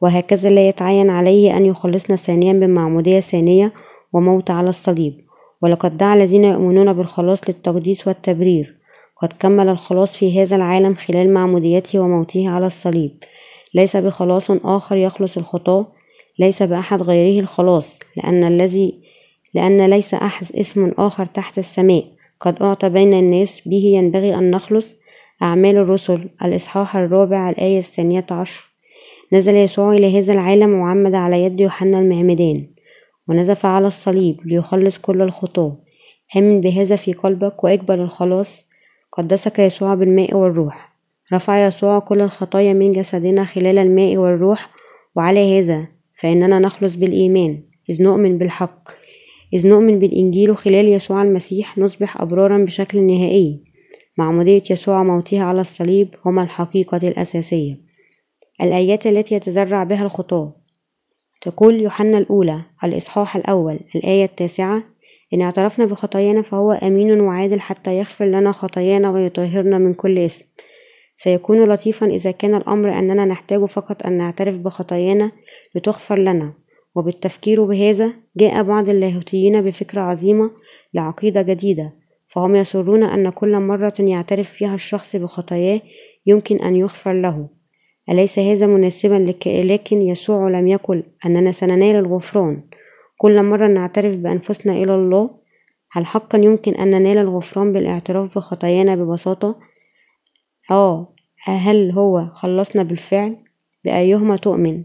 وهكذا 0.00 0.50
لا 0.50 0.68
يتعين 0.68 1.10
عليه 1.10 1.56
أن 1.56 1.66
يخلصنا 1.66 2.16
ثانيا 2.16 2.52
بمعمودية 2.52 3.20
ثانية 3.20 3.72
وموت 4.12 4.50
على 4.50 4.68
الصليب. 4.68 5.20
ولقد 5.62 5.96
دعا 5.96 6.14
الذين 6.14 6.44
يؤمنون 6.44 6.92
بالخلاص 6.92 7.48
للتقديس 7.48 8.08
والتبرير. 8.08 8.76
قد 9.22 9.32
كمل 9.38 9.68
الخلاص 9.68 10.16
في 10.16 10.42
هذا 10.42 10.56
العالم 10.56 10.94
خلال 10.94 11.34
معموديته 11.34 11.98
وموته 11.98 12.48
على 12.48 12.66
الصليب. 12.66 13.10
ليس 13.74 13.96
بخلاص 13.96 14.50
آخر 14.50 14.96
يخلص 14.96 15.36
الخطاة. 15.36 15.86
ليس 16.38 16.62
بأحد 16.62 17.02
غيره 17.02 17.40
الخلاص 17.42 17.98
لأن 18.16 18.44
الذي 18.44 19.00
لأن 19.54 19.86
ليس 19.90 20.14
أحد 20.14 20.46
اسم 20.56 20.92
آخر 20.98 21.26
تحت 21.26 21.58
السماء. 21.58 22.04
قد 22.40 22.62
أعطى 22.62 22.88
بين 22.88 23.14
الناس 23.14 23.62
به 23.66 23.84
ينبغي 23.84 24.34
أن 24.34 24.50
نخلص 24.50 24.96
أعمال 25.44 25.76
الرسل. 25.76 26.28
الإصحاح 26.44 26.96
الرابع 26.96 27.50
الآية 27.50 27.78
الثانية 27.78 28.26
عشر. 28.30 28.70
نزل 29.32 29.54
يسوع 29.54 29.92
إلى 29.92 30.18
هذا 30.18 30.32
العالم 30.32 30.74
وعمد 30.74 31.14
على 31.14 31.44
يد 31.44 31.60
يوحنا 31.60 31.98
المعمدان 31.98 32.66
ونزف 33.28 33.66
على 33.66 33.86
الصليب 33.86 34.36
ليخلص 34.44 34.98
كل 34.98 35.22
الخطاة 35.22 35.76
آمن 36.36 36.60
بهذا 36.60 36.96
في 36.96 37.12
قلبك 37.12 37.64
وإقبل 37.64 38.00
الخلاص. 38.00 38.64
قدسك 39.12 39.58
يسوع 39.58 39.94
بالماء 39.94 40.36
والروح. 40.36 40.94
رفع 41.32 41.66
يسوع 41.66 41.98
كل 41.98 42.20
الخطايا 42.20 42.72
من 42.72 42.92
جسدنا 42.92 43.44
خلال 43.44 43.78
الماء 43.78 44.16
والروح. 44.16 44.70
وعلى 45.16 45.58
هذا 45.58 45.88
فإننا 46.20 46.58
نخلص 46.58 46.94
بالإيمان. 46.94 47.62
إذ 47.90 48.02
نؤمن 48.02 48.38
بالحق. 48.38 48.88
إذ 49.54 49.66
نؤمن 49.66 49.98
بالإنجيل 49.98 50.56
خلال 50.56 50.88
يسوع 50.88 51.22
المسيح 51.22 51.78
نصبح 51.78 52.20
أبرارا 52.20 52.58
بشكل 52.58 53.02
نهائي. 53.02 53.73
معمودية 54.18 54.62
يسوع 54.70 55.02
موته 55.02 55.42
على 55.42 55.60
الصليب 55.60 56.14
هما 56.24 56.42
الحقيقة 56.42 56.96
الأساسية. 56.96 57.80
الآيات 58.60 59.06
التي 59.06 59.34
يتزرع 59.34 59.84
بها 59.84 60.02
الخطاة 60.02 60.56
تقول 61.40 61.80
يوحنا 61.80 62.18
الأولى 62.18 62.62
الإصحاح 62.84 63.36
الأول 63.36 63.80
الآية 63.94 64.24
التاسعة 64.24 64.82
إن 65.34 65.42
اعترفنا 65.42 65.84
بخطايانا 65.86 66.42
فهو 66.42 66.72
أمين 66.72 67.20
وعادل 67.20 67.60
حتى 67.60 67.98
يغفر 67.98 68.24
لنا 68.24 68.52
خطايانا 68.52 69.10
ويطهرنا 69.10 69.78
من 69.78 69.94
كل 69.94 70.18
اسم. 70.18 70.44
سيكون 71.16 71.64
لطيفا 71.64 72.06
إذا 72.06 72.30
كان 72.30 72.54
الأمر 72.54 72.98
أننا 72.98 73.24
نحتاج 73.24 73.64
فقط 73.64 74.06
أن 74.06 74.12
نعترف 74.12 74.56
بخطايانا 74.56 75.32
لتغفر 75.74 76.18
لنا. 76.18 76.52
وبالتفكير 76.94 77.64
بهذا 77.64 78.12
جاء 78.36 78.62
بعض 78.62 78.88
اللاهوتيين 78.88 79.62
بفكرة 79.62 80.00
عظيمة 80.00 80.50
لعقيدة 80.94 81.42
جديدة. 81.42 82.03
فهم 82.34 82.56
يصرون 82.56 83.02
أن 83.02 83.30
كل 83.30 83.60
مرة 83.60 83.94
يعترف 83.98 84.50
فيها 84.50 84.74
الشخص 84.74 85.16
بخطاياه 85.16 85.80
يمكن 86.26 86.56
أن 86.56 86.76
يغفر 86.76 87.12
له. 87.12 87.48
أليس 88.10 88.38
هذا 88.38 88.66
مناسبا 88.66 89.34
لكن 89.46 90.02
يسوع 90.02 90.48
لم 90.48 90.68
يقل 90.68 91.02
أننا 91.26 91.52
سننال 91.52 91.96
الغفران. 91.96 92.62
كل 93.18 93.42
مرة 93.42 93.66
نعترف 93.66 94.14
بأنفسنا 94.14 94.72
إلى 94.72 94.94
الله 94.94 95.30
هل 95.92 96.06
حقا 96.06 96.38
يمكن 96.38 96.74
أن 96.74 96.90
ننال 96.90 97.18
الغفران 97.18 97.72
بالاعتراف 97.72 98.34
بخطايانا 98.36 98.94
ببساطة؟ 98.94 99.56
آه 100.70 101.14
هل 101.44 101.90
هو 101.90 102.30
خلصنا 102.32 102.82
بالفعل؟ 102.82 103.36
بأيهما 103.84 104.36
تؤمن؟ 104.36 104.84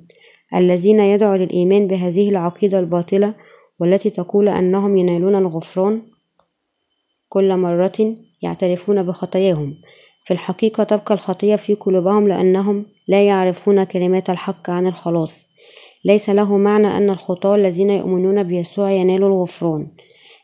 الذين 0.55 0.99
يدعوا 0.99 1.37
للإيمان 1.37 1.87
بهذه 1.87 2.29
العقيدة 2.29 2.79
الباطلة 2.79 3.35
والتي 3.79 4.09
تقول 4.09 4.49
أنهم 4.49 4.97
ينالون 4.97 5.35
الغفران؟ 5.35 6.01
كل 7.29 7.57
مرة 7.57 8.15
يعترفون 8.41 9.03
بخطاياهم. 9.03 9.75
في 10.25 10.33
الحقيقة 10.33 10.83
تبقى 10.83 11.13
الخطية 11.13 11.55
في 11.55 11.73
قلوبهم 11.73 12.27
لأنهم 12.27 12.85
لا 13.07 13.27
يعرفون 13.27 13.83
كلمات 13.83 14.29
الحق 14.29 14.69
عن 14.69 14.87
الخلاص. 14.87 15.47
ليس 16.05 16.29
له 16.29 16.57
معنى 16.57 16.87
أن 16.97 17.09
الخطاة 17.09 17.55
الذين 17.55 17.89
يؤمنون 17.89 18.43
بيسوع 18.43 18.91
ينالوا 18.91 19.29
الغفران. 19.29 19.87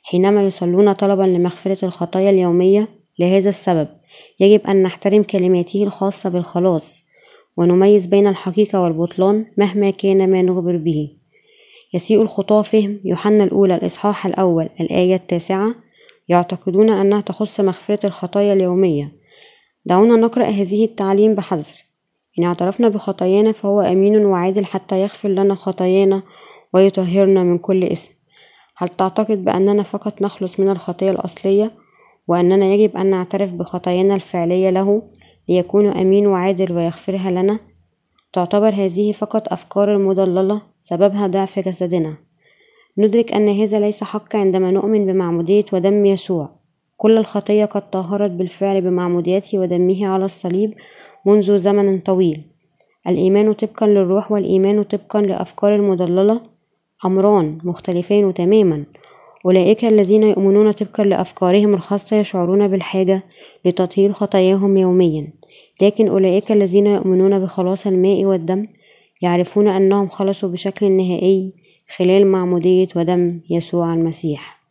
حينما 0.03 0.43
يصلون 0.43 0.93
طلبا 0.93 1.23
لمغفرة 1.23 1.86
الخطايا 1.86 2.29
اليومية 2.29 2.88
لهذا 3.19 3.49
السبب 3.49 3.88
يجب 4.39 4.67
أن 4.67 4.83
نحترم 4.83 5.23
كلماته 5.23 5.83
الخاصة 5.83 6.29
بالخلاص 6.29 7.03
ونميز 7.57 8.05
بين 8.05 8.27
الحقيقة 8.27 8.81
والبطلان 8.81 9.45
مهما 9.57 9.89
كان 9.89 10.31
ما 10.31 10.41
نخبر 10.41 10.77
به. 10.77 11.09
يسيء 11.93 12.21
الخطاة 12.21 12.61
فهم 12.61 12.99
يوحنا 13.05 13.43
الأولى 13.43 13.75
الإصحاح 13.75 14.25
الأول 14.25 14.69
الآية 14.79 15.15
التاسعة 15.15 15.84
يعتقدون 16.28 16.89
أنها 16.89 17.21
تخص 17.21 17.59
مغفرة 17.59 18.05
الخطايا 18.05 18.53
اليومية. 18.53 19.15
دعونا 19.86 20.15
نقرأ 20.15 20.45
هذه 20.45 20.86
التعليم 20.86 21.36
بحذر. 21.36 21.86
إن 22.39 22.43
اعترفنا 22.43 22.89
بخطايانا 22.89 23.51
فهو 23.51 23.82
أمين 23.82 24.26
وعادل 24.26 24.65
حتى 24.65 25.01
يغفر 25.01 25.30
لنا 25.30 25.55
خطايانا 25.55 26.23
ويطهرنا 26.73 27.43
من 27.43 27.57
كل 27.57 27.84
اسم 27.84 28.11
هل 28.78 28.89
تعتقد 28.89 29.45
بأننا 29.45 29.84
فقط 29.84 30.21
نخلص 30.21 30.59
من 30.59 30.69
الخطية 30.69 31.11
الأصلية 31.11 31.71
وأننا 32.28 32.65
يجب 32.65 32.97
أن 32.97 33.09
نعترف 33.09 33.51
بخطايانا 33.51 34.15
الفعلية 34.15 34.69
له 34.69 35.03
ليكون 35.49 35.88
أمين 35.88 36.28
وعادل 36.28 36.71
ويغفرها 36.71 37.32
لنا؟ 37.32 37.59
تعتبر 38.34 38.69
هذه 38.69 39.11
فقط 39.11 39.53
أفكار 39.53 39.97
مضللة 39.97 40.61
سببها 40.82 41.28
ضعف 41.28 41.59
جسدنا. 41.59 42.17
ندرك 42.97 43.33
أن 43.33 43.49
هذا 43.49 43.79
ليس 43.79 44.03
حق 44.03 44.35
عندما 44.35 44.71
نؤمن 44.71 45.05
بمعمودية 45.05 45.65
ودم 45.73 46.05
يسوع. 46.05 46.49
كل 46.97 47.17
الخطية 47.17 47.65
قد 47.65 47.89
طهرت 47.89 48.31
بالفعل 48.31 48.81
بمعموديته 48.81 49.59
ودمه 49.59 50.07
على 50.07 50.25
الصليب 50.25 50.73
منذ 51.25 51.57
زمن 51.57 51.99
طويل. 51.99 52.41
الإيمان 53.07 53.53
طبقا 53.53 53.87
للروح 53.87 54.31
والإيمان 54.31 54.83
طبقا 54.83 55.21
لأفكار 55.21 55.75
المضللة 55.75 56.41
أمران 57.05 57.57
مختلفان 57.63 58.33
تماما. 58.33 58.85
أولئك 59.45 59.85
الذين 59.85 60.23
يؤمنون 60.23 60.71
طبقا 60.71 61.03
لأفكارهم 61.03 61.73
الخاصة 61.73 62.17
يشعرون 62.17 62.67
بالحاجة 62.67 63.23
لتطهير 63.65 64.13
خطاياهم 64.13 64.77
يوميا. 64.77 65.33
لكن 65.81 66.07
أولئك 66.07 66.51
الذين 66.51 66.87
يؤمنون 66.87 67.39
بخلاص 67.39 67.87
الماء 67.87 68.25
والدم 68.25 68.67
يعرفون 69.21 69.67
أنهم 69.67 70.07
خلصوا 70.07 70.49
بشكل 70.49 70.91
نهائي 70.91 71.64
خلال 71.89 72.27
معمودية 72.27 72.88
ودم 72.95 73.39
يسوع 73.49 73.93
المسيح. 73.93 74.61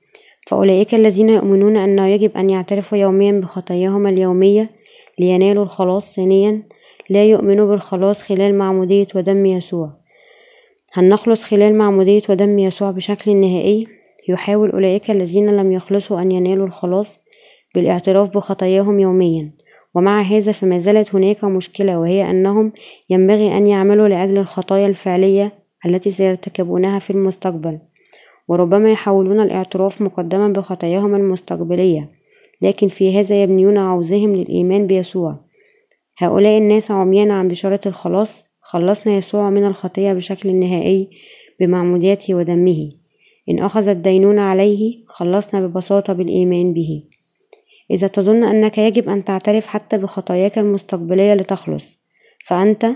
فأولئك 0.47 0.95
الذين 0.95 1.31
يؤمنون 1.31 1.77
أنه 1.77 2.07
يجب 2.07 2.37
أن 2.37 2.51
يعترفوا 2.51 2.99
يوميا 2.99 3.33
بخطاياهم 3.33 4.07
اليومية 4.07 4.71
لينالوا 5.19 5.65
الخلاص 5.65 6.17
ثانيا 6.17 6.63
لا 7.11 7.25
يؤمنوا 7.25 7.67
بالخلاص 7.67 8.23
خلال 8.23 8.59
معمودية 8.59 9.07
ودم 9.15 9.47
يسوع. 9.47 9.91
هل 10.93 11.09
نخلص 11.09 11.45
خلال 11.45 11.79
معمودية 11.79 12.23
ودم 12.29 12.59
يسوع 12.59 12.91
بشكل 12.91 13.37
نهائي؟ 13.37 13.87
يحاول 14.29 14.71
أولئك 14.71 15.11
الذين 15.11 15.57
لم 15.57 15.73
يخلصوا 15.73 16.21
أن 16.21 16.33
ينالوا 16.33 16.67
الخلاص 16.67 17.19
بالاعتراف 17.75 18.31
بخطاياهم 18.31 19.01
يوميا. 19.01 19.51
ومع 19.95 20.23
هذا 20.23 20.53
فما 20.53 20.79
زالت 20.79 21.15
هناك 21.15 21.45
مشكلة 21.45 21.99
وهي 21.99 22.31
أنهم 22.31 22.73
ينبغي 23.11 23.57
أن 23.57 23.67
يعملوا 23.67 24.09
لأجل 24.09 24.39
الخطايا 24.39 24.87
الفعلية 24.87 25.64
التي 25.87 26.11
سيرتكبونها 26.11 26.99
في 26.99 27.11
المستقبل 27.11 27.79
وربما 28.49 28.93
يحاولون 28.93 29.41
الاعتراف 29.41 30.03
مقدما 30.03 30.49
بخطاياهم 30.49 31.15
المستقبلية 31.15 32.11
لكن 32.63 32.89
في 32.89 33.21
هذا 33.21 33.43
يبنيون 33.43 33.79
عوزهم 33.79 34.37
للإيمان 34.37 34.87
بيسوع. 34.87 35.45
هؤلاء 36.19 36.59
الناس 36.59 36.91
عميان 36.91 37.31
عن 37.31 37.49
بشارة 37.49 37.81
الخلاص 37.87 38.45
خلصنا 38.61 39.17
يسوع 39.17 39.51
من 39.51 39.65
الخطية 39.65 40.13
بشكل 40.13 40.55
نهائي 40.55 41.11
بمعموديته 41.61 42.35
ودمه. 42.35 42.91
إن 43.49 43.59
أخذ 43.59 43.89
الدينون 43.89 44.39
عليه 44.39 45.05
خلصنا 45.07 45.67
ببساطة 45.67 46.13
بالإيمان 46.13 46.75
به. 46.75 47.03
إذا 47.91 48.07
تظن 48.07 48.45
أنك 48.45 48.79
يجب 48.79 49.09
أن 49.09 49.25
تعترف 49.25 49.67
حتى 49.67 49.99
بخطاياك 49.99 50.59
المستقبلية 50.59 51.35
لتخلص 51.35 52.01
فأنت 52.47 52.87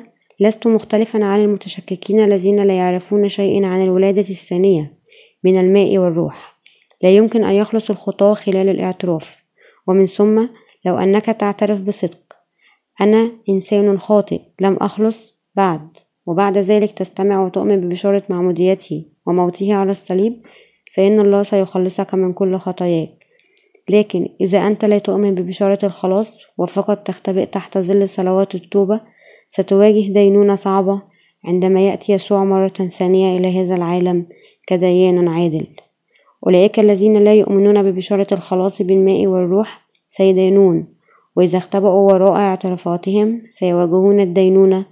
لست 0.40 0.66
مختلفا 0.66 1.24
عن 1.24 1.40
المتشككين 1.40 2.20
الذين 2.20 2.62
لا 2.66 2.76
يعرفون 2.76 3.28
شيئا 3.28 3.66
عن 3.66 3.82
الولادة 3.82 4.20
الثانية 4.20 4.98
من 5.44 5.60
الماء 5.60 5.98
والروح. 5.98 6.58
لا 7.02 7.10
يمكن 7.10 7.44
أن 7.44 7.54
يخلص 7.54 7.90
الخطاة 7.90 8.34
خلال 8.34 8.68
الاعتراف. 8.68 9.44
ومن 9.86 10.06
ثم 10.06 10.46
لو 10.84 10.98
أنك 10.98 11.24
تعترف 11.24 11.80
بصدق. 11.80 12.36
أنا 13.00 13.32
إنسان 13.48 13.98
خاطئ 13.98 14.40
لم 14.60 14.76
أخلص 14.76 15.34
بعد. 15.54 15.96
وبعد 16.26 16.58
ذلك 16.58 16.92
تستمع 16.92 17.44
وتؤمن 17.44 17.80
ببشارة 17.80 18.22
معموديته 18.28 19.04
وموته 19.26 19.74
على 19.74 19.90
الصليب 19.90 20.42
فإن 20.94 21.20
الله 21.20 21.42
سيخلصك 21.42 22.14
من 22.14 22.32
كل 22.32 22.56
خطاياك. 22.56 23.10
لكن 23.90 24.28
إذا 24.40 24.66
أنت 24.66 24.84
لا 24.84 24.98
تؤمن 24.98 25.34
ببشارة 25.34 25.78
الخلاص 25.82 26.42
وفقط 26.58 26.98
تختبئ 26.98 27.46
تحت 27.46 27.78
ظل 27.78 28.08
صلوات 28.08 28.54
التوبة 28.54 29.00
ستواجه 29.48 30.12
دينونة 30.12 30.54
صعبة 30.54 31.02
عندما 31.44 31.80
يأتي 31.80 32.12
يسوع 32.12 32.44
مرة 32.44 32.68
ثانية 32.68 33.38
إلى 33.38 33.60
هذا 33.60 33.74
العالم 33.74 34.26
كديان 34.66 35.28
عادل. 35.28 35.66
أولئك 36.46 36.80
الذين 36.80 37.24
لا 37.24 37.34
يؤمنون 37.34 37.82
ببشارة 37.82 38.26
الخلاص 38.32 38.82
بالماء 38.82 39.26
والروح 39.26 39.88
سيدينون 40.08 40.86
وإذا 41.36 41.58
اختبأوا 41.58 42.12
وراء 42.12 42.36
اعترافاتهم 42.36 43.42
سيواجهون 43.50 44.20
الدينونة. 44.20 44.86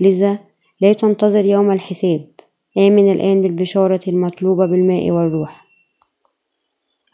لذا 0.00 0.38
لا 0.80 0.92
تنتظر 0.92 1.44
يوم 1.44 1.70
الحساب. 1.70 2.30
آمن 2.78 3.12
الآن 3.12 3.42
بالبشارة 3.42 4.00
المطلوبة 4.08 4.66
بالماء 4.66 5.10
والروح. 5.10 5.64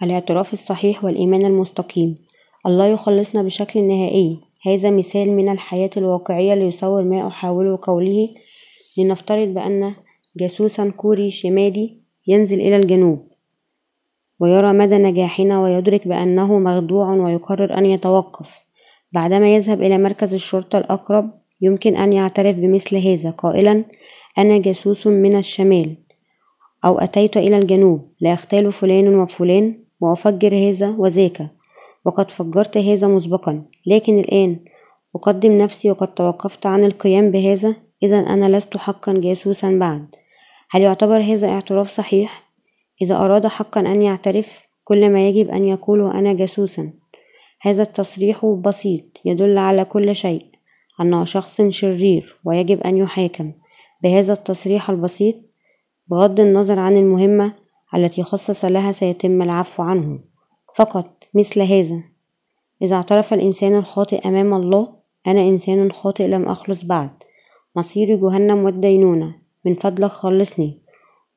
الاعتراف 0.03 0.53
الصحيح 0.53 1.05
والإيمان 1.05 1.46
المستقيم. 1.46 2.18
الله 2.66 2.86
يخلصنا 2.86 3.42
بشكل 3.42 3.82
نهائي. 3.82 4.47
هذا 4.66 4.90
مثال 4.90 5.30
من 5.36 5.48
الحياة 5.48 5.90
الواقعية 5.96 6.54
ليصور 6.54 7.02
ما 7.02 7.26
أحاول 7.26 7.76
قوله 7.76 8.28
لنفترض 8.98 9.48
بأن 9.48 9.94
جاسوسا 10.36 10.90
كوري 10.90 11.30
شمالي 11.30 11.96
ينزل 12.26 12.61
إلى 12.61 12.76
الجنوب 12.76 13.28
ويرى 14.40 14.72
مدى 14.72 14.98
نجاحنا 14.98 15.62
ويدرك 15.62 16.09
بأنه 16.09 16.59
مخدوع 16.59 17.16
ويقرر 17.16 17.78
أن 17.78 17.86
يتوقف. 17.86 18.59
بعدما 19.12 19.54
يذهب 19.54 19.82
إلى 19.82 19.98
مركز 19.98 20.34
الشرطة 20.34 20.78
الأقرب 20.78 21.30
يمكن 21.61 21.96
أن 21.96 22.12
يعترف 22.12 22.56
بمثل 22.56 22.96
هذا 22.96 23.30
قائلا 23.30 23.84
أنا 24.38 24.59
جاسوس 24.59 25.06
من 25.06 25.36
الشمال 25.36 25.96
أو 26.84 26.98
أتيت 26.98 27.36
إلى 27.36 27.59
الجنوب 27.59 28.12
لأغتال 28.20 28.72
فلان 28.72 29.14
وفلان 29.14 29.78
وأفجر 30.00 30.54
هذا 30.54 30.94
وذاك. 30.98 31.57
وقد 32.05 32.30
فجرت 32.30 32.78
هذا 32.78 33.09
مسبقا 33.09 33.62
لكن 33.86 34.18
الآن 34.18 34.61
أقدم 35.16 35.59
نفسي 35.59 35.90
وقد 35.90 36.14
توقفت 36.14 36.66
عن 36.66 36.84
القيام 36.84 37.30
بهذا 37.30 37.76
إذا 38.03 38.18
أنا 38.18 38.57
لست 38.57 38.76
حقا 38.76 39.12
جاسوسا 39.12 39.70
بعد. 39.70 40.14
هل 40.70 40.82
يعتبر 40.82 41.20
هذا 41.20 41.49
اعتراف 41.49 41.88
صحيح؟ 41.88 42.49
إذا 43.03 43.16
أراد 43.16 43.46
حقا 43.46 43.80
أن 43.80 44.03
يعترف 44.03 44.68
كل 44.84 45.11
ما 45.11 45.28
يجب 45.28 45.51
أن 45.51 45.64
يقوله 45.64 46.18
أنا 46.18 46.32
جاسوسا. 46.32 46.92
هذا 47.62 47.82
التصريح 47.82 48.46
بسيط 48.46 49.20
يدل 49.24 49.59
على 49.59 49.84
كل 49.84 50.16
شيء 50.16 50.46
أنه 51.01 51.24
شخص 51.24 51.62
شرير 51.62 52.40
ويجب 52.44 52.80
أن 52.80 52.96
يحاكم. 52.96 53.53
بهذا 54.03 54.32
التصريح 54.32 54.90
البسيط 54.90 55.36
بغض 56.07 56.40
النظر 56.40 56.78
عن 56.78 56.96
المهمة 56.96 57.53
التي 57.94 58.22
خصص 58.22 58.64
لها 58.64 58.92
سيتم 58.92 59.42
العفو 59.42 59.82
عنه. 59.82 60.18
فقط 60.74 61.17
مثل 61.34 61.62
هذا. 61.62 62.02
إذا 62.82 62.96
اعترف 62.96 63.34
الإنسان 63.34 63.74
الخاطئ 63.74 64.28
أمام 64.28 64.54
الله 64.54 64.88
أنا 65.26 65.40
إنسان 65.40 65.92
خاطئ 65.92 66.26
لم 66.28 66.48
أخلص 66.48 66.84
بعد. 66.84 67.10
مصيري 67.76 68.16
جهنم 68.16 68.64
والدينونة 68.64 69.34
من 69.64 69.74
فضلك 69.74 70.10
خلصني. 70.10 70.78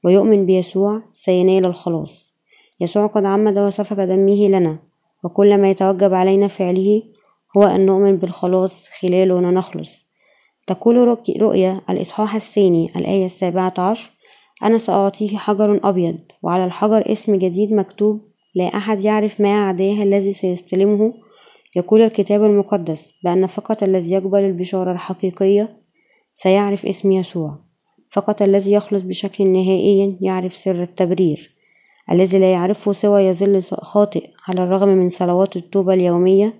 ويؤمن 0.03 0.45
بيسوع 0.45 1.01
سينال 1.13 1.65
الخلاص. 1.65 2.33
يسوع 2.79 3.07
قد 3.07 3.25
عمد 3.25 3.57
وسفك 3.57 3.97
دمه 3.97 4.47
لنا 4.47 4.79
وكل 5.23 5.57
ما 5.57 5.69
يتوجب 5.69 6.13
علينا 6.13 6.47
فعله 6.47 7.03
هو 7.57 7.63
أن 7.63 7.85
نؤمن 7.85 8.17
بالخلاص 8.17 8.89
خلاله 8.99 9.35
ونخلص. 9.35 10.11
تقول 10.67 11.17
رؤيا 11.39 11.81
الإصحاح 11.89 12.35
الثاني 12.35 12.89
الآية 12.95 13.25
السابعة 13.25 13.73
عشر 13.77 14.11
أنا 14.63 14.77
سأعطيه 14.77 15.37
حجر 15.37 15.79
أبيض 15.83 16.17
وعلى 16.43 16.65
الحجر 16.65 17.11
اسم 17.11 17.35
جديد 17.35 17.73
مكتوب 17.73 18.30
لا 18.55 18.65
أحد 18.65 19.01
يعرف 19.01 19.41
ما 19.41 19.67
عداه 19.67 20.03
الذي 20.03 20.33
سيستلمه. 20.33 21.13
يقول 21.75 22.01
الكتاب 22.01 22.43
المقدس 22.43 23.11
بأن 23.23 23.47
فقط 23.47 23.83
الذي 23.83 24.11
يقبل 24.11 24.39
البشارة 24.39 24.91
الحقيقية 24.91 25.77
سيعرف 26.35 26.85
اسم 26.85 27.11
يسوع. 27.11 27.59
فقط 28.11 28.41
الذي 28.41 28.71
يخلص 28.71 29.03
بشكل 29.03 29.47
نهائي 29.47 30.17
يعرف 30.21 30.55
سر 30.55 30.83
التبرير. 30.83 31.55
الذي 32.11 32.39
لا 32.39 32.51
يعرفه 32.51 32.91
سوى 32.91 33.21
يظل 33.21 33.61
خاطئ 33.61 34.29
على 34.47 34.63
الرغم 34.63 34.87
من 34.87 35.09
صلوات 35.09 35.55
التوبة 35.55 35.93
اليومية. 35.93 36.53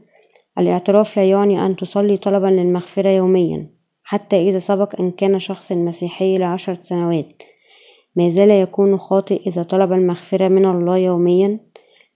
الاعتراف 0.57 1.17
لا 1.17 1.29
يعني 1.29 1.65
أن 1.65 1.75
تصلي 1.75 2.17
طلبا 2.17 2.47
للمغفرة 2.47 3.09
يوميا 3.09 3.69
حتى 4.03 4.49
إذا 4.49 4.59
سبق 4.59 5.01
أن 5.01 5.11
كان 5.11 5.39
شخص 5.39 5.71
مسيحي 5.71 6.37
لعشرة 6.37 6.77
سنوات. 6.79 7.41
ما 8.15 8.29
زال 8.29 8.49
يكون 8.49 8.97
خاطئ 8.97 9.47
إذا 9.47 9.63
طلب 9.63 9.93
المغفرة 9.93 10.47
من 10.47 10.65
الله 10.65 10.97
يوميا. 10.97 11.59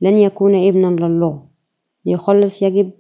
لن 0.02 0.18
يكون 0.18 0.68
ابنا 0.68 1.06
لله. 1.06 1.44
ليخلص 2.06 2.62
يجب 2.62 2.92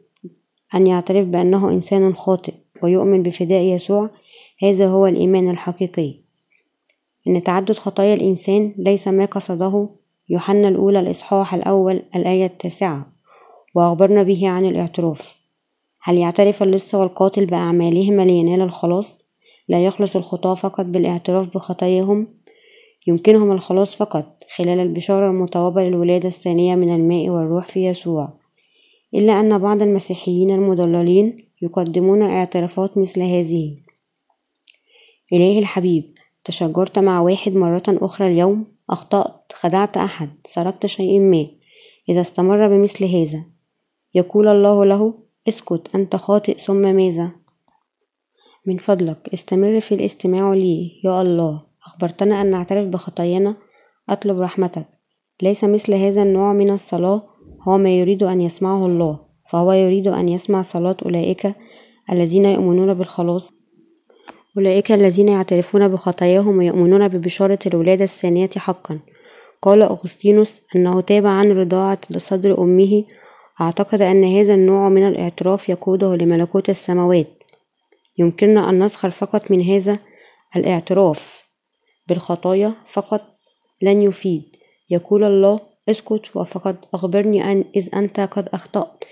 أن 0.75 0.87
يعترف 0.87 1.27
بأنه 1.27 1.69
إنسان 1.69 2.15
خاطئ 2.15 2.53
ويؤمن 2.83 3.23
بفداء 3.23 3.61
يسوع. 3.61 4.09
هذا 4.63 4.87
هو 4.87 5.07
الإيمان 5.07 5.49
الحقيقي. 5.49 6.15
إن 7.27 7.43
تعدد 7.43 7.75
خطايا 7.75 8.13
الإنسان 8.13 8.73
ليس 8.77 9.07
ما 9.07 9.25
قصده 9.25 9.89
يوحنا 10.29 10.67
الأولى 10.67 10.99
الإصحاح 10.99 11.53
الأول 11.53 12.03
الآية 12.15 12.45
التاسعة. 12.45 13.11
وأخبرنا 13.75 14.23
به 14.23 14.49
عن 14.49 14.65
الاعتراف. 14.65 15.37
هل 16.01 16.17
يعترف 16.17 16.63
اللص 16.63 16.95
والقاتل 16.95 17.45
بأعمالهما 17.45 18.21
لينال 18.21 18.61
الخلاص؟ 18.61 19.25
لا 19.69 19.85
يخلص 19.85 20.15
الخطاة 20.15 20.55
فقط 20.55 20.85
بالاعتراف 20.85 21.49
بخطاياهم. 21.53 22.27
يمكنهم 23.07 23.51
الخلاص 23.51 23.95
فقط 23.95 24.43
خلال 24.55 24.79
البشارة 24.79 25.29
المطوبة 25.29 25.83
للولادة 25.83 26.27
الثانية 26.27 26.75
من 26.75 26.95
الماء 26.95 27.29
والروح 27.29 27.67
في 27.67 27.85
يسوع. 27.85 28.33
إلا 29.13 29.39
أن 29.39 29.57
بعض 29.57 29.81
المسيحيين 29.81 30.51
المضللين 30.51 31.47
يقدمون 31.61 32.21
اعترافات 32.21 32.97
مثل 32.97 33.21
هذه. 33.21 33.77
إلهي 35.33 35.59
الحبيب 35.59 36.13
تشجرت 36.45 36.99
مع 36.99 37.21
واحد 37.21 37.55
مرة 37.55 37.83
أخرى 37.87 38.27
اليوم 38.27 38.65
أخطأت 38.89 39.51
خدعت 39.53 39.97
أحد 39.97 40.29
سرقت 40.45 40.85
شيء 40.85 41.19
ما. 41.19 41.47
إذا 42.09 42.21
استمر 42.21 42.67
بمثل 42.67 43.05
هذا 43.05 43.45
يقول 44.15 44.47
الله 44.47 44.85
له 44.85 45.13
اسكت 45.47 45.95
أنت 45.95 46.15
خاطئ 46.15 46.57
ثم 46.57 46.81
ماذا؟ 46.95 47.31
من 48.65 48.77
فضلك 48.77 49.29
استمر 49.33 49.79
في 49.79 49.95
الاستماع 49.95 50.53
لي 50.53 51.01
يا 51.03 51.21
الله. 51.21 51.74
أخبرتنا 51.87 52.41
أن 52.41 52.51
نعترف 52.51 52.87
بخطايانا. 52.87 53.55
أطلب 54.09 54.39
رحمتك. 54.39 54.85
ليس 55.41 55.63
مثل 55.63 55.93
هذا 55.93 56.23
النوع 56.23 56.53
من 56.53 56.69
الصلاة. 56.69 57.23
هو 57.67 57.77
ما 57.77 57.89
يريد 57.99 58.23
أن 58.23 58.41
يسمعه 58.41 58.85
الله 58.85 59.19
فهو 59.49 59.71
يريد 59.71 60.07
أن 60.07 60.29
يسمع 60.29 60.61
صلاة 60.61 60.97
أولئك 61.05 61.55
الذين 62.11 62.45
يؤمنون 62.45 62.93
بالخلاص. 62.93 63.53
أولئك 64.57 64.91
الذين 64.91 65.29
يعترفون 65.29 65.87
بخطاياهم 65.87 66.57
ويؤمنون 66.57 67.07
ببشارة 67.07 67.59
الولادة 67.67 68.03
الثانية 68.03 68.49
حقا. 68.57 68.99
قال 69.61 69.81
أغسطينوس 69.81 70.61
أنه 70.75 71.01
تاب 71.01 71.25
عن 71.25 71.51
رضاعة 71.51 71.99
صدر 72.17 72.61
أمه. 72.61 73.03
أعتقد 73.61 74.01
أن 74.01 74.23
هذا 74.23 74.53
النوع 74.53 74.89
من 74.89 75.07
الاعتراف 75.07 75.69
يقوده 75.69 76.15
لملكوت 76.15 76.69
السماوات. 76.69 77.27
يمكننا 78.17 78.69
أن 78.69 78.83
نسخر 78.83 79.09
فقط 79.09 79.51
من 79.51 79.61
هذا 79.61 79.99
الاعتراف. 80.55 81.44
بالخطايا 82.07 82.73
فقط 82.87 83.25
لن 83.81 84.01
يفيد. 84.01 84.43
يقول 84.89 85.23
الله 85.23 85.59
اسكت 85.89 86.35
وفقد 86.35 86.75
أخبرني 86.93 87.51
أن 87.51 87.63
إذ 87.75 87.89
أنت 87.95 88.19
قد 88.19 88.49
أخطأت. 88.53 89.03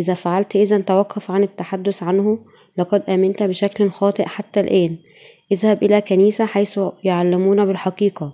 إذا 0.00 0.14
فعلت 0.14 0.56
إذا 0.56 0.80
توقف 0.80 1.30
عن 1.30 1.42
التحدث 1.42 2.02
عنه. 2.02 2.38
لقد 2.78 3.02
آمنت 3.08 3.42
بشكل 3.42 3.90
خاطئ 3.90 4.24
حتى 4.24 4.60
الآن. 4.60 4.96
اذهب 5.52 5.82
إلى 5.82 6.00
كنيسة 6.00 6.46
حيث 6.46 6.80
يعلمون 7.04 7.66
بالحقيقة. 7.66 8.32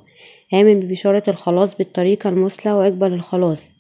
آمن 0.55 0.81
ببشارة 0.81 1.23
الخلاص 1.29 1.77
بالطريقة 1.77 2.29
المثلى 2.31 2.73
واقبل 2.73 3.13
الخلاص. 3.13 3.75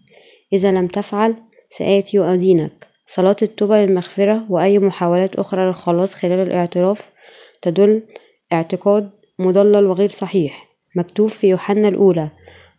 إذا 0.52 0.72
لم 0.72 0.86
تفعل 0.86 1.34
سآتي 1.70 2.18
وأدينك 2.18 2.86
صلاة 3.06 3.36
التوبة 3.42 3.84
للمغفرة 3.84 4.46
وأي 4.48 4.78
محاولات 4.78 5.36
أخرى 5.36 5.66
للخلاص 5.66 6.14
خلال 6.14 6.46
الاعتراف 6.46 7.10
تدل 7.62 8.02
اعتقاد 8.52 9.10
مضلل 9.38 9.86
وغير 9.86 10.08
صحيح 10.08 10.68
مكتوب 10.96 11.28
في 11.28 11.48
يوحنا 11.48 11.88
الأولى 11.88 12.30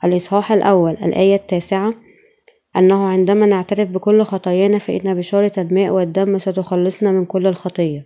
الإصحاح 0.03 0.51
الأول 0.51 0.91
الآية 0.91 1.35
التاسعة 1.35 1.93
أنه 2.77 3.05
عندما 3.05 3.45
نعترف 3.45 3.89
بكل 3.89 4.23
خطايانا 4.23 4.77
فإن 4.77 5.13
بشارة 5.13 5.51
الماء 5.57 5.89
والدم 5.89 6.37
ستخلصنا 6.37 7.11
من 7.11 7.25
كل 7.25 7.47
الخطية. 7.47 8.05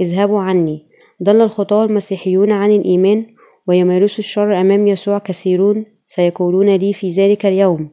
اذهبوا 0.00 0.40
عني. 0.40 0.86
ضل 1.22 1.40
الخطاة 1.40 1.84
المسيحيون 1.84 2.52
عن 2.52 2.70
الإيمان 2.70 3.26
ويمارسوا 3.66 4.18
الشر 4.18 4.60
أمام 4.60 4.86
يسوع 4.86 5.18
كثيرون 5.18 5.84
سيقولون 6.06 6.76
لي 6.76 6.92
في 6.92 7.10
ذلك 7.10 7.46
اليوم 7.46 7.90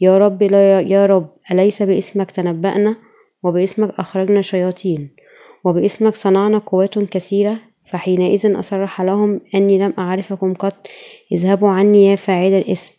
يا 0.00 0.18
رب 0.18 0.42
لا 0.42 0.80
يا 0.80 1.06
رب 1.06 1.28
أليس 1.52 1.82
باسمك 1.82 2.30
تنبأنا؟ 2.30 2.96
وباسمك 3.42 3.94
أخرجنا 3.98 4.42
شياطين 4.42 5.10
وباسمك 5.64 6.16
صنعنا 6.16 6.58
قوات 6.58 6.98
كثيرة؟ 6.98 7.58
فحينئذ 7.90 8.58
أصرح 8.58 9.00
لهم 9.00 9.40
أني 9.54 9.78
لم 9.78 9.94
أعرفكم 9.98 10.54
قط 10.54 10.86
اذهبوا 11.32 11.68
عني 11.68 12.06
يا 12.06 12.16
فاعل 12.16 12.52
الاسم. 12.52 12.92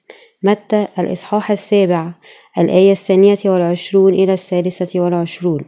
متى؟ 0.44 0.88
الإصحاح 1.00 1.52
السابع 1.52 2.12
الآية 2.58 2.92
الثانية 2.92 3.38
والعشرون 3.46 4.14
إلى 4.14 4.34
الثالثة 4.34 5.00
والعشرون. 5.00 5.62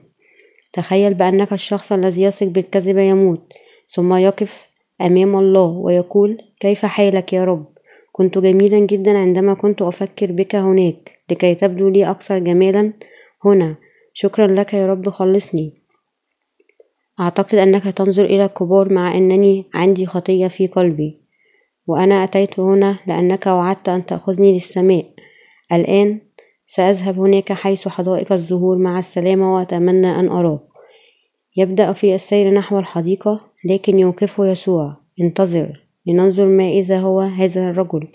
تخيل 0.74 1.14
بأنك 1.14 1.54
الشخص 1.54 1.92
الذي 1.92 2.24
يثق 2.24 2.48
بالكذب 2.48 2.98
يموت 2.98 3.54
ثم 3.88 4.14
يقف 4.14 4.68
أمام 5.02 5.36
الله 5.36 5.68
ويقول 5.68 6.38
كيف 6.60 6.86
حالك 6.86 7.34
يا 7.34 7.44
رب؟ 7.44 7.66
كنت 8.12 8.38
جميلا 8.38 8.80
جدا 8.80 9.18
عندما 9.18 9.54
كنت 9.54 9.82
أفكر 9.82 10.32
بك 10.32 10.56
هناك 10.56 11.20
لكي 11.32 11.56
تبدو 11.56 11.90
لي 11.90 12.12
أكثر 12.12 12.40
جمالا 12.40 12.94
هنا. 13.46 13.76
شكرا 14.14 14.48
لك 14.48 14.74
يا 14.74 14.88
رب 14.88 15.10
خلصني. 15.10 15.83
أعتقد 17.20 17.56
أنك 17.56 17.84
تنظر 17.84 18.26
إلى 18.26 18.46
الكبار 18.46 18.94
مع 18.94 19.18
أنني 19.18 19.66
عندي 19.74 20.06
خطية 20.06 20.48
في 20.48 20.68
قلبي 20.68 21.22
وأنا 21.88 22.24
أتيت 22.24 22.60
هنا 22.60 23.00
لأنك 23.08 23.48
وعدت 23.48 23.90
أن 23.90 24.06
تأخذني 24.06 24.54
للسماء. 24.54 25.06
الآن 25.72 26.20
سأذهب 26.68 27.20
هناك 27.20 27.54
حيث 27.54 27.88
حدائق 27.88 28.32
الزهور 28.32 28.78
مع 28.78 29.00
السلامة 29.00 29.56
وأتمنى 29.56 30.20
أن 30.20 30.30
أراك. 30.30 30.60
يبدأ 31.58 31.94
في 31.94 32.16
السير 32.16 32.54
نحو 32.54 32.80
الحديقة 32.80 33.42
لكن 33.66 34.00
يوقفه 34.00 34.46
يسوع. 34.46 34.98
انتظر 35.22 35.84
لننظر 36.06 36.46
ما 36.46 36.70
إذا 36.70 37.00
هو 37.00 37.20
هذا 37.20 37.70
الرجل. 37.70 38.08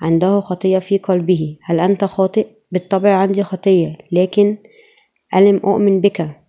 عنده 0.00 0.40
خطية 0.40 0.78
في 0.78 0.98
قلبه. 0.98 1.58
هل 1.64 1.80
أنت 1.80 2.04
خاطئ؟ 2.04 2.46
بالطبع 2.72 3.10
عندي 3.10 3.42
خطية 3.42 3.98
لكن 4.12 4.56
ألم 5.34 5.60
أؤمن 5.64 6.00
بك؟ 6.00 6.39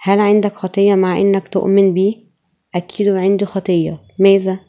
هل 0.00 0.20
عندك 0.20 0.52
خطية 0.52 0.94
مع 0.94 1.20
إنك 1.20 1.48
تؤمن 1.48 1.94
بي؟ 1.94 2.26
أكيد 2.74 3.08
عندي 3.08 3.44
خطية 3.44 4.02
ماذا؟ 4.18 4.60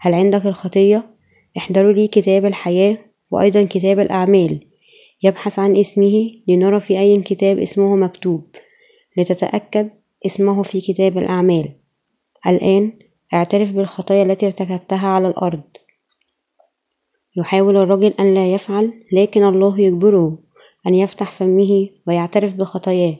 هل 0.00 0.14
عندك 0.14 0.46
الخطية؟ 0.46 1.14
احضروا 1.56 1.92
لي 1.92 2.08
كتاب 2.08 2.44
الحياة 2.44 2.98
وأيضا 3.30 3.62
كتاب 3.62 3.98
الأعمال 4.00 4.60
يبحث 5.22 5.58
عن 5.58 5.76
اسمه 5.76 6.30
لنرى 6.48 6.80
في 6.80 6.98
أي 6.98 7.22
كتاب 7.22 7.58
اسمه 7.58 7.96
مكتوب 7.96 8.46
لتتأكد 9.16 9.90
اسمه 10.26 10.62
في 10.62 10.80
كتاب 10.80 11.18
الأعمال 11.18 11.72
الآن 12.46 12.92
اعترف 13.34 13.72
بالخطايا 13.72 14.22
التي 14.22 14.46
ارتكبتها 14.46 15.08
على 15.08 15.28
الأرض 15.28 15.62
يحاول 17.36 17.76
الرجل 17.76 18.14
أن 18.20 18.34
لا 18.34 18.54
يفعل 18.54 18.92
لكن 19.12 19.44
الله 19.44 19.80
يجبره 19.80 20.38
أن 20.86 20.94
يفتح 20.94 21.30
فمه 21.30 21.88
ويعترف 22.06 22.54
بخطاياه 22.54 23.16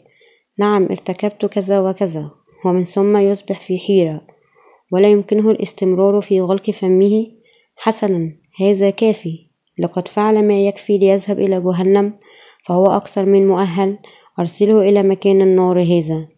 نعم 0.58 0.84
ارتكبت 0.90 1.46
كذا 1.46 1.80
وكذا 1.80 2.30
ومن 2.64 2.84
ثم 2.84 3.16
يصبح 3.16 3.60
في 3.60 3.78
حيرة 3.78 4.20
ولا 4.92 5.08
يمكنه 5.08 5.50
الاستمرار 5.50 6.20
في 6.20 6.40
غلق 6.40 6.70
فمه. 6.70 7.26
حسنا 7.76 8.32
هذا 8.60 8.90
كافي. 8.90 9.46
لقد 9.78 10.08
فعل 10.08 10.48
ما 10.48 10.66
يكفي 10.66 10.98
ليذهب 10.98 11.38
إلى 11.38 11.60
جهنم 11.60 12.12
فهو 12.64 12.86
أكثر 12.86 13.24
من 13.24 13.48
مؤهل. 13.48 13.98
أرسله 14.38 14.88
إلى 14.88 15.02
مكان 15.02 15.42
النار 15.42 15.82
هذا. 15.82 16.28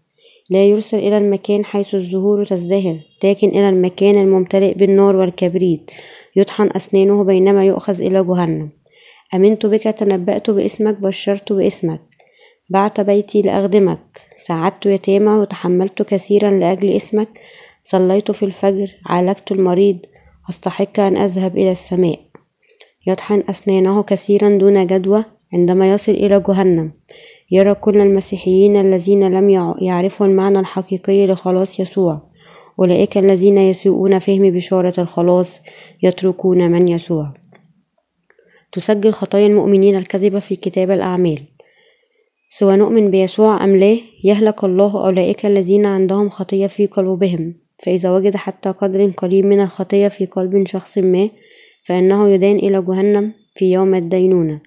لا 0.51 0.64
يرسل 0.64 0.99
إلى 0.99 1.19
المكان 1.19 1.64
حيث 1.64 1.95
الزهور 1.95 2.45
تزدهر 2.45 2.99
لكن 3.25 3.49
إلى 3.49 3.69
المكان 3.69 4.19
الممتلئ 4.19 4.75
بالنار 4.75 5.17
والكبريت. 5.17 5.91
يطحن 6.37 6.71
أسنانه 6.77 7.25
بينما 7.25 7.64
يؤخذ 7.64 8.03
إلى 8.03 8.25
جهنم. 8.25 8.71
أمنت 9.35 9.67
بك 9.67 9.83
تنبأت 9.83 10.51
باسمك 10.51 11.01
بشرت 11.01 11.53
باسمك. 11.53 12.05
بعت 12.69 13.01
بيتي 13.01 13.43
لأخدمك. 13.43 14.21
ساعدت 14.37 14.87
يتامى 14.87 15.31
وتحملت 15.31 16.03
كثيرا 16.03 16.51
لأجل 16.51 16.91
اسمك. 16.91 17.29
صليت 17.83 18.31
في 18.31 18.45
الفجر 18.45 18.89
عالجت 19.07 19.53
المريض. 19.53 19.99
أستحق 20.51 21.01
أن 21.01 21.17
أذهب 21.17 21.57
إلى 21.57 21.73
السماء. 21.73 22.19
يطحن 23.07 23.43
أسنانه 23.51 24.03
كثيرا 24.03 24.59
دون 24.59 24.87
جدوى 24.87 25.25
عندما 25.53 25.93
يصل 25.93 26.12
إلى 26.12 26.43
جهنم. 26.49 26.93
يرى 27.51 27.75
كل 27.75 28.01
المسيحيين 28.01 28.77
الذين 28.77 29.29
لم 29.39 29.75
يعرفوا 29.81 30.27
المعنى 30.27 30.59
الحقيقي 30.59 31.27
لخلاص 31.27 31.81
يسوع. 31.81 32.23
أولئك 32.79 33.19
الذين 33.19 33.59
يسيئون 33.59 34.19
فهم 34.19 34.51
بشارة 34.51 35.01
الخلاص 35.01 35.61
يتركون 36.03 36.71
من 36.71 36.89
يسوع. 36.89 37.33
تسجل 38.73 39.12
خطايا 39.12 39.47
المؤمنين 39.47 39.97
الكذبة 39.97 40.41
في 40.41 40.57
كتاب 40.57 40.91
الأعمال. 40.91 41.39
سواء 42.59 42.76
نؤمن 42.76 43.11
بيسوع 43.11 43.64
أم 43.64 43.76
لا؟ 43.76 43.98
يهلك 44.24 44.64
الله 44.64 45.07
أولئك 45.07 45.46
الذين 45.46 45.86
عندهم 45.86 46.28
خطية 46.28 46.66
في 46.66 46.86
قلوبهم 46.86 47.54
فإذا 47.82 48.11
وجد 48.11 48.36
حتى 48.36 48.70
قدر 48.70 49.11
قليل 49.11 49.46
من 49.46 49.61
الخطية 49.61 50.09
في 50.09 50.26
قلب 50.26 50.66
شخص 50.66 50.98
ما 50.98 51.30
فإنه 51.84 52.28
يدان 52.28 52.57
إلى 52.57 52.82
جهنم 52.82 53.32
في 53.54 53.72
يوم 53.72 53.94
الدينونة. 53.94 54.61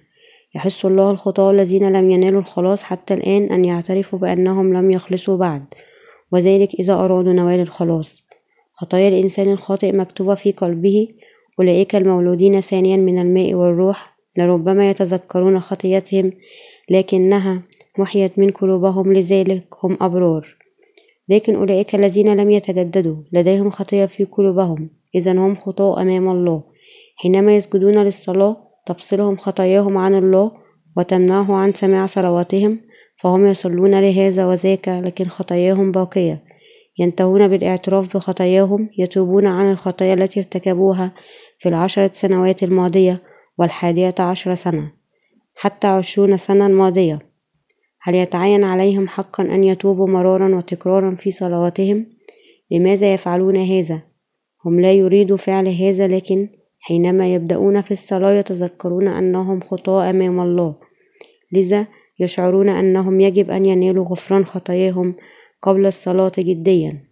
يحث 0.54 0.86
الله 0.86 1.10
الخطاة 1.10 1.50
الذين 1.50 1.92
لم 1.92 2.10
ينالوا 2.10 2.40
الخلاص 2.40 2.82
حتى 2.82 3.14
الآن 3.14 3.52
أن 3.52 3.64
يعترفوا 3.64 4.18
بأنهم 4.18 4.74
لم 4.74 4.90
يخلصوا 4.90 5.36
بعد 5.36 5.64
وذلك 6.32 6.74
إذا 6.74 6.94
أرادوا 6.94 7.32
نوال 7.32 7.60
الخلاص. 7.60 8.22
خطايا 8.72 9.08
الإنسان 9.08 9.52
الخاطئ 9.52 9.92
مكتوبة 9.92 10.34
في 10.34 10.52
قلبه 10.52 11.08
أولئك 11.58 11.96
المولودين 11.96 12.60
ثانيا 12.60 12.96
من 12.96 13.18
الماء 13.18 13.54
والروح 13.54 14.16
لربما 14.36 14.90
يتذكرون 14.90 15.60
خطيتهم 15.60 16.32
لكنها 16.90 17.62
محيت 18.00 18.38
من 18.38 18.50
قلوبهم 18.50 19.12
لذلك 19.12 19.66
هم 19.82 19.96
أبرار. 20.00 20.56
لكن 21.28 21.54
أولئك 21.54 21.94
الذين 21.94 22.36
لم 22.36 22.50
يتجددوا 22.50 23.16
لديهم 23.32 23.70
خطية 23.70 24.06
في 24.06 24.24
قلوبهم. 24.24 24.90
إذا 25.14 25.32
هم 25.32 25.54
خطاة 25.54 26.02
أمام 26.02 26.28
الله. 26.28 26.62
حينما 27.16 27.56
يسجدون 27.56 27.98
للصلاة 27.98 28.56
تفصلهم 28.86 29.36
خطاياهم 29.36 29.98
عن 29.98 30.14
الله 30.14 30.52
وتمنعه 30.96 31.54
عن 31.54 31.72
سماع 31.72 32.06
صلواتهم 32.06 32.80
فهم 33.16 33.46
يصلون 33.46 34.00
لهذا 34.00 34.46
وذاك 34.46 34.88
لكن 34.88 35.24
خطاياهم 35.24 35.92
باقية. 35.92 36.50
ينتهون 36.98 37.48
بالاعتراف 37.48 38.16
بخطاياهم 38.16 38.90
يتوبون 38.98 39.46
عن 39.46 39.72
الخطايا 39.72 40.14
التي 40.14 40.40
ارتكبوها 40.40 41.12
في 41.58 41.68
العشرة 41.68 42.10
سنوات 42.12 42.62
الماضية 42.62 43.22
والحادية 43.58 44.14
عشر 44.18 44.54
سنة 44.54 44.92
حتى 45.54 45.86
عشرون 45.86 46.36
سنة 46.36 46.66
الماضية 46.66 47.29
هل 48.02 48.14
يتعين 48.14 48.64
عليهم 48.64 49.08
حقا 49.08 49.42
أن 49.42 49.64
يتوبوا 49.64 50.08
مرارا 50.08 50.56
وتكرارا 50.56 51.14
في 51.14 51.30
صلواتهم؟ 51.30 52.06
لماذا 52.70 53.14
يفعلون 53.14 53.56
هذا؟ 53.56 54.02
هم 54.64 54.80
لا 54.80 54.92
يريدوا 54.92 55.36
فعل 55.36 55.68
هذا 55.68 56.08
لكن 56.08 56.48
حينما 56.80 57.34
يبدأون 57.34 57.80
في 57.82 57.90
الصلاة 57.90 58.32
يتذكرون 58.32 59.08
أنهم 59.08 59.60
خطاة 59.60 60.10
أمام 60.10 60.40
الله 60.40 60.76
لذا 61.52 61.86
يشعرون 62.20 62.68
أنهم 62.68 63.20
يجب 63.20 63.50
أن 63.50 63.64
ينالوا 63.64 64.04
غفران 64.04 64.44
خطاياهم 64.44 65.14
قبل 65.62 65.86
الصلاة 65.86 66.32
جديا 66.38 67.09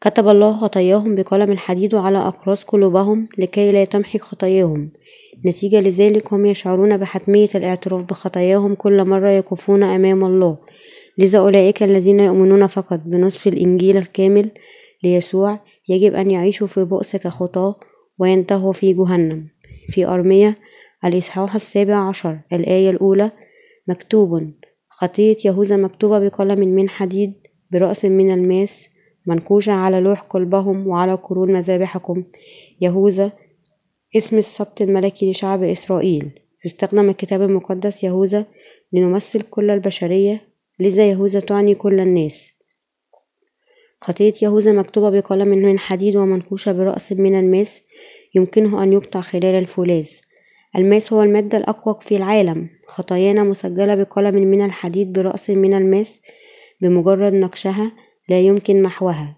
كتب 0.00 0.28
الله 0.28 0.52
خطاياهم 0.52 1.14
بقلم 1.14 1.52
الحديد 1.52 1.94
على 1.94 2.18
أقراص 2.18 2.64
قلوبهم 2.64 3.28
لكي 3.38 3.70
لا 3.70 3.84
تمحي 3.84 4.18
خطاياهم. 4.18 4.90
نتيجة 5.46 5.80
لذلك 5.80 6.32
هم 6.32 6.46
يشعرون 6.46 6.96
بحتمية 6.96 7.48
الاعتراف 7.54 8.04
بخطاياهم 8.04 8.74
كل 8.74 9.04
مرة 9.04 9.30
يقفون 9.30 9.82
أمام 9.82 10.24
الله. 10.24 10.58
لذا 11.18 11.38
أولئك 11.38 11.82
الذين 11.82 12.20
يؤمنون 12.20 12.66
فقط 12.66 13.00
بنصف 13.06 13.46
الإنجيل 13.46 13.96
الكامل 13.96 14.50
ليسوع 15.04 15.60
يجب 15.88 16.14
أن 16.14 16.30
يعيشوا 16.30 16.66
في 16.66 16.84
بؤس 16.84 17.16
كخطاة 17.16 17.74
وينتهوا 18.18 18.72
في 18.72 18.92
جهنم. 18.92 19.48
في 19.88 20.06
أرمية 20.06 20.58
الإصحاح 21.04 21.54
السابع 21.54 22.08
عشر 22.08 22.38
الآية 22.52 22.90
الأولى 22.90 23.30
مكتوب. 23.88 24.52
خطية 24.88 25.36
يهوذا 25.44 25.76
مكتوبة 25.76 26.18
بقلم 26.18 26.68
من 26.68 26.88
حديد 26.88 27.32
برأس 27.70 28.04
من 28.04 28.30
الماس 28.30 28.89
منكوشة 29.26 29.72
على 29.72 30.00
لوح 30.00 30.20
قلبهم 30.20 30.88
وعلى 30.88 31.14
قرون 31.14 31.52
مذابحكم. 31.52 32.24
يهوذا 32.80 33.32
اسم 34.16 34.38
السبط 34.38 34.82
الملكي 34.82 35.30
لشعب 35.30 35.62
إسرائيل. 35.62 36.30
يستخدم 36.64 37.08
الكتاب 37.08 37.42
المقدس 37.42 38.04
يهوذا 38.04 38.46
لنمثل 38.92 39.42
كل 39.42 39.70
البشرية. 39.70 40.48
لذا 40.78 41.10
يهوذا 41.10 41.40
تعني 41.40 41.74
كل 41.74 42.00
الناس. 42.00 42.50
خطية 44.00 44.32
يهوذا 44.42 44.72
مكتوبة 44.72 45.10
بقلم 45.10 45.48
من 45.48 45.78
حديد 45.78 46.16
ومنكوشة 46.16 46.72
برأس 46.72 47.12
من 47.12 47.38
الماس 47.38 47.82
يمكنه 48.34 48.82
أن 48.82 48.92
يقطع 48.92 49.20
خلال 49.20 49.44
الفولاذ. 49.44 50.08
الماس 50.76 51.12
هو 51.12 51.22
المادة 51.22 51.58
الأقوى 51.58 51.98
في 52.00 52.16
العالم. 52.16 52.68
خطايانا 52.86 53.44
مسجلة 53.44 53.94
بقلم 53.94 54.34
من 54.34 54.64
الحديد 54.64 55.12
برأس 55.12 55.50
من 55.50 55.74
الماس 55.74 56.20
بمجرد 56.80 57.32
نقشها 57.32 57.92
لا 58.30 58.40
يمكن 58.40 58.82
محوها. 58.82 59.36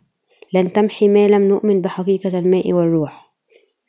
لن 0.55 0.73
تمحي 0.73 1.09
ما 1.09 1.29
لم 1.29 1.49
نؤمن 1.49 1.81
بحقيقة 1.81 2.39
الماء 2.39 2.73
والروح. 2.73 3.33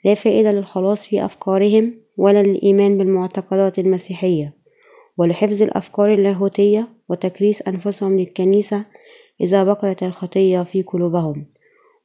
لا 0.05 0.13
فائدة 0.13 0.51
للخلاص 0.51 1.05
في 1.07 1.25
أفكارهم 1.25 1.93
ولا 2.17 2.43
للإيمان 2.43 2.97
بالمعتقدات 2.97 3.79
المسيحية. 3.79 4.53
ولحفظ 5.17 5.61
الأفكار 5.61 6.13
اللاهوتية 6.13 6.87
وتكريس 7.09 7.61
أنفسهم 7.61 8.19
للكنيسة 8.19 8.85
إذا 9.41 9.63
بقيت 9.63 10.03
الخطية 10.03 10.63
في 10.63 10.81
قلوبهم. 10.81 11.45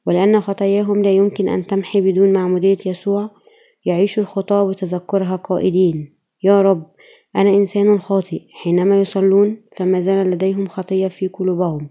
ولأن 0.05 0.41
خطاياهم 0.41 1.03
لا 1.03 1.11
يمكن 1.11 1.49
أن 1.49 1.67
تمحي 1.67 2.01
بدون 2.01 2.33
معمودية 2.33 2.77
يسوع 2.85 3.29
يعيش 3.85 4.19
الخطاة 4.19 4.71
بتذكرها 4.71 5.35
قائلين 5.35 6.15
يا 6.43 6.61
رب 6.61 6.91
أنا 7.35 7.49
إنسان 7.49 8.01
خاطئ. 8.01 8.41
حينما 8.51 9.01
يصلون 9.01 9.61
فما 9.77 10.01
زال 10.01 10.31
لديهم 10.31 10.67
خطية 10.67 11.07
في 11.07 11.27
قلوبهم. 11.27 11.89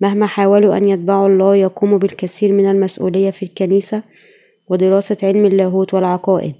مهما 0.00 0.26
حاولوا 0.26 0.76
أن 0.76 0.88
يتبعوا 0.88 1.28
الله 1.28 1.56
يقوموا 1.56 1.98
بالكثير 1.98 2.52
من 2.52 2.70
المسؤولية 2.70 3.30
في 3.30 3.42
الكنيسة 3.42 4.02
ودراسة 4.68 5.16
علم 5.22 5.46
اللاهوت 5.46 5.94
والعقائد. 5.94 6.54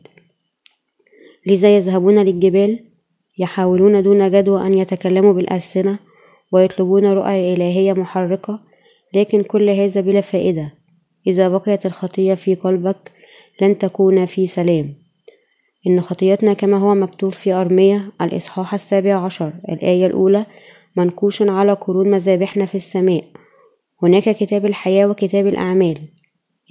لذا 1.46 1.76
يذهبون 1.76 2.18
للجبال 2.18 2.84
يحاولون 3.38 4.02
دون 4.02 4.30
جدوى 4.30 4.66
أن 4.66 4.74
يتكلموا 4.74 5.32
بالألسنة 5.32 5.98
ويطلبون 6.52 7.06
رؤى 7.06 7.54
إلهية 7.54 7.92
محرقة 7.92 8.60
لكن 9.14 9.42
كل 9.42 9.70
هذا 9.70 10.00
بلا 10.00 10.20
فائدة. 10.20 10.74
إذا 11.26 11.48
بقيت 11.48 11.86
الخطية 11.86 12.34
في 12.34 12.54
قلبك 12.54 13.12
لن 13.60 13.78
تكون 13.78 14.26
في 14.26 14.46
سلام. 14.46 14.94
إن 15.86 16.00
خطيتنا 16.00 16.52
كما 16.52 16.76
هو 16.76 16.94
مكتوب 16.94 17.32
في 17.32 17.52
أرمية 17.52 18.12
الإصحاح 18.20 18.74
السابع 18.74 19.24
عشر 19.24 19.52
الآية 19.68 20.06
الأولى 20.06 20.46
منكوش 20.98 21.42
على 21.42 21.72
قرون 21.72 22.10
مذابحنا 22.10 22.66
في 22.66 22.74
السماء. 22.74 23.24
هناك 24.02 24.28
كتاب 24.28 24.66
الحياة 24.66 25.06
وكتاب 25.06 25.46
الأعمال. 25.46 25.98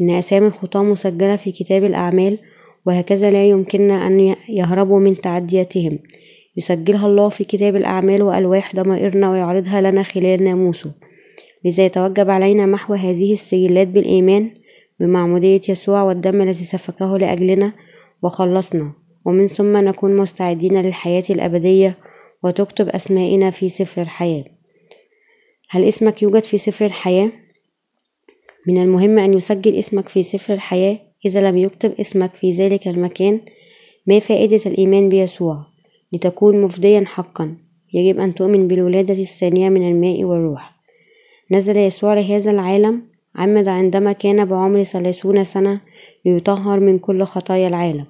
إن 0.02 0.10
أسامي 0.10 0.48
الخطاة 0.48 0.84
مسجلة 0.84 1.36
في 1.36 1.52
كتاب 1.52 1.84
الأعمال 1.84 2.38
وهكذا 2.86 3.32
لا 3.32 3.46
يمكننا 3.46 4.08
أن 4.08 4.36
يهربوا 4.50 5.00
من 5.00 5.16
تعدياتهم. 5.16 6.00
يسجلها 6.58 7.08
الله 7.08 7.30
في 7.30 7.44
كتاب 7.44 7.76
الأعمال 7.76 8.22
وألواح 8.22 8.76
ضمائرنا 8.76 9.32
ويعرضها 9.32 9.82
لنا 9.82 10.04
خلال 10.04 10.44
ناموسه. 10.44 10.92
لذا 11.66 11.86
يتوجب 11.86 12.30
علينا 12.30 12.66
محو 12.66 12.94
هذه 12.94 13.34
السجلات 13.34 13.88
بالإيمان 13.88 14.52
بمعمودية 15.00 15.62
يسوع 15.70 16.04
والدم 16.04 16.42
الذي 16.42 16.66
سفكه 16.66 17.18
لأجلنا 17.18 17.74
وخلصنا. 18.24 18.92
ومن 19.26 19.48
ثم 19.48 19.78
نكون 19.78 20.18
مستعدين 20.18 20.82
للحياة 20.82 21.24
الأبدية 21.30 21.98
وتكتب 22.48 22.90
أسمائنا 22.90 23.50
في 23.52 23.70
سفر 23.70 24.02
الحياة. 24.02 24.46
هل 25.70 25.84
اسمك 25.84 26.24
يوجد 26.24 26.44
في 26.44 26.58
سفر 26.58 26.86
الحياة؟ 26.86 27.32
من 28.68 28.82
المهم 28.82 29.20
أن 29.20 29.34
يسجل 29.34 29.76
اسمك 29.76 30.10
في 30.10 30.24
سفر 30.24 30.54
الحياة 30.54 31.00
إذا 31.26 31.50
لم 31.50 31.58
يكتب 31.58 31.94
اسمك 32.00 32.36
في 32.36 32.52
ذلك 32.52 32.88
المكان 32.88 33.42
ما 34.08 34.20
فائدة 34.20 34.62
الإيمان 34.66 35.10
بيسوع؟ 35.10 35.66
لتكون 36.14 36.62
مفديا 36.62 37.04
حقا. 37.06 37.58
يجب 37.94 38.20
أن 38.20 38.36
تؤمن 38.36 38.68
بالولادة 38.68 39.14
الثانية 39.14 39.70
من 39.70 39.90
الماء 39.90 40.24
والروح. 40.24 40.76
نزل 41.52 41.78
يسوع 41.78 42.14
لهذا 42.14 42.52
العالم 42.52 43.02
عمد 43.36 43.68
عندما 43.68 44.12
كان 44.12 44.46
بعمر 44.46 44.84
ثلاثون 44.84 45.44
سنة 45.44 45.82
ليطهر 46.26 46.80
من 46.80 47.00
كل 47.00 47.24
خطايا 47.24 47.68
العالم. 47.68 48.06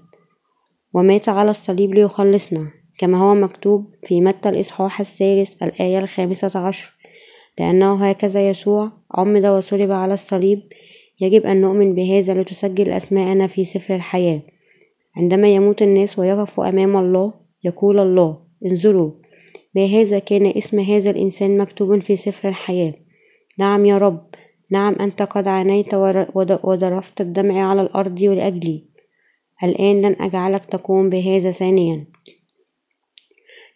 ومات 0.93 1.29
على 1.29 1.51
الصليب 1.51 1.93
ليخلصنا. 1.93 2.76
كما 2.97 3.17
هو 3.17 3.35
مكتوب 3.35 3.85
في 4.03 4.21
متى 4.21 4.49
الإصحاح 4.49 4.99
الثالث 4.99 5.63
الآية 5.63 5.99
الخامسة 5.99 6.59
عشر. 6.59 6.97
لأنه 7.59 8.09
هكذا 8.09 8.49
يسوع 8.49 8.91
عمد 9.11 9.45
وصلب 9.45 9.91
على 9.91 10.13
الصليب 10.13 10.61
يجب 11.21 11.45
أن 11.45 11.61
نؤمن 11.61 11.95
بهذا 11.95 12.41
لتسجل 12.41 12.89
أسماءنا 12.89 13.47
في 13.47 13.63
سفر 13.65 13.95
الحياة. 13.95 14.41
عندما 15.15 15.47
يموت 15.47 15.81
الناس 15.81 16.19
ويقفوا 16.19 16.69
أمام 16.69 16.97
الله 16.97 17.33
يقول 17.63 17.99
الله 17.99 18.37
انظروا 18.65 19.11
ما 19.75 19.85
هذا 19.85 20.19
كان 20.19 20.45
اسم 20.45 20.79
هذا 20.79 21.09
الإنسان 21.09 21.57
مكتوب 21.57 21.99
في 21.99 22.15
سفر 22.15 22.49
الحياة. 22.49 22.93
نعم 23.59 23.85
يا 23.85 23.97
رب 23.97 24.27
نعم 24.71 24.95
أنت 24.95 25.21
قد 25.21 25.47
عانيت 25.47 25.93
وضرفت 26.63 27.21
الدمع 27.21 27.69
على 27.69 27.81
الأرض 27.81 28.23
لأجلي 28.23 28.83
الآن 29.63 30.01
لن 30.01 30.15
أجعلك 30.19 30.65
تقوم 30.65 31.09
بهذا 31.09 31.51
ثانيا. 31.51 32.05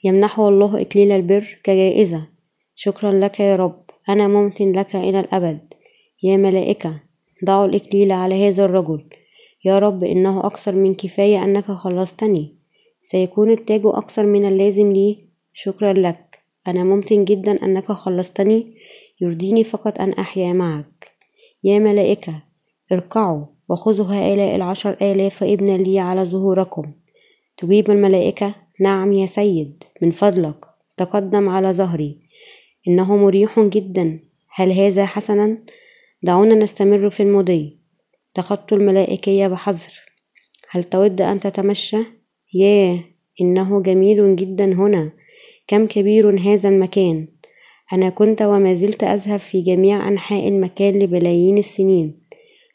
يمنحه 0.03 0.49
الله 0.49 0.81
إكليل 0.81 1.11
البر 1.11 1.59
كجائزة. 1.63 2.27
شكرا 2.75 3.11
لك 3.11 3.39
يا 3.39 3.55
رب. 3.55 3.81
أنا 4.09 4.27
ممتن 4.27 4.71
لك 4.71 4.95
إلى 4.95 5.19
الأبد. 5.19 5.73
يا 6.23 6.37
ملائكة 6.37 6.99
ضعوا 7.45 7.65
الإكليل 7.65 8.11
على 8.11 8.47
هذا 8.47 8.65
الرجل. 8.65 9.03
يا 9.65 9.79
رب 9.79 10.03
إنه 10.03 10.45
أكثر 10.45 10.75
من 10.75 10.93
كفاية 10.95 11.43
أنك 11.43 11.71
خلصتني. 11.71 12.55
سيكون 13.03 13.51
التاج 13.51 13.81
أكثر 13.85 14.25
من 14.25 14.45
اللازم 14.45 14.91
لي. 14.91 15.17
شكرا 15.53 15.93
لك. 15.93 16.39
أنا 16.67 16.83
ممتن 16.83 17.25
جدا 17.25 17.63
أنك 17.63 17.91
خلصتني. 17.91 18.75
يرضيني 19.21 19.63
فقط 19.63 19.99
أن 20.01 20.13
أحيا 20.13 20.53
معك. 20.53 21.11
يا 21.63 21.79
ملائكة 21.79 22.43
اركعوا 22.91 23.45
وخذوا 23.69 24.05
هؤلاء 24.05 24.55
العشر 24.55 24.97
آلاف 25.01 25.43
ابنا 25.43 25.77
لي 25.77 25.99
على 25.99 26.25
ظهوركم. 26.25 26.91
تجيب 27.57 27.91
الملائكة؟ 27.91 28.55
نعم 28.81 29.13
يا 29.13 29.25
سيد 29.25 29.83
من 30.01 30.11
فضلك 30.11 30.65
تقدم 30.97 31.49
على 31.49 31.73
ظهري. 31.73 32.17
إنه 32.87 33.17
مريح 33.17 33.59
جدا. 33.59 34.19
هل 34.49 34.71
هذا 34.71 35.05
حسنا؟ 35.05 35.57
دعونا 36.23 36.55
نستمر 36.55 37.09
في 37.09 37.23
المضي. 37.23 37.77
تخطوا 38.33 38.77
الملائكية 38.77 39.47
بحذر 39.47 39.93
هل 40.69 40.83
تود 40.83 41.21
أن 41.21 41.39
تتمشى؟ 41.39 41.97
ياه 42.53 43.03
إنه 43.41 43.81
جميل 43.81 44.35
جدا 44.35 44.65
هنا. 44.65 45.11
كم 45.67 45.87
كبير 45.87 46.39
هذا 46.39 46.69
المكان. 46.69 47.27
أنا 47.93 48.09
كنت 48.09 48.41
وما 48.41 48.73
زلت 48.73 49.03
أذهب 49.03 49.39
في 49.39 49.61
جميع 49.61 50.07
أنحاء 50.07 50.47
المكان 50.47 50.99
لبلايين 50.99 51.57
السنين. 51.57 52.21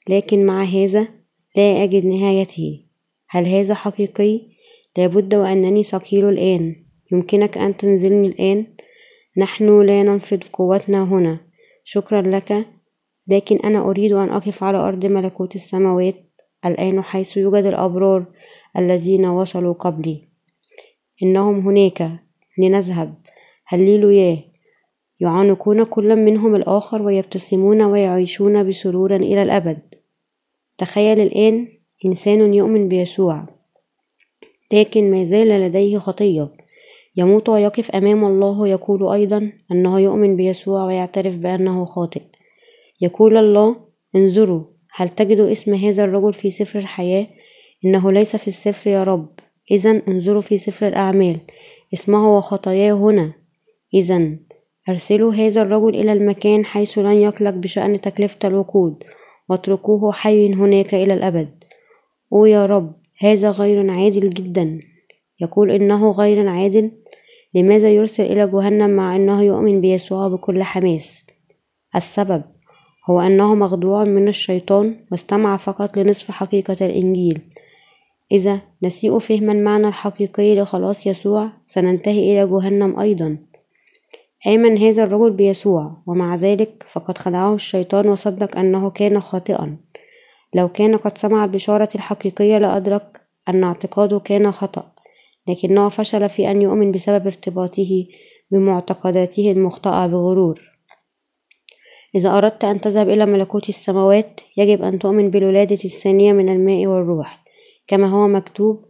لكن 0.08 0.46
مع 0.46 0.64
هذا 0.64 1.08
لا 1.56 1.84
أجد 1.84 2.04
نهايته 2.04 2.80
هل 3.28 3.46
هذا 3.46 3.74
حقيقي؟ 3.74 4.55
لابد 4.98 5.34
وأنني 5.34 5.82
ثقيل 5.82 6.28
الآن. 6.28 6.76
يمكنك 7.12 7.58
أن 7.58 7.76
تنزلني 7.76 8.28
الآن؟ 8.28 8.66
نحن 9.38 9.82
لا 9.82 10.02
ننفض 10.02 10.44
قوتنا 10.52 11.04
هنا. 11.04 11.40
شكرا 11.84 12.22
لك. 12.22 12.66
لكن 13.28 13.56
أنا 13.56 13.90
أريد 13.90 14.12
أن 14.12 14.28
أقف 14.28 14.64
على 14.64 14.78
أرض 14.78 15.06
ملكوت 15.06 15.54
السماوات 15.54 16.14
الآن 16.66 17.02
حيث 17.02 17.36
يوجد 17.36 17.64
الأبرار 17.64 18.24
الذين 18.78 19.26
وصلوا 19.26 19.72
قبلي. 19.72 20.28
إنهم 21.22 21.68
هناك. 21.68 22.10
لنذهب. 22.58 23.14
هللويا 23.66 24.38
يعانقون 25.20 25.84
كل 25.84 26.16
منهم 26.16 26.56
الآخر 26.56 27.02
ويبتسمون 27.02 27.82
ويعيشون 27.82 28.68
بسرور 28.68 29.16
إلى 29.16 29.42
الأبد. 29.42 29.94
تخيل 30.78 31.20
الآن 31.20 31.68
إنسان 32.04 32.54
يؤمن 32.54 32.88
بيسوع. 32.88 33.55
لكن 34.72 35.10
ما 35.10 35.24
زال 35.24 35.48
لديه 35.48 35.98
خطية. 35.98 36.48
يموت 37.16 37.48
ويقف 37.48 37.90
أمام 37.90 38.24
الله 38.24 38.60
ويقول 38.60 39.08
أيضا 39.08 39.52
أنه 39.72 40.00
يؤمن 40.00 40.36
بيسوع 40.36 40.84
ويعترف 40.84 41.36
بأنه 41.36 41.84
خاطئ. 41.84 42.22
يقول 43.00 43.36
الله 43.36 43.76
انظروا 44.16 44.64
هل 44.92 45.08
تجدوا 45.08 45.52
اسم 45.52 45.74
هذا 45.74 46.04
الرجل 46.04 46.32
في 46.32 46.50
سفر 46.50 46.78
الحياة؟ 46.78 47.26
إنه 47.84 48.12
ليس 48.12 48.36
في 48.36 48.48
السفر 48.48 48.90
يا 48.90 49.04
رب. 49.04 49.28
إذا 49.70 50.02
انظروا 50.08 50.42
في 50.42 50.58
سفر 50.58 50.88
الأعمال. 50.88 51.36
اسمه 51.94 52.36
وخطاياه 52.36 52.92
هنا. 52.92 53.32
إذا 53.94 54.36
أرسلوا 54.88 55.34
هذا 55.34 55.62
الرجل 55.62 55.88
إلى 55.88 56.12
المكان 56.12 56.64
حيث 56.64 56.98
لن 56.98 57.14
يقلق 57.14 57.54
بشأن 57.54 58.00
تكلفة 58.00 58.38
الوقود 58.44 59.04
واتركوه 59.48 60.12
حي 60.12 60.54
هناك 60.54 60.94
إلى 60.94 61.14
الأبد. 61.14 61.64
أو 62.32 62.46
يا 62.46 62.66
رب 62.66 63.05
هذا 63.18 63.50
غير 63.50 63.90
عادل 63.90 64.30
جدا. 64.30 64.80
يقول 65.40 65.70
إنه 65.70 66.10
غير 66.10 66.48
عادل. 66.48 66.90
لماذا 67.54 67.90
يرسل 67.90 68.22
إلى 68.22 68.46
جهنم 68.46 68.90
مع 68.90 69.16
أنه 69.16 69.42
يؤمن 69.42 69.80
بيسوع 69.80 70.28
بكل 70.28 70.62
حماس؟ 70.62 71.26
السبب 71.96 72.42
هو 73.10 73.20
أنه 73.20 73.54
مخدوع 73.54 74.04
من 74.04 74.28
الشيطان 74.28 74.96
واستمع 75.12 75.56
فقط 75.56 75.96
لنصف 75.96 76.30
حقيقة 76.30 76.86
الإنجيل. 76.86 77.40
إذا 78.32 78.60
نسيء 78.82 79.18
فهم 79.18 79.50
المعنى 79.50 79.88
الحقيقي 79.88 80.60
لخلاص 80.60 81.06
يسوع 81.06 81.52
سننتهي 81.66 82.32
إلى 82.32 82.50
جهنم 82.50 83.00
أيضا. 83.00 83.38
آمن 84.46 84.78
هذا 84.78 85.04
الرجل 85.04 85.30
بيسوع 85.30 86.02
ومع 86.06 86.34
ذلك 86.34 86.86
فقد 86.92 87.18
خدعه 87.18 87.54
الشيطان 87.54 88.08
وصدق 88.08 88.58
أنه 88.58 88.90
كان 88.90 89.20
خاطئا. 89.20 89.76
لو 90.54 90.68
كان 90.68 90.96
قد 90.96 91.18
سمع 91.18 91.44
البشارة 91.44 91.88
الحقيقية 91.94 92.58
لأدرك 92.58 93.20
أن 93.48 93.64
اعتقاده 93.64 94.18
كان 94.18 94.52
خطأ 94.52 94.92
لكنه 95.48 95.88
فشل 95.88 96.28
في 96.28 96.50
أن 96.50 96.62
يؤمن 96.62 96.92
بسبب 96.92 97.26
ارتباطه 97.26 98.06
بمعتقداته 98.50 99.50
المخطئة 99.50 100.06
بغرور. 100.06 100.60
إذا 102.14 102.38
أردت 102.38 102.64
أن 102.64 102.80
تذهب 102.80 103.08
إلى 103.08 103.26
ملكوت 103.26 103.68
السماوات 103.68 104.40
يجب 104.56 104.82
أن 104.82 104.98
تؤمن 104.98 105.30
بالولادة 105.30 105.78
الثانية 105.84 106.32
من 106.32 106.48
الماء 106.48 106.86
والروح. 106.86 107.44
كما 107.86 108.08
هو 108.08 108.28
مكتوب 108.28 108.84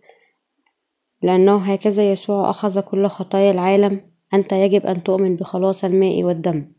لأنه 1.23 1.57
هكذا 1.57 2.13
يسوع 2.13 2.51
أخذ 2.51 2.81
كل 2.81 3.07
خطايا 3.07 3.51
العالم 3.51 4.01
أنت 4.35 4.53
يجب 4.53 4.87
أن 4.87 5.03
تؤمن 5.03 5.37
بخلاص 5.37 5.85
الماء 5.85 6.25
والدم. 6.25 6.73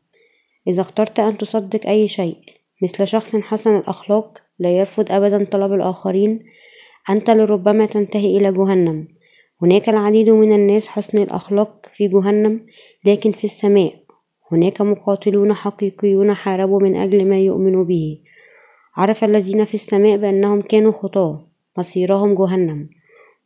إذا 0.67 0.81
اخترت 0.81 1.19
أن 1.19 1.37
تصدق 1.37 1.87
أي 1.87 2.07
شيء 2.07 2.37
مثل 2.83 3.07
شخص 3.07 3.35
حسن 3.35 3.77
الأخلاق 3.77 4.46
لا 4.59 4.77
يرفض 4.77 5.11
أبدا 5.11 5.43
طلب 5.43 5.73
الآخرين. 5.73 6.39
أنت 7.09 7.29
لربما 7.29 7.85
تنتهي 7.85 8.37
إلى 8.37 8.51
جهنم. 8.51 9.07
هناك 9.61 9.89
العديد 9.89 10.29
من 10.29 10.53
الناس 10.53 10.87
حسن 10.87 11.17
الأخلاق 11.17 11.85
في 11.93 12.07
جهنم 12.07 12.65
لكن 13.05 13.31
في 13.31 13.43
السماء 13.43 13.93
هناك 14.51 14.81
مقاتلون 14.81 15.53
حقيقيون 15.53 16.33
حاربوا 16.33 16.79
من 16.79 16.95
أجل 16.95 17.25
ما 17.25 17.39
يؤمنوا 17.39 17.83
به. 17.83 18.17
عرف 18.97 19.23
الذين 19.23 19.65
في 19.65 19.73
السماء 19.73 20.17
بأنهم 20.17 20.61
كانوا 20.61 20.91
خطاة 20.91 21.47
مصيرهم 21.77 22.35
جهنم 22.35 22.89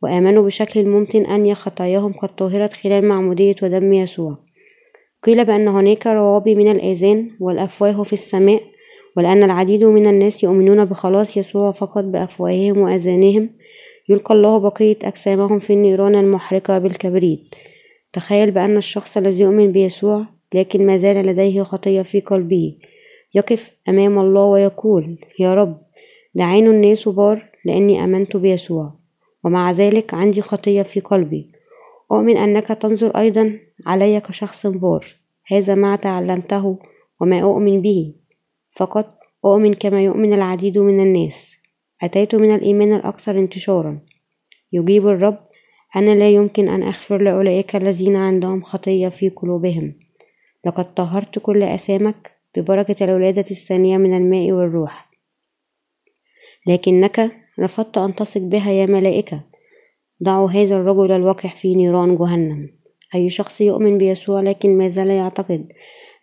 وآمنوا 0.02 0.46
بشكل 0.46 0.88
ممتن 0.88 1.26
أن 1.26 1.54
خطاياهم 1.54 2.12
قد 2.12 2.28
طهرت 2.28 2.72
خلال 2.72 3.08
معمودية 3.08 3.56
ودم 3.62 3.92
يسوع. 3.92 4.38
قيل 5.22 5.44
بأن 5.44 5.68
هناك 5.68 6.06
روابي 6.06 6.54
من 6.54 6.70
الآذان 6.70 7.30
والأفواه 7.40 8.02
في 8.02 8.12
السماء 8.12 8.62
ولأن 9.16 9.42
العديد 9.42 9.84
من 9.84 10.06
الناس 10.06 10.42
يؤمنون 10.42 10.84
بخلاص 10.84 11.36
يسوع 11.36 11.70
فقط 11.70 12.04
بأفواههم 12.04 12.78
وأذانهم 12.78 13.50
يلقى 14.08 14.34
الله 14.34 14.58
بقية 14.58 14.98
أجسامهم 15.04 15.58
في 15.58 15.72
النيران 15.72 16.14
المحرقة 16.14 16.78
بالكبريت. 16.78 17.54
تخيل 18.12 18.50
بأن 18.50 18.76
الشخص 18.76 19.16
الذي 19.16 19.42
يؤمن 19.42 19.72
بيسوع 19.72 20.24
لكن 20.54 20.86
ما 20.86 20.96
زال 20.96 21.26
لديه 21.26 21.62
خطية 21.62 22.02
في 22.02 22.20
قلبه. 22.20 22.76
يقف 23.34 23.70
أمام 23.88 24.18
الله 24.18 24.44
ويقول 24.44 25.18
يا 25.38 25.54
رب 25.54 25.78
دعين 26.34 26.66
الناس 26.66 27.08
بار 27.08 27.50
لأني 27.64 28.04
آمنت 28.04 28.36
بيسوع 28.36 28.92
ومع 29.44 29.70
ذلك 29.70 30.14
عندي 30.14 30.40
خطية 30.40 30.82
في 30.82 31.00
قلبي. 31.00 31.52
أؤمن 32.12 32.36
أنك 32.36 32.66
تنظر 32.66 33.18
أيضا 33.18 33.58
علي 33.86 34.20
كشخص 34.20 34.66
بار. 34.66 35.06
هذا 35.46 35.74
ما 35.74 35.96
تعلمته 35.96 36.78
وما 37.20 37.42
أؤمن 37.42 37.82
به. 37.82 38.12
فقط 38.72 39.18
أؤمن 39.44 39.74
كما 39.74 40.04
يؤمن 40.04 40.32
العديد 40.32 40.78
من 40.78 41.00
الناس. 41.00 41.56
أتيت 42.02 42.34
من 42.34 42.54
الإيمان 42.54 42.92
الأكثر 42.92 43.38
انتشارا. 43.38 44.00
يجيب 44.72 45.08
الرب 45.08 45.38
أنا 45.96 46.14
لا 46.14 46.30
يمكن 46.30 46.68
أن 46.68 46.82
أغفر 46.82 47.22
لأولئك 47.22 47.76
الذين 47.76 48.16
عندهم 48.16 48.62
خطية 48.62 49.08
في 49.08 49.28
قلوبهم. 49.28 49.94
لقد 50.66 50.94
طهرت 50.94 51.38
كل 51.38 51.62
أسامك 51.62 52.32
ببركة 52.56 53.04
الولادة 53.04 53.44
الثانية 53.50 53.98
من 53.98 54.16
الماء 54.16 54.52
والروح. 54.52 55.10
لكنك 56.66 57.32
رفضت 57.60 57.98
أن 57.98 58.14
تثق 58.14 58.40
بها 58.40 58.70
يا 58.70 58.86
ملائكة. 58.86 59.40
ضعوا 60.22 60.50
هذا 60.50 60.76
الرجل 60.76 61.12
الوقح 61.12 61.56
في 61.56 61.74
نيران 61.74 62.16
جهنم. 62.16 62.68
أي 63.14 63.30
شخص 63.30 63.60
يؤمن 63.60 63.98
بيسوع 63.98 64.40
لكن 64.40 64.78
ما 64.78 64.88
زال 64.88 65.10
يعتقد 65.10 65.72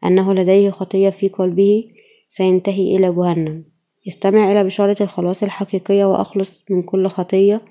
أنه 0.05 0.33
لديه 0.33 0.69
خطية 0.69 1.09
في 1.09 1.27
قلبه؟ 1.27 1.98
سينتهي 2.29 2.95
إلى 2.95 3.13
جهنم. 3.13 3.63
استمع 4.07 4.51
إلى 4.51 4.63
بشارة 4.63 4.97
الخلاص 5.01 5.43
الحقيقية 5.43 6.05
وأخلص 6.05 6.65
من 6.69 6.83
كل 6.83 7.07
خطية 7.07 7.61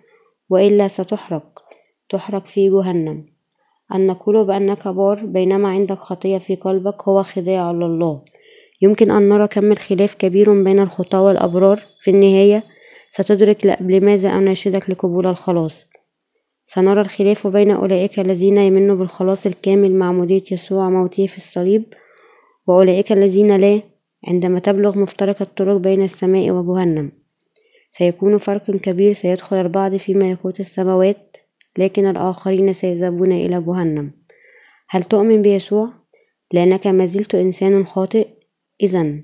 وإلا 0.50 0.88
ستحرق 0.88 1.64
تحرق 2.08 2.46
في 2.46 2.70
جهنم. 2.70 3.26
أن 3.94 4.06
نقول 4.06 4.44
بأنك 4.44 4.88
بار 4.88 5.26
بينما 5.26 5.68
عندك 5.68 5.98
خطية 5.98 6.38
في 6.38 6.54
قلبك 6.54 7.08
هو 7.08 7.22
خداع 7.22 7.70
لله. 7.70 8.22
يمكن 8.82 9.10
أن 9.10 9.28
نرى 9.28 9.48
كم 9.48 9.72
الخلاف 9.72 10.14
كبير 10.14 10.62
بين 10.62 10.80
الخطاة 10.80 11.22
والأبرار. 11.22 11.82
في 12.00 12.10
النهاية 12.10 12.64
ستدرك 13.10 13.76
لماذا 13.80 14.28
أناشدك 14.28 14.90
لقبول 14.90 15.26
الخلاص؟ 15.26 15.84
سنرى 16.66 17.00
الخلاف 17.00 17.46
بين 17.46 17.70
أولئك 17.70 18.20
الذين 18.20 18.58
يمنوا 18.58 18.96
بالخلاص 18.96 19.46
الكامل 19.46 19.94
مع 19.94 20.06
معمودية 20.06 20.42
يسوع 20.52 20.90
موته 20.90 21.26
في 21.26 21.36
الصليب 21.36 21.84
وأولئك 22.66 23.12
الذين 23.12 23.56
لا 23.56 23.82
عندما 24.26 24.58
تبلغ 24.58 24.98
مفترق 24.98 25.42
الطرق 25.42 25.76
بين 25.76 26.02
السماء 26.02 26.50
وجهنم. 26.50 27.12
سيكون 27.90 28.38
فرق 28.38 28.70
كبير 28.70 29.12
سيدخل 29.12 29.56
البعض 29.56 29.96
في 29.96 30.14
ملكوت 30.14 30.60
السماوات 30.60 31.36
لكن 31.78 32.06
الآخرين 32.06 32.72
سيذهبون 32.72 33.32
إلى 33.32 33.60
جهنم. 33.60 34.10
هل 34.90 35.02
تؤمن 35.02 35.42
بيسوع؟ 35.42 35.88
لأنك 36.52 36.86
ما 36.86 37.06
زلت 37.06 37.34
إنسان 37.34 37.86
خاطئ. 37.86 38.28
إذا 38.82 39.14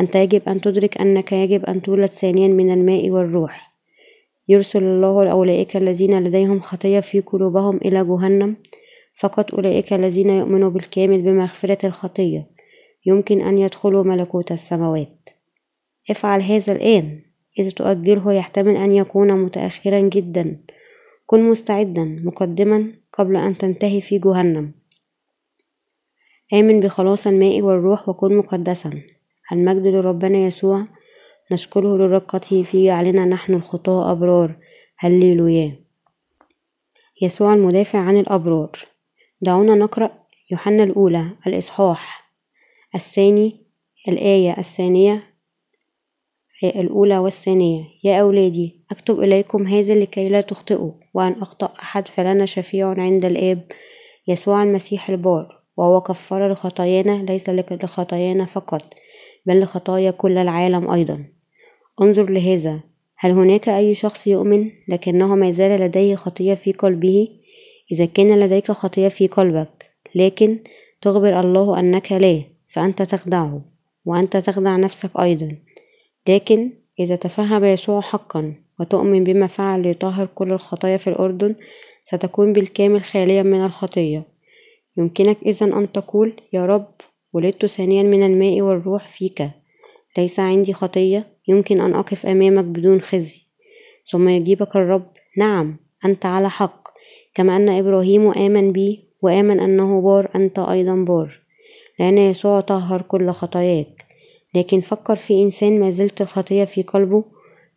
أنت 0.00 0.14
يجب 0.16 0.42
أن 0.48 0.60
تدرك 0.60 1.00
أنك 1.00 1.32
يجب 1.32 1.64
أن 1.64 1.82
تولد 1.82 2.10
ثانيا 2.10 2.48
من 2.48 2.70
الماء 2.70 3.10
والروح. 3.10 3.72
يرسل 4.48 4.82
الله 4.82 5.30
أولئك 5.30 5.76
الذين 5.76 6.24
لديهم 6.24 6.60
خطية 6.60 7.00
في 7.00 7.20
قلوبهم 7.20 7.76
إلى 7.76 8.04
جهنم 8.04 8.56
فقط 9.14 9.54
أولئك 9.54 9.92
الذين 9.92 10.30
يؤمنوا 10.30 10.70
بالكامل 10.70 11.22
بمغفرة 11.22 11.86
الخطية. 11.86 12.61
يمكن 13.06 13.40
أن 13.40 13.58
يدخلوا 13.58 14.02
ملكوت 14.04 14.52
السماوات. 14.52 15.28
افعل 16.10 16.42
هذا 16.42 16.72
الآن. 16.72 17.20
إذا 17.58 17.70
تؤجله 17.70 18.32
يحتمل 18.32 18.76
أن 18.76 18.92
يكون 18.92 19.32
متأخرا 19.32 20.00
جدا. 20.00 20.64
كن 21.26 21.50
مستعدا 21.50 22.04
مقدما 22.24 22.92
قبل 23.12 23.36
أن 23.36 23.58
تنتهي 23.58 24.00
في 24.00 24.18
جهنم. 24.18 24.72
آمن 26.52 26.80
بخلاص 26.80 27.26
الماء 27.26 27.62
والروح 27.62 28.08
وكن 28.08 28.36
مقدسا. 28.36 29.02
المجد 29.52 29.86
لربنا 29.86 30.38
يسوع. 30.38 30.84
نشكره 31.52 31.96
لرقته 31.96 32.62
في 32.62 32.86
جعلنا 32.86 33.24
نحن 33.24 33.54
الخطاة 33.54 34.12
أبرار. 34.12 34.56
هللويا. 34.98 35.76
يسوع 37.22 37.54
المدافع 37.54 37.98
عن 37.98 38.16
الأبرار. 38.16 38.70
دعونا 39.40 39.74
نقرأ 39.74 40.10
يوحنا 40.50 40.82
الأولى 40.82 41.30
الإصحاح. 41.46 42.21
الثاني 42.94 43.56
الآية 44.08 44.58
الثانية 44.58 45.22
الأولى 46.64 47.18
والثانية. 47.18 47.84
يا 48.04 48.20
أولادي 48.20 48.84
أكتب 48.90 49.20
إليكم 49.20 49.66
هذا 49.66 49.94
لكي 49.94 50.28
لا 50.28 50.40
تخطئوا 50.40 50.92
وأن 51.14 51.32
أخطأ 51.32 51.72
أحد 51.82 52.08
فلنا 52.08 52.46
شفيع 52.46 52.94
عند 52.98 53.24
الآب. 53.24 53.66
يسوع 54.28 54.62
المسيح 54.62 55.08
البار 55.08 55.62
وهو 55.76 56.00
كفر 56.00 56.52
لخطايانا 56.52 57.22
ليس 57.22 57.48
لخطايانا 57.48 58.44
فقط 58.44 58.94
بل 59.46 59.60
لخطايا 59.60 60.10
كل 60.10 60.38
العالم 60.38 60.90
أيضا. 60.90 61.24
انظر 62.02 62.30
لهذا. 62.30 62.80
هل 63.16 63.30
هناك 63.30 63.68
أي 63.68 63.94
شخص 63.94 64.26
يؤمن 64.26 64.70
لكنه 64.88 65.34
ما 65.34 65.50
زال 65.50 65.80
لديه 65.80 66.14
خطية 66.14 66.54
في 66.54 66.72
قلبه؟ 66.72 67.28
إذا 67.92 68.04
كان 68.04 68.40
لديك 68.40 68.72
خطية 68.72 69.08
في 69.08 69.26
قلبك 69.26 69.90
لكن 70.14 70.58
تخبر 71.00 71.40
الله 71.40 71.80
أنك 71.80 72.12
لا. 72.12 72.42
فأنت 72.72 73.02
تخدعه 73.02 73.60
وأنت 74.04 74.36
تخدع 74.36 74.76
نفسك 74.76 75.20
أيضا. 75.20 75.56
لكن 76.28 76.70
إذا 77.00 77.16
تفهم 77.16 77.64
يسوع 77.64 78.00
حقا 78.00 78.54
وتؤمن 78.80 79.24
بما 79.24 79.46
فعل 79.46 79.82
ليطهر 79.82 80.28
كل 80.34 80.52
الخطايا 80.52 80.96
في 80.96 81.10
الأردن 81.10 81.54
ستكون 82.04 82.52
بالكامل 82.52 83.00
خاليا 83.00 83.42
من 83.42 83.64
الخطية. 83.64 84.22
يمكنك 84.96 85.38
إذا 85.46 85.66
أن 85.66 85.92
تقول 85.92 86.32
يا 86.52 86.66
رب 86.66 86.94
ولدت 87.32 87.66
ثانيا 87.66 88.02
من 88.02 88.22
الماء 88.26 88.60
والروح 88.60 89.08
فيك. 89.08 89.50
ليس 90.18 90.40
عندي 90.40 90.72
خطية 90.72 91.26
يمكن 91.48 91.80
أن 91.80 91.94
أقف 91.94 92.26
أمامك 92.26 92.64
بدون 92.64 93.00
خزي. 93.00 93.42
ثم 94.06 94.28
يجيبك 94.28 94.76
الرب 94.76 95.10
نعم 95.38 95.76
أنت 96.04 96.26
على 96.26 96.50
حق. 96.50 96.88
كما 97.34 97.56
أن 97.56 97.68
إبراهيم 97.68 98.30
آمن 98.30 98.72
بي 98.72 99.04
وآمن 99.22 99.60
أنه 99.60 100.00
بار 100.00 100.30
أنت 100.34 100.58
أيضا 100.58 100.94
بار. 100.94 101.41
لأن 102.02 102.18
يسوع 102.18 102.60
طهر 102.60 103.02
كل 103.02 103.30
خطاياك. 103.30 104.04
لكن 104.54 104.80
فكر 104.80 105.16
في 105.16 105.42
إنسان 105.42 105.80
ما 105.80 105.90
زلت 105.90 106.20
الخطية 106.20 106.64
في 106.64 106.82
قلبه 106.82 107.24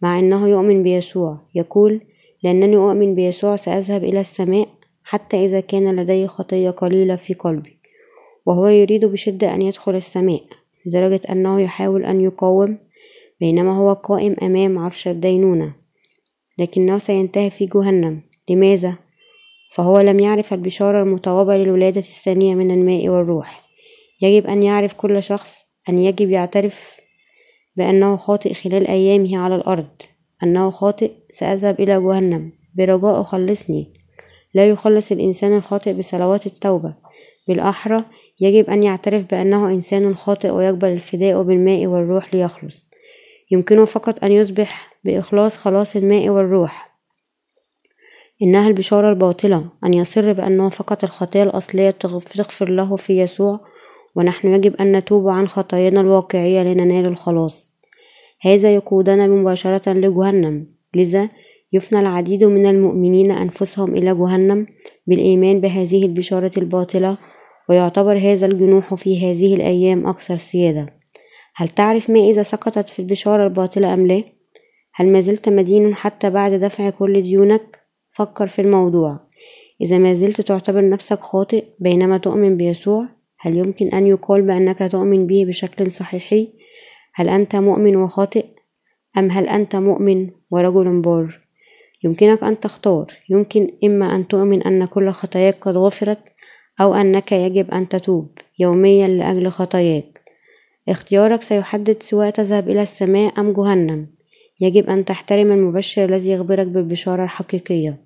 مع 0.02 0.20
أنه 0.20 0.48
يؤمن 0.48 0.84
بيسوع. 0.84 1.38
يقول 1.56 2.02
لأنني 2.44 2.76
أؤمن 2.76 3.16
بيسوع 3.16 3.56
سأذهب 3.56 4.04
إلى 4.04 4.20
السماء 4.20 4.68
حتى 5.04 5.46
إذا 5.46 5.60
كان 5.60 5.96
لدي 5.96 6.28
خطية 6.28 6.70
قليلة 6.70 7.16
في 7.16 7.34
قلبي. 7.34 7.78
وهو 8.46 8.68
يريد 8.68 9.06
بشدة 9.06 9.54
أن 9.54 9.62
يدخل 9.62 9.96
السماء 9.96 10.44
لدرجة 10.86 11.22
أنه 11.30 11.62
يحاول 11.62 12.06
أن 12.06 12.22
يقاوم 12.22 12.78
بينما 13.40 13.78
هو 13.78 13.94
قائم 13.94 14.36
أمام 14.42 14.78
عرش 14.78 15.08
الدينونة. 15.08 15.74
لكنه 16.58 16.98
سينتهي 16.98 17.50
في 17.50 17.66
جهنم. 17.66 18.22
لماذا؟ 18.50 18.96
فهو 19.72 20.00
لم 20.00 20.20
يعرف 20.20 20.54
البشارة 20.54 21.04
المطوبة 21.04 21.58
للولادة 21.58 22.00
الثانية 22.00 22.56
من 22.56 22.72
الماء 22.72 23.10
والروح. 23.10 23.65
يجب 24.22 24.48
أن 24.48 24.64
يعرف 24.64 24.94
كل 24.94 25.24
شخص 25.24 25.66
أن 25.90 26.00
يجب 26.00 26.30
يعترف 26.30 26.98
بأنه 27.76 28.16
خاطئ 28.16 28.54
خلال 28.54 28.88
أيامه 28.88 29.40
على 29.40 29.56
الأرض 29.56 29.88
أنه 30.44 30.70
خاطئ 30.70 31.12
سأذهب 31.30 31.80
إلى 31.80 32.02
جهنم. 32.02 32.52
برجاء 32.76 33.24
خلصني. 33.24 33.94
لا 34.54 34.70
يخلص 34.70 35.12
الإنسان 35.12 35.58
الخاطئ 35.58 35.94
بصلوات 35.94 36.46
التوبة. 36.46 36.94
بالأحرى 37.48 38.04
يجب 38.40 38.70
أن 38.70 38.84
يعترف 38.84 39.26
بأنه 39.26 39.68
إنسان 39.70 40.16
خاطئ 40.16 40.50
ويقبل 40.50 40.88
الفداء 40.88 41.44
بالماء 41.44 41.88
والروح 41.88 42.36
ليخلص. 42.36 42.90
يمكنه 43.52 43.86
فقط 43.86 44.24
أن 44.24 44.32
يصبح 44.32 44.98
بإخلاص 45.04 45.58
خلاص 45.58 45.96
الماء 45.96 46.30
والروح. 46.30 46.96
إنها 48.42 48.68
البشارة 48.68 49.10
الباطلة. 49.10 49.70
أن 49.84 49.94
يصر 49.94 50.34
بأنه 50.34 50.70
فقط 50.70 51.04
الخطية 51.04 51.44
الأصلية 51.44 51.92
تغفر 51.92 52.70
له 52.70 52.96
في 52.96 53.20
يسوع 53.20 53.60
ونحن 54.16 54.54
يجب 54.54 54.76
أن 54.76 54.92
نتوب 54.92 55.28
عن 55.28 55.48
خطايانا 55.48 56.02
الواقعية 56.02 56.64
لننال 56.64 57.06
الخلاص 57.06 57.78
هذا 58.42 58.76
يقودنا 58.76 59.28
مباشرة 59.28 59.94
لجهنم 59.94 60.68
لذا 60.96 61.30
يفنى 61.74 62.00
العديد 62.00 62.44
من 62.44 62.66
المؤمنين 62.66 63.32
أنفسهم 63.32 63.96
إلى 63.96 64.16
جهنم 64.16 64.66
بالإيمان 65.08 65.62
بهذه 65.62 66.06
البشارة 66.06 66.52
الباطلة 66.58 67.18
ويعتبر 67.70 68.18
هذا 68.18 68.46
الجنوح 68.46 68.94
في 68.94 69.32
هذه 69.32 69.56
الأيام 69.56 70.08
أكثر 70.08 70.36
سيادة 70.36 70.94
هل 71.56 71.70
تعرف 71.70 72.10
ما 72.10 72.20
إذا 72.20 72.44
سقطت 72.44 72.90
في 72.90 73.00
البشارة 73.00 73.48
الباطلة 73.48 73.94
أم 73.94 74.08
لا؟ 74.08 74.24
هل 74.94 75.08
ما 75.08 75.20
زلت 75.20 75.50
مدين 75.50 75.96
حتى 75.96 76.30
بعد 76.30 76.54
دفع 76.54 76.90
كل 76.90 77.22
ديونك؟ 77.22 77.80
فكر 78.12 78.48
في 78.48 78.62
الموضوع 78.62 79.20
إذا 79.82 79.98
ما 79.98 80.14
زلت 80.14 80.42
تعتبر 80.42 80.90
نفسك 80.90 81.20
خاطئ 81.20 81.66
بينما 81.80 82.18
تؤمن 82.18 82.58
بيسوع 82.58 83.08
هل 83.40 83.58
يمكن 83.58 83.88
أن 83.88 84.08
يقال 84.08 84.42
بأنك 84.42 84.92
تؤمن 84.92 85.28
به 85.28 85.46
بشكل 85.48 85.92
صحيحي؟ 85.92 86.54
هل 87.14 87.30
أنت 87.30 87.56
مؤمن 87.56 87.96
وخاطئ؟ 87.96 88.46
أم 89.18 89.32
هل 89.32 89.48
أنت 89.48 89.76
مؤمن 89.76 90.30
ورجل 90.52 91.02
بار؟ 91.02 91.42
يمكنك 92.04 92.44
أن 92.44 92.60
تختار 92.60 93.06
يمكن 93.30 93.72
إما 93.84 94.16
أن 94.16 94.28
تؤمن 94.28 94.64
أن 94.64 94.86
كل 94.86 95.10
خطاياك 95.10 95.58
قد 95.62 95.78
غفرت 95.78 96.20
أو 96.82 96.94
أنك 96.94 97.32
يجب 97.32 97.72
أن 97.72 97.90
تتوب 97.90 98.30
يوميا 98.60 99.08
لأجل 99.08 99.50
خطاياك 99.50 100.22
اختيارك 100.90 101.42
سيحدد 101.42 102.04
سواء 102.04 102.30
تذهب 102.30 102.70
إلى 102.70 102.82
السماء 102.82 103.40
أم 103.40 103.54
جهنم 103.54 104.08
يجب 104.62 104.90
أن 104.90 105.06
تحترم 105.06 105.52
المبشر 105.52 106.06
الذي 106.06 106.32
يخبرك 106.32 106.68
بالبشارة 106.68 107.24
الحقيقية 107.24 107.98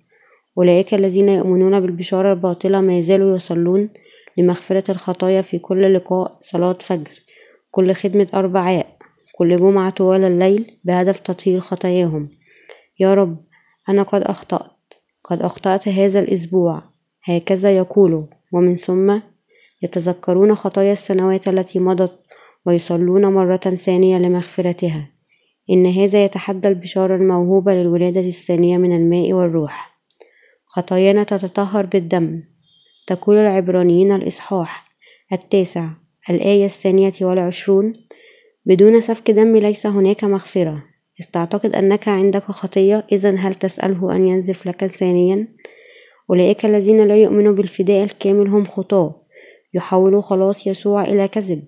أولئك 0.58 0.94
الذين 0.94 1.30
يؤمنون 1.30 1.80
بالبشارة 1.80 2.34
الباطلة 2.34 2.82
ما 2.82 2.98
يزالوا 2.98 3.36
يصلون 3.36 3.90
لمغفرة 4.40 4.92
الخطايا 4.92 5.42
في 5.42 5.60
كل 5.60 5.94
لقاء 5.94 6.38
صلاة 6.42 6.78
فجر 6.82 7.24
كل 7.72 7.94
خدمة 7.94 8.28
أربعاء 8.34 8.98
كل 9.40 9.60
جمعة 9.60 9.90
طوال 9.90 10.24
الليل 10.24 10.80
بهدف 10.84 11.20
تطهير 11.20 11.60
خطاياهم. 11.60 12.30
يا 13.00 13.14
رب 13.14 13.46
أنا 13.90 14.04
قد 14.04 14.22
أخطأت 14.22 14.94
قد 15.24 15.42
أخطأت 15.42 15.88
هذا 15.88 16.20
الأسبوع. 16.20 16.84
هكذا 17.24 17.78
يقولوا 17.78 18.24
ومن 18.54 18.76
ثم 18.76 19.20
يتذكرون 19.82 20.56
خطايا 20.56 20.94
السنوات 20.94 21.48
التي 21.48 21.80
مضت 21.80 22.20
ويصلون 22.66 23.26
مرة 23.26 23.58
ثانية 23.58 24.18
لمغفرتها. 24.18 25.12
إن 25.70 25.86
هذا 25.86 26.26
يتحدى 26.26 26.68
البشارة 26.68 27.16
الموهوبة 27.16 27.74
للولادة 27.74 28.22
الثانية 28.22 28.78
من 28.78 28.96
الماء 28.96 29.34
والروح. 29.34 30.00
خطايانا 30.66 31.24
تتطهر 31.24 31.86
بالدم. 31.86 32.44
تقول 33.10 33.38
العبرانيين 33.38 34.12
الإصحاح. 34.12 34.86
التاسع 35.34 35.90
الآية 36.30 36.66
الثانية 36.66 37.12
والعشرون 37.22 37.94
بدون 38.66 39.02
سفك 39.02 39.32
دم 39.32 39.58
ليس 39.58 39.86
هناك 39.86 40.24
مغفرة. 40.24 40.84
استعتقد 41.20 41.76
أنك 41.76 42.08
عندك 42.08 42.44
خطية 42.44 43.08
إذا 43.12 43.36
هل 43.36 43.56
تسأله 43.56 44.16
أن 44.16 44.28
ينزف 44.28 44.68
لك 44.68 44.86
ثانيا؟ 44.86 45.48
أولئك 46.30 46.66
الذين 46.66 47.08
لا 47.08 47.16
يؤمنوا 47.16 47.54
بالفداء 47.54 48.04
الكامل 48.04 48.48
هم 48.48 48.66
خطاة. 48.66 49.22
يحولوا 49.74 50.22
خلاص 50.22 50.68
يسوع 50.68 51.04
إلى 51.04 51.28
كذب. 51.28 51.64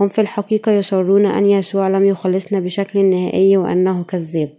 هم 0.00 0.08
في 0.08 0.20
الحقيقة 0.20 0.72
يصرون 0.72 1.26
أن 1.26 1.46
يسوع 1.46 1.88
لم 1.88 2.04
يخلصنا 2.04 2.60
بشكل 2.60 3.04
نهائي 3.04 3.56
وأنه 3.56 4.04
كذاب. 4.04 4.58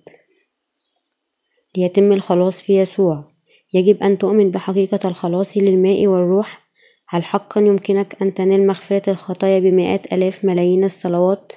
ليتم 1.77 2.11
الخلاص 2.11 2.61
في 2.61 2.79
يسوع. 2.79 3.34
يجب 3.75 4.03
أن 4.03 4.17
تؤمن 4.17 4.51
بحقيقة 4.51 5.09
الخلاص 5.09 5.57
للماء 5.57 6.07
والروح. 6.07 6.65
هل 7.07 7.23
حقا 7.23 7.61
يمكنك 7.61 8.21
أن 8.21 8.33
تنال 8.33 8.67
مغفرة 8.67 9.09
الخطايا 9.09 9.59
بمئات 9.59 10.13
ألاف 10.13 10.45
ملايين 10.45 10.83
الصلوات؟ 10.83 11.51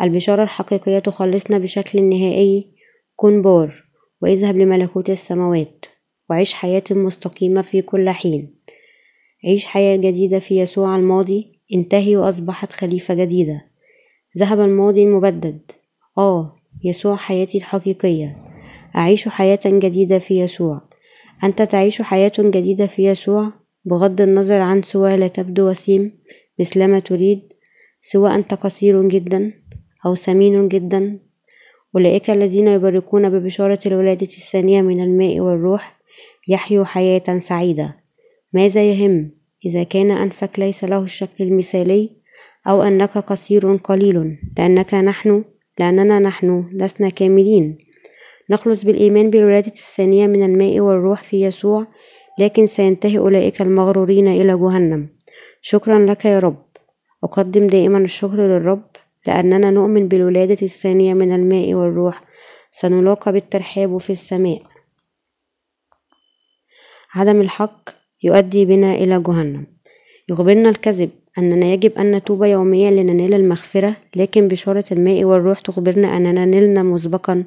البشارة 0.00 0.42
الحقيقية 0.42 0.98
تخلصنا 0.98 1.58
بشكل 1.58 2.02
نهائي. 2.02 2.72
كن 3.16 3.42
بار 3.42 3.84
واذهب 4.22 4.56
لملكوت 4.56 5.10
السماوات 5.10 5.84
وعيش 6.30 6.54
حياة 6.54 6.84
مستقيمة 6.90 7.62
في 7.62 7.82
كل 7.82 8.10
حين. 8.10 8.54
عيش 9.44 9.66
حياة 9.66 9.96
جديدة 9.96 10.38
في 10.38 10.60
يسوع 10.60 10.96
الماضي. 10.96 11.60
انتهي 11.74 12.16
وأصبحت 12.16 12.72
خليفة 12.72 13.14
جديدة. 13.14 13.64
ذهب 14.38 14.60
الماضي 14.60 15.02
المبدد. 15.02 15.60
آه 16.18 16.56
يسوع 16.84 17.16
حياتي 17.16 17.58
الحقيقية. 17.58 18.36
أعيش 18.96 19.28
حياة 19.28 19.60
جديدة 19.66 20.18
في 20.18 20.40
يسوع. 20.40 20.91
أنت 21.44 21.62
تعيش 21.62 22.02
حياة 22.02 22.32
جديدة 22.38 22.86
في 22.86 23.04
يسوع 23.04 23.52
بغض 23.84 24.20
النظر 24.20 24.60
عن 24.60 24.82
سوى 24.82 25.16
لا 25.16 25.28
تبدو 25.28 25.70
وسيم 25.70 26.18
مثلما 26.60 26.98
تريد 26.98 27.52
سوى 28.02 28.34
أنت 28.34 28.54
قصير 28.54 29.08
جدا 29.08 29.52
أو 30.06 30.14
سمين 30.14 30.68
جدا. 30.68 31.18
أولئك 31.94 32.30
الذين 32.30 32.68
يبركون 32.68 33.30
ببشارة 33.30 33.78
الولادة 33.86 34.26
الثانية 34.26 34.82
من 34.82 35.00
الماء 35.00 35.40
والروح 35.40 36.00
يحيوا 36.48 36.84
حياة 36.84 37.38
سعيدة. 37.38 37.96
ماذا 38.52 38.82
يهم؟ 38.82 39.30
إذا 39.66 39.82
كان 39.82 40.10
أنفك 40.10 40.58
ليس 40.58 40.84
له 40.84 41.02
الشكل 41.02 41.44
المثالي 41.44 42.10
أو 42.66 42.82
أنك 42.82 43.18
قصير 43.18 43.76
قليل 43.76 44.38
لأنك 44.58 44.94
نحن 44.94 45.44
لأننا 45.78 46.18
نحن 46.18 46.70
لسنا 46.72 47.08
كاملين. 47.08 47.78
نخلص 48.52 48.82
بالإيمان 48.82 49.30
بالولادة 49.30 49.72
الثانية 49.72 50.26
من 50.26 50.42
الماء 50.42 50.80
والروح 50.80 51.22
في 51.22 51.42
يسوع 51.42 51.86
لكن 52.38 52.66
سينتهي 52.66 53.18
أولئك 53.18 53.62
المغرورين 53.62 54.28
إلى 54.28 54.58
جهنم. 54.58 55.08
شكرا 55.60 55.98
لك 55.98 56.24
يا 56.24 56.38
رب. 56.38 56.66
أقدم 57.24 57.66
دائما 57.66 57.98
الشكر 57.98 58.36
للرب 58.36 58.90
لأننا 59.26 59.70
نؤمن 59.70 60.08
بالولادة 60.08 60.58
الثانية 60.62 61.14
من 61.14 61.32
الماء 61.32 61.74
والروح. 61.74 62.22
سنلاقى 62.72 63.32
بالترحاب 63.32 63.98
في 63.98 64.10
السماء. 64.10 64.62
عدم 67.14 67.40
الحق 67.40 67.90
يؤدي 68.22 68.64
بنا 68.64 68.94
إلى 68.94 69.22
جهنم. 69.22 69.66
يخبرنا 70.28 70.68
الكذب 70.68 71.10
أننا 71.38 71.66
يجب 71.66 71.98
أن 71.98 72.12
نتوب 72.12 72.44
يوميا 72.44 72.90
لننال 72.90 73.34
المغفرة 73.34 73.96
لكن 74.16 74.48
بشارة 74.48 74.84
الماء 74.92 75.24
والروح 75.24 75.60
تخبرنا 75.60 76.16
أننا 76.16 76.44
نلنا 76.44 76.82
مسبقا 76.82 77.44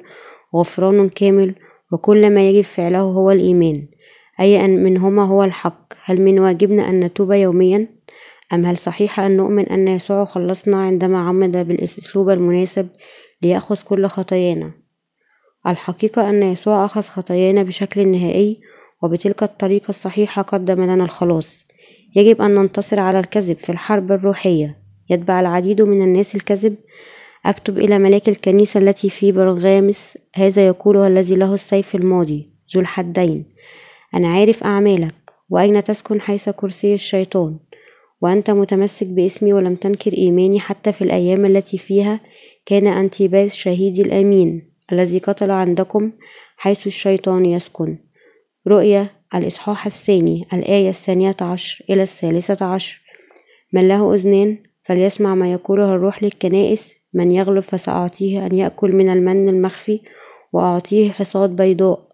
غفران 0.60 1.08
كامل 1.08 1.54
وكل 1.92 2.30
ما 2.30 2.48
يجب 2.48 2.64
فعله 2.64 3.00
هو 3.00 3.30
الإيمان. 3.30 3.88
أي 4.40 4.64
أن 4.64 4.84
منهما 4.84 5.24
هو 5.24 5.44
الحق. 5.44 5.92
هل 6.04 6.20
من 6.20 6.38
واجبنا 6.38 6.90
أن 6.90 7.00
نتوب 7.00 7.32
يوميا؟ 7.32 7.88
أم 8.52 8.66
هل 8.66 8.76
صحيح 8.76 9.20
أن 9.20 9.36
نؤمن 9.36 9.66
أن 9.66 9.88
يسوع 9.88 10.24
خلصنا 10.24 10.82
عندما 10.82 11.18
عمد 11.18 11.56
بالأسلوب 11.56 12.30
المناسب 12.30 12.88
ليأخذ 13.42 13.82
كل 13.84 14.06
خطايانا؟ 14.06 14.72
الحقيقة 15.66 16.30
أن 16.30 16.42
يسوع 16.42 16.84
أخذ 16.84 17.02
خطايانا 17.02 17.62
بشكل 17.62 18.08
نهائي 18.08 18.60
وبتلك 19.02 19.42
الطريقة 19.42 19.88
الصحيحة 19.88 20.42
قدم 20.42 20.84
لنا 20.84 21.04
الخلاص. 21.04 21.64
يجب 22.16 22.42
أن 22.42 22.54
ننتصر 22.54 23.00
على 23.00 23.18
الكذب 23.18 23.58
في 23.58 23.72
الحرب 23.72 24.12
الروحية. 24.12 24.78
يتبع 25.10 25.40
العديد 25.40 25.82
من 25.82 26.02
الناس 26.02 26.34
الكذب 26.34 26.76
أكتب 27.46 27.78
إلى 27.78 27.98
ملاك 27.98 28.28
الكنيسة 28.28 28.80
التي 28.80 29.10
في 29.10 29.32
برغامس 29.32 30.18
هذا 30.34 30.66
يقوله 30.66 31.06
الذي 31.06 31.34
له 31.34 31.54
السيف 31.54 31.94
الماضي 31.94 32.50
ذو 32.74 32.80
الحدين 32.80 33.44
أنا 34.14 34.28
عارف 34.28 34.64
أعمالك 34.64 35.14
وأين 35.50 35.84
تسكن 35.84 36.20
حيث 36.20 36.48
كرسي 36.48 36.94
الشيطان؟ 36.94 37.58
وأنت 38.20 38.50
متمسك 38.50 39.06
باسمي 39.06 39.52
ولم 39.52 39.74
تنكر 39.74 40.12
إيماني 40.12 40.60
حتى 40.60 40.92
في 40.92 41.02
الأيام 41.02 41.46
التي 41.46 41.78
فيها 41.78 42.20
كان 42.66 42.86
أنتيباس 42.86 43.54
شهيدي 43.54 44.02
الأمين 44.02 44.72
الذي 44.92 45.18
قتل 45.18 45.50
عندكم 45.50 46.12
حيث 46.56 46.86
الشيطان 46.86 47.44
يسكن. 47.44 47.98
رؤيا 48.68 49.10
الإصحاح 49.34 49.86
الثاني 49.86 50.46
الآية 50.52 50.88
الثانية 50.88 51.36
عشر 51.40 51.84
إلى 51.90 52.02
الثالثة 52.02 52.66
عشر 52.66 53.02
من 53.72 53.88
له 53.88 54.14
أذنان 54.14 54.58
فليسمع 54.84 55.34
ما 55.34 55.52
يقوله 55.52 55.94
الروح 55.94 56.22
للكنائس 56.22 56.94
من 57.16 57.32
يغلب 57.32 57.60
فسأعطيه 57.60 58.46
أن 58.46 58.54
يأكل 58.54 58.92
من 58.92 59.08
المن 59.08 59.48
المخفي 59.48 60.00
وأعطيه 60.52 61.10
حصاد 61.10 61.56
بيضاء. 61.56 62.06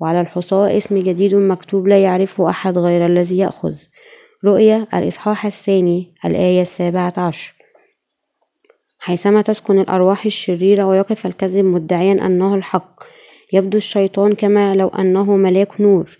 وعلى 0.00 0.20
الحصاة 0.20 0.76
اسم 0.76 0.98
جديد 0.98 1.34
مكتوب 1.34 1.88
لا 1.88 2.02
يعرفه 2.02 2.50
أحد 2.50 2.78
غير 2.78 3.06
الذي 3.06 3.38
يأخذ. 3.38 3.76
رؤيا 4.44 4.86
الإصحاح 4.94 5.46
الثاني 5.46 6.14
الآية 6.24 6.62
السابعة 6.62 7.12
عشر. 7.16 7.54
حيثما 8.98 9.42
تسكن 9.42 9.80
الأرواح 9.80 10.26
الشريرة 10.26 10.84
ويقف 10.84 11.26
الكذب 11.26 11.64
مدعيا 11.64 12.26
أنه 12.26 12.54
الحق 12.54 13.02
يبدو 13.52 13.78
الشيطان 13.78 14.34
كما 14.34 14.74
لو 14.74 14.88
أنه 14.88 15.36
ملاك 15.36 15.80
نور. 15.80 16.18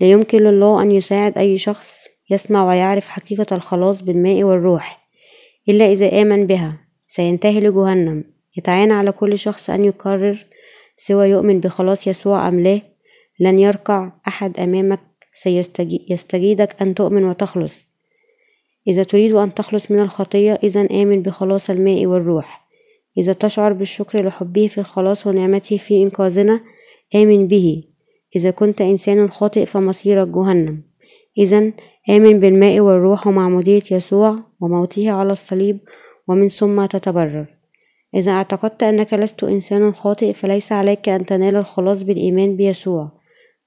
لا 0.00 0.10
يمكن 0.10 0.38
لله 0.38 0.82
أن 0.82 0.90
يساعد 0.90 1.38
أي 1.38 1.58
شخص 1.58 2.06
يسمع 2.30 2.68
ويعرف 2.68 3.08
حقيقة 3.08 3.56
الخلاص 3.56 4.02
بالماء 4.02 4.44
والروح 4.44 5.08
إلا 5.68 5.92
إذا 5.92 6.22
آمن 6.22 6.46
بها. 6.46 6.85
سينتهي 7.06 7.60
لجهنم. 7.60 8.24
يتعين 8.56 8.92
على 8.92 9.12
كل 9.12 9.38
شخص 9.38 9.70
أن 9.70 9.84
يقرر 9.84 10.46
سوى 10.96 11.28
يؤمن 11.28 11.60
بخلاص 11.60 12.06
يسوع 12.06 12.48
أم 12.48 12.60
لا. 12.60 12.80
لن 13.40 13.58
يركع 13.58 14.12
أحد 14.28 14.60
أمامك. 14.60 15.00
سيستجيدك 15.32 16.82
أن 16.82 16.94
تؤمن 16.94 17.24
وتخلص. 17.24 17.92
إذا 18.88 19.02
تريد 19.02 19.34
أن 19.34 19.54
تخلص 19.54 19.90
من 19.90 20.00
الخطية 20.00 20.58
إذا 20.62 20.80
آمن 20.80 21.22
بخلاص 21.22 21.70
الماء 21.70 22.06
والروح. 22.06 22.66
إذا 23.18 23.32
تشعر 23.32 23.72
بالشكر 23.72 24.26
لحبه 24.26 24.66
في 24.68 24.78
الخلاص 24.78 25.26
ونعمته 25.26 25.76
في 25.76 26.02
إنقاذنا 26.02 26.60
آمن 27.14 27.46
به. 27.46 27.80
إذا 28.36 28.50
كنت 28.50 28.80
إنسان 28.80 29.30
خاطئ 29.30 29.64
فمصيرك 29.66 30.28
جهنم. 30.28 30.82
إذا 31.38 31.72
آمن 32.10 32.40
بالماء 32.40 32.80
والروح 32.80 33.26
ومعمودية 33.26 33.82
يسوع 33.90 34.38
وموته 34.60 35.10
على 35.10 35.32
الصليب 35.32 35.78
ومن 36.28 36.48
ثم 36.48 36.86
تتبرر. 36.86 37.46
إذا 38.14 38.32
اعتقدت 38.32 38.82
أنك 38.82 39.14
لست 39.14 39.44
إنسان 39.44 39.94
خاطئ 39.94 40.32
فليس 40.32 40.72
عليك 40.72 41.08
أن 41.08 41.26
تنال 41.26 41.56
الخلاص 41.56 42.02
بالإيمان 42.02 42.56
بيسوع. 42.56 43.12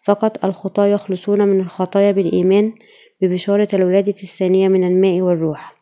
فقط 0.03 0.45
الخطاة 0.45 0.86
يخلصون 0.86 1.47
من 1.47 1.60
الخطايا 1.60 2.11
بالإيمان 2.11 2.73
ببشارة 3.22 3.68
الولادة 3.73 4.15
الثانية 4.23 4.68
من 4.68 4.84
الماء 4.84 5.22
والروح. 5.22 5.76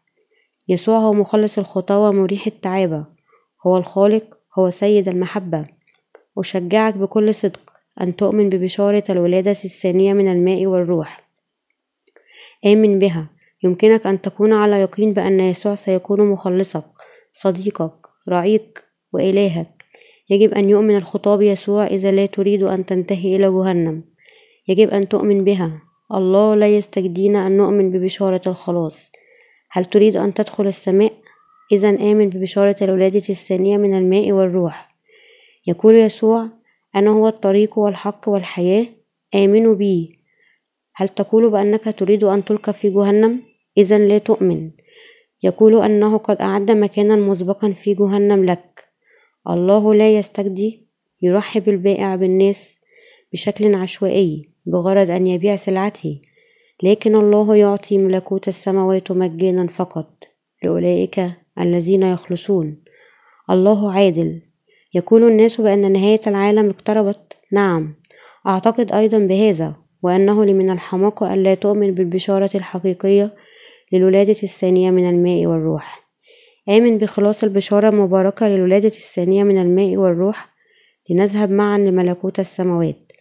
يسوع 0.67 0.97
هو 0.97 1.13
مخلص 1.13 1.57
الخطاة 1.57 1.99
ومريح 1.99 2.47
التعابة. 2.47 3.05
هو 3.67 3.77
الخالق 3.77 4.37
هو 4.59 4.69
سيد 4.69 5.07
المحبة. 5.07 5.63
أشجعك 6.37 6.97
بكل 6.97 7.35
صدق 7.35 7.71
أن 8.01 8.15
تؤمن 8.15 8.49
ببشارة 8.49 9.03
الولادة 9.09 9.51
الثانية 9.51 10.13
من 10.13 10.31
الماء 10.31 10.65
والروح. 10.65 11.29
آمن 12.65 12.99
بها. 12.99 13.36
يمكنك 13.63 14.07
أن 14.07 14.21
تكون 14.21 14.53
على 14.53 14.81
يقين 14.81 15.13
بأن 15.13 15.39
يسوع 15.39 15.75
سيكون 15.75 16.21
مخلصك 16.21 16.85
صديقك 17.33 18.07
رعيك 18.29 18.83
وإلهك. 19.13 19.83
يجب 20.29 20.53
أن 20.53 20.69
يؤمن 20.69 20.95
الخطاب 20.95 21.41
يسوع 21.41 21.87
إذا 21.87 22.11
لا 22.11 22.25
تريد 22.25 22.63
أن 22.63 22.85
تنتهي 22.85 23.35
إلى 23.35 23.51
جهنم. 23.51 24.03
يجب 24.67 24.89
أن 24.89 25.09
تؤمن 25.09 25.43
بها. 25.43 25.81
الله 26.13 26.55
لا 26.55 26.67
يستجدينا 26.67 27.47
أن 27.47 27.57
نؤمن 27.57 27.91
ببشارة 27.91 28.41
الخلاص. 28.47 29.11
هل 29.71 29.85
تريد 29.85 30.17
أن 30.17 30.33
تدخل 30.33 30.67
السماء؟ 30.67 31.13
إذا 31.71 31.89
آمن 31.89 32.29
ببشارة 32.29 32.75
الولادة 32.81 33.23
الثانية 33.29 33.77
من 33.77 33.97
الماء 33.97 34.31
والروح. 34.31 34.95
يقول 35.67 35.95
يسوع 35.95 36.47
أنا 36.95 37.11
هو 37.11 37.27
الطريق 37.27 37.79
والحق 37.79 38.29
والحياة. 38.29 38.85
آمنوا 39.35 39.75
بي. 39.75 40.16
هل 40.99 41.09
تقول 41.09 41.49
بأنك 41.49 41.95
تريد 41.99 42.23
أن 42.23 42.45
تلقى 42.45 42.73
في 42.73 42.89
جهنم؟ 42.89 43.41
إذا 43.77 43.97
لا 43.97 44.17
تؤمن. 44.17 44.71
يقول 45.43 45.81
أنه 45.81 46.17
قد 46.17 46.41
أعد 46.41 46.71
مكانا 46.71 47.15
مسبقا 47.15 47.71
في 47.71 47.93
جهنم 47.93 48.45
لك. 48.45 48.87
الله 49.49 49.93
لا 49.93 50.17
يستجدي 50.17 50.87
يرحب 51.21 51.69
البائع 51.69 52.15
بالناس 52.15 52.79
بشكل 53.33 53.75
عشوائي 53.75 54.49
بغرض 54.65 55.09
أن 55.09 55.27
يبيع 55.27 55.55
سلعته. 55.55 56.21
لكن 56.83 57.15
الله 57.15 57.55
يعطي 57.55 57.97
ملكوت 57.97 58.47
السماوات 58.47 59.11
مجانا 59.11 59.67
فقط. 59.67 60.23
لأولئك 60.63 61.31
الذين 61.59 62.03
يخلصون. 62.03 62.77
الله 63.49 63.91
عادل. 63.91 64.41
يقول 64.93 65.27
الناس 65.27 65.61
بأن 65.61 65.91
نهاية 65.91 66.21
العالم 66.27 66.69
اقتربت. 66.69 67.37
نعم. 67.51 67.95
أعتقد 68.47 68.91
أيضا 68.91 69.17
بهذا. 69.17 69.86
وأنه 70.07 70.45
لمن 70.45 70.69
الحماقة 70.69 71.33
ألا 71.33 71.53
تؤمن 71.53 71.93
بالبشارة 71.93 72.49
الحقيقية 72.55 73.35
للولادة 73.93 74.35
الثانية 74.43 74.91
من 74.91 75.09
الماء 75.09 75.45
والروح. 75.45 76.07
آمن 76.69 76.97
بخلاص 76.97 77.43
البشارة 77.43 77.89
المباركة 77.89 78.47
للولادة 78.47 78.87
الثانية 78.87 79.43
من 79.43 79.57
الماء 79.57 79.97
والروح 79.97 80.49
لنذهب 81.09 81.51
معا 81.51 81.77
لملكوت 81.77 82.39
السماوات. 82.39 83.11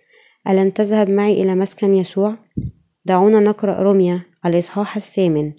ألن 0.49 0.73
تذهب 0.73 1.11
معي 1.11 1.43
إلى 1.43 1.55
مسكن 1.55 1.97
يسوع؟ 1.97 2.35
دعونا 3.05 3.41
نقرأ 3.41 3.83
رمية 3.83 4.27
الإصحاح 4.47 4.97
الثامن 4.97 5.53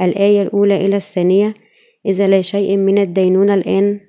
الآية 0.00 0.42
الأولى 0.42 0.86
إلى 0.86 0.96
الثانية 0.96 1.54
إذا 2.06 2.26
لا 2.26 2.42
شيء 2.42 2.76
من 2.76 2.98
الدينونة 2.98 3.54
الآن 3.54 4.00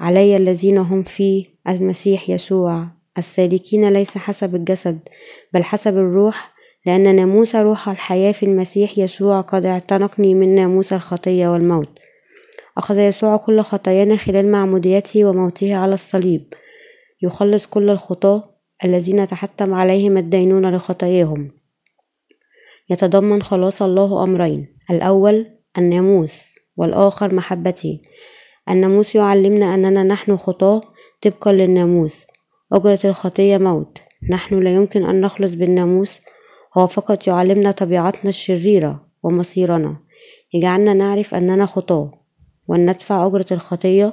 علي 0.00 0.36
الذين 0.36 0.78
هم 0.78 1.02
في 1.02 1.46
المسيح 1.68 2.30
يسوع. 2.30 2.97
السالكين 3.18 3.88
ليس 3.88 4.18
حسب 4.18 4.54
الجسد 4.54 4.98
بل 5.54 5.64
حسب 5.64 5.96
الروح 5.96 6.58
لأن 6.86 7.16
ناموس 7.16 7.56
روح 7.56 7.88
الحياة 7.88 8.32
في 8.32 8.42
المسيح 8.42 8.98
يسوع 8.98 9.40
قد 9.40 9.64
اعتنقني 9.64 10.34
من 10.34 10.54
ناموس 10.54 10.92
الخطية 10.92 11.48
والموت. 11.48 11.88
أخذ 12.78 12.98
يسوع 12.98 13.36
كل 13.36 13.60
خطايانا 13.60 14.16
خلال 14.16 14.52
معموديته 14.52 15.24
وموته 15.24 15.74
على 15.74 15.94
الصليب. 15.94 16.54
يخلص 17.22 17.66
كل 17.66 17.90
الخطاة 17.90 18.54
الذين 18.84 19.26
تحتم 19.26 19.74
عليهم 19.74 20.16
الدينونة 20.18 20.70
لخطاياهم. 20.70 21.50
يتضمن 22.90 23.42
خلاص 23.42 23.82
الله 23.82 24.24
أمرين 24.24 24.76
الأول 24.90 25.46
الناموس 25.78 26.54
والآخر 26.76 27.34
محبته. 27.34 28.00
الناموس 28.68 29.14
يعلمنا 29.14 29.74
أننا 29.74 30.02
نحن 30.02 30.36
خطاة 30.36 30.80
طبقا 31.22 31.52
للناموس. 31.52 32.26
أجرة 32.72 32.98
الخطية 33.04 33.58
موت. 33.58 33.98
نحن 34.30 34.60
لا 34.60 34.74
يمكن 34.74 35.04
أن 35.04 35.20
نخلص 35.20 35.54
بالناموس. 35.54 36.20
هو 36.78 36.86
فقط 36.86 37.26
يعلمنا 37.26 37.70
طبيعتنا 37.70 38.28
الشريرة 38.28 39.06
ومصيرنا. 39.22 39.96
يجعلنا 40.54 40.94
نعرف 40.94 41.34
أننا 41.34 41.66
خطاة. 41.66 42.12
وأن 42.68 42.90
ندفع 42.90 43.26
أجرة 43.26 43.46
الخطية. 43.50 44.12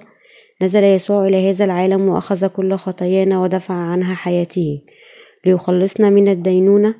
نزل 0.62 0.84
يسوع 0.84 1.28
إلى 1.28 1.50
هذا 1.50 1.66
العالم 1.66 2.08
وأخذ 2.10 2.48
كل 2.48 2.76
خطايانا 2.76 3.42
ودفع 3.42 3.74
عنها 3.74 4.16
حياته. 4.16 4.82
ليخلصنا 5.46 6.10
من 6.10 6.28
الدينونة. 6.28 6.96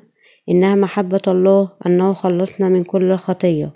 إنها 0.48 0.74
محبة 0.74 1.22
الله 1.28 1.72
أنه 1.86 2.12
خلصنا 2.12 2.68
من 2.68 2.84
كل 2.84 3.16
خطية 3.16 3.72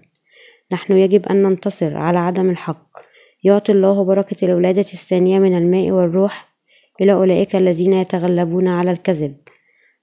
نحن 0.73 0.93
يجب 0.93 1.27
أن 1.27 1.43
ننتصر 1.43 1.97
على 1.97 2.19
عدم 2.19 2.51
الحق. 2.51 2.99
يعطي 3.45 3.73
الله 3.73 4.05
بركة 4.05 4.45
الولادة 4.45 4.81
الثانية 4.81 5.39
من 5.39 5.59
الماء 5.59 5.91
والروح. 5.91 6.50
إلى 7.01 7.13
أولئك 7.13 7.57
الذين 7.57 7.93
يتغلبون 7.93 8.69
على 8.69 8.91
الكذب. 8.91 9.37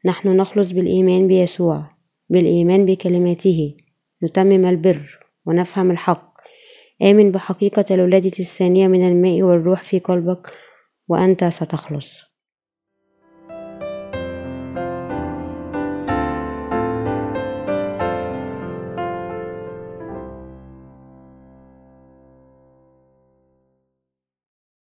نحن 0.06 0.30
نخلص 0.38 0.72
بالإيمان 0.72 1.28
بيسوع 1.28 1.90
بالإيمان 2.30 2.86
بكلماته. 2.86 3.78
نتمم 4.24 4.65
البر 4.65 5.19
ونفهم 5.45 5.91
الحق. 5.91 6.38
آمن 7.02 7.32
بحقيقة 7.32 7.86
الولادة 7.91 8.32
الثانية 8.40 8.88
من 8.88 9.07
الماء 9.07 9.41
والروح 9.41 9.84
في 9.84 9.99
قلبك 9.99 10.52
وأنت 11.07 11.44
ستخلص. 11.44 12.27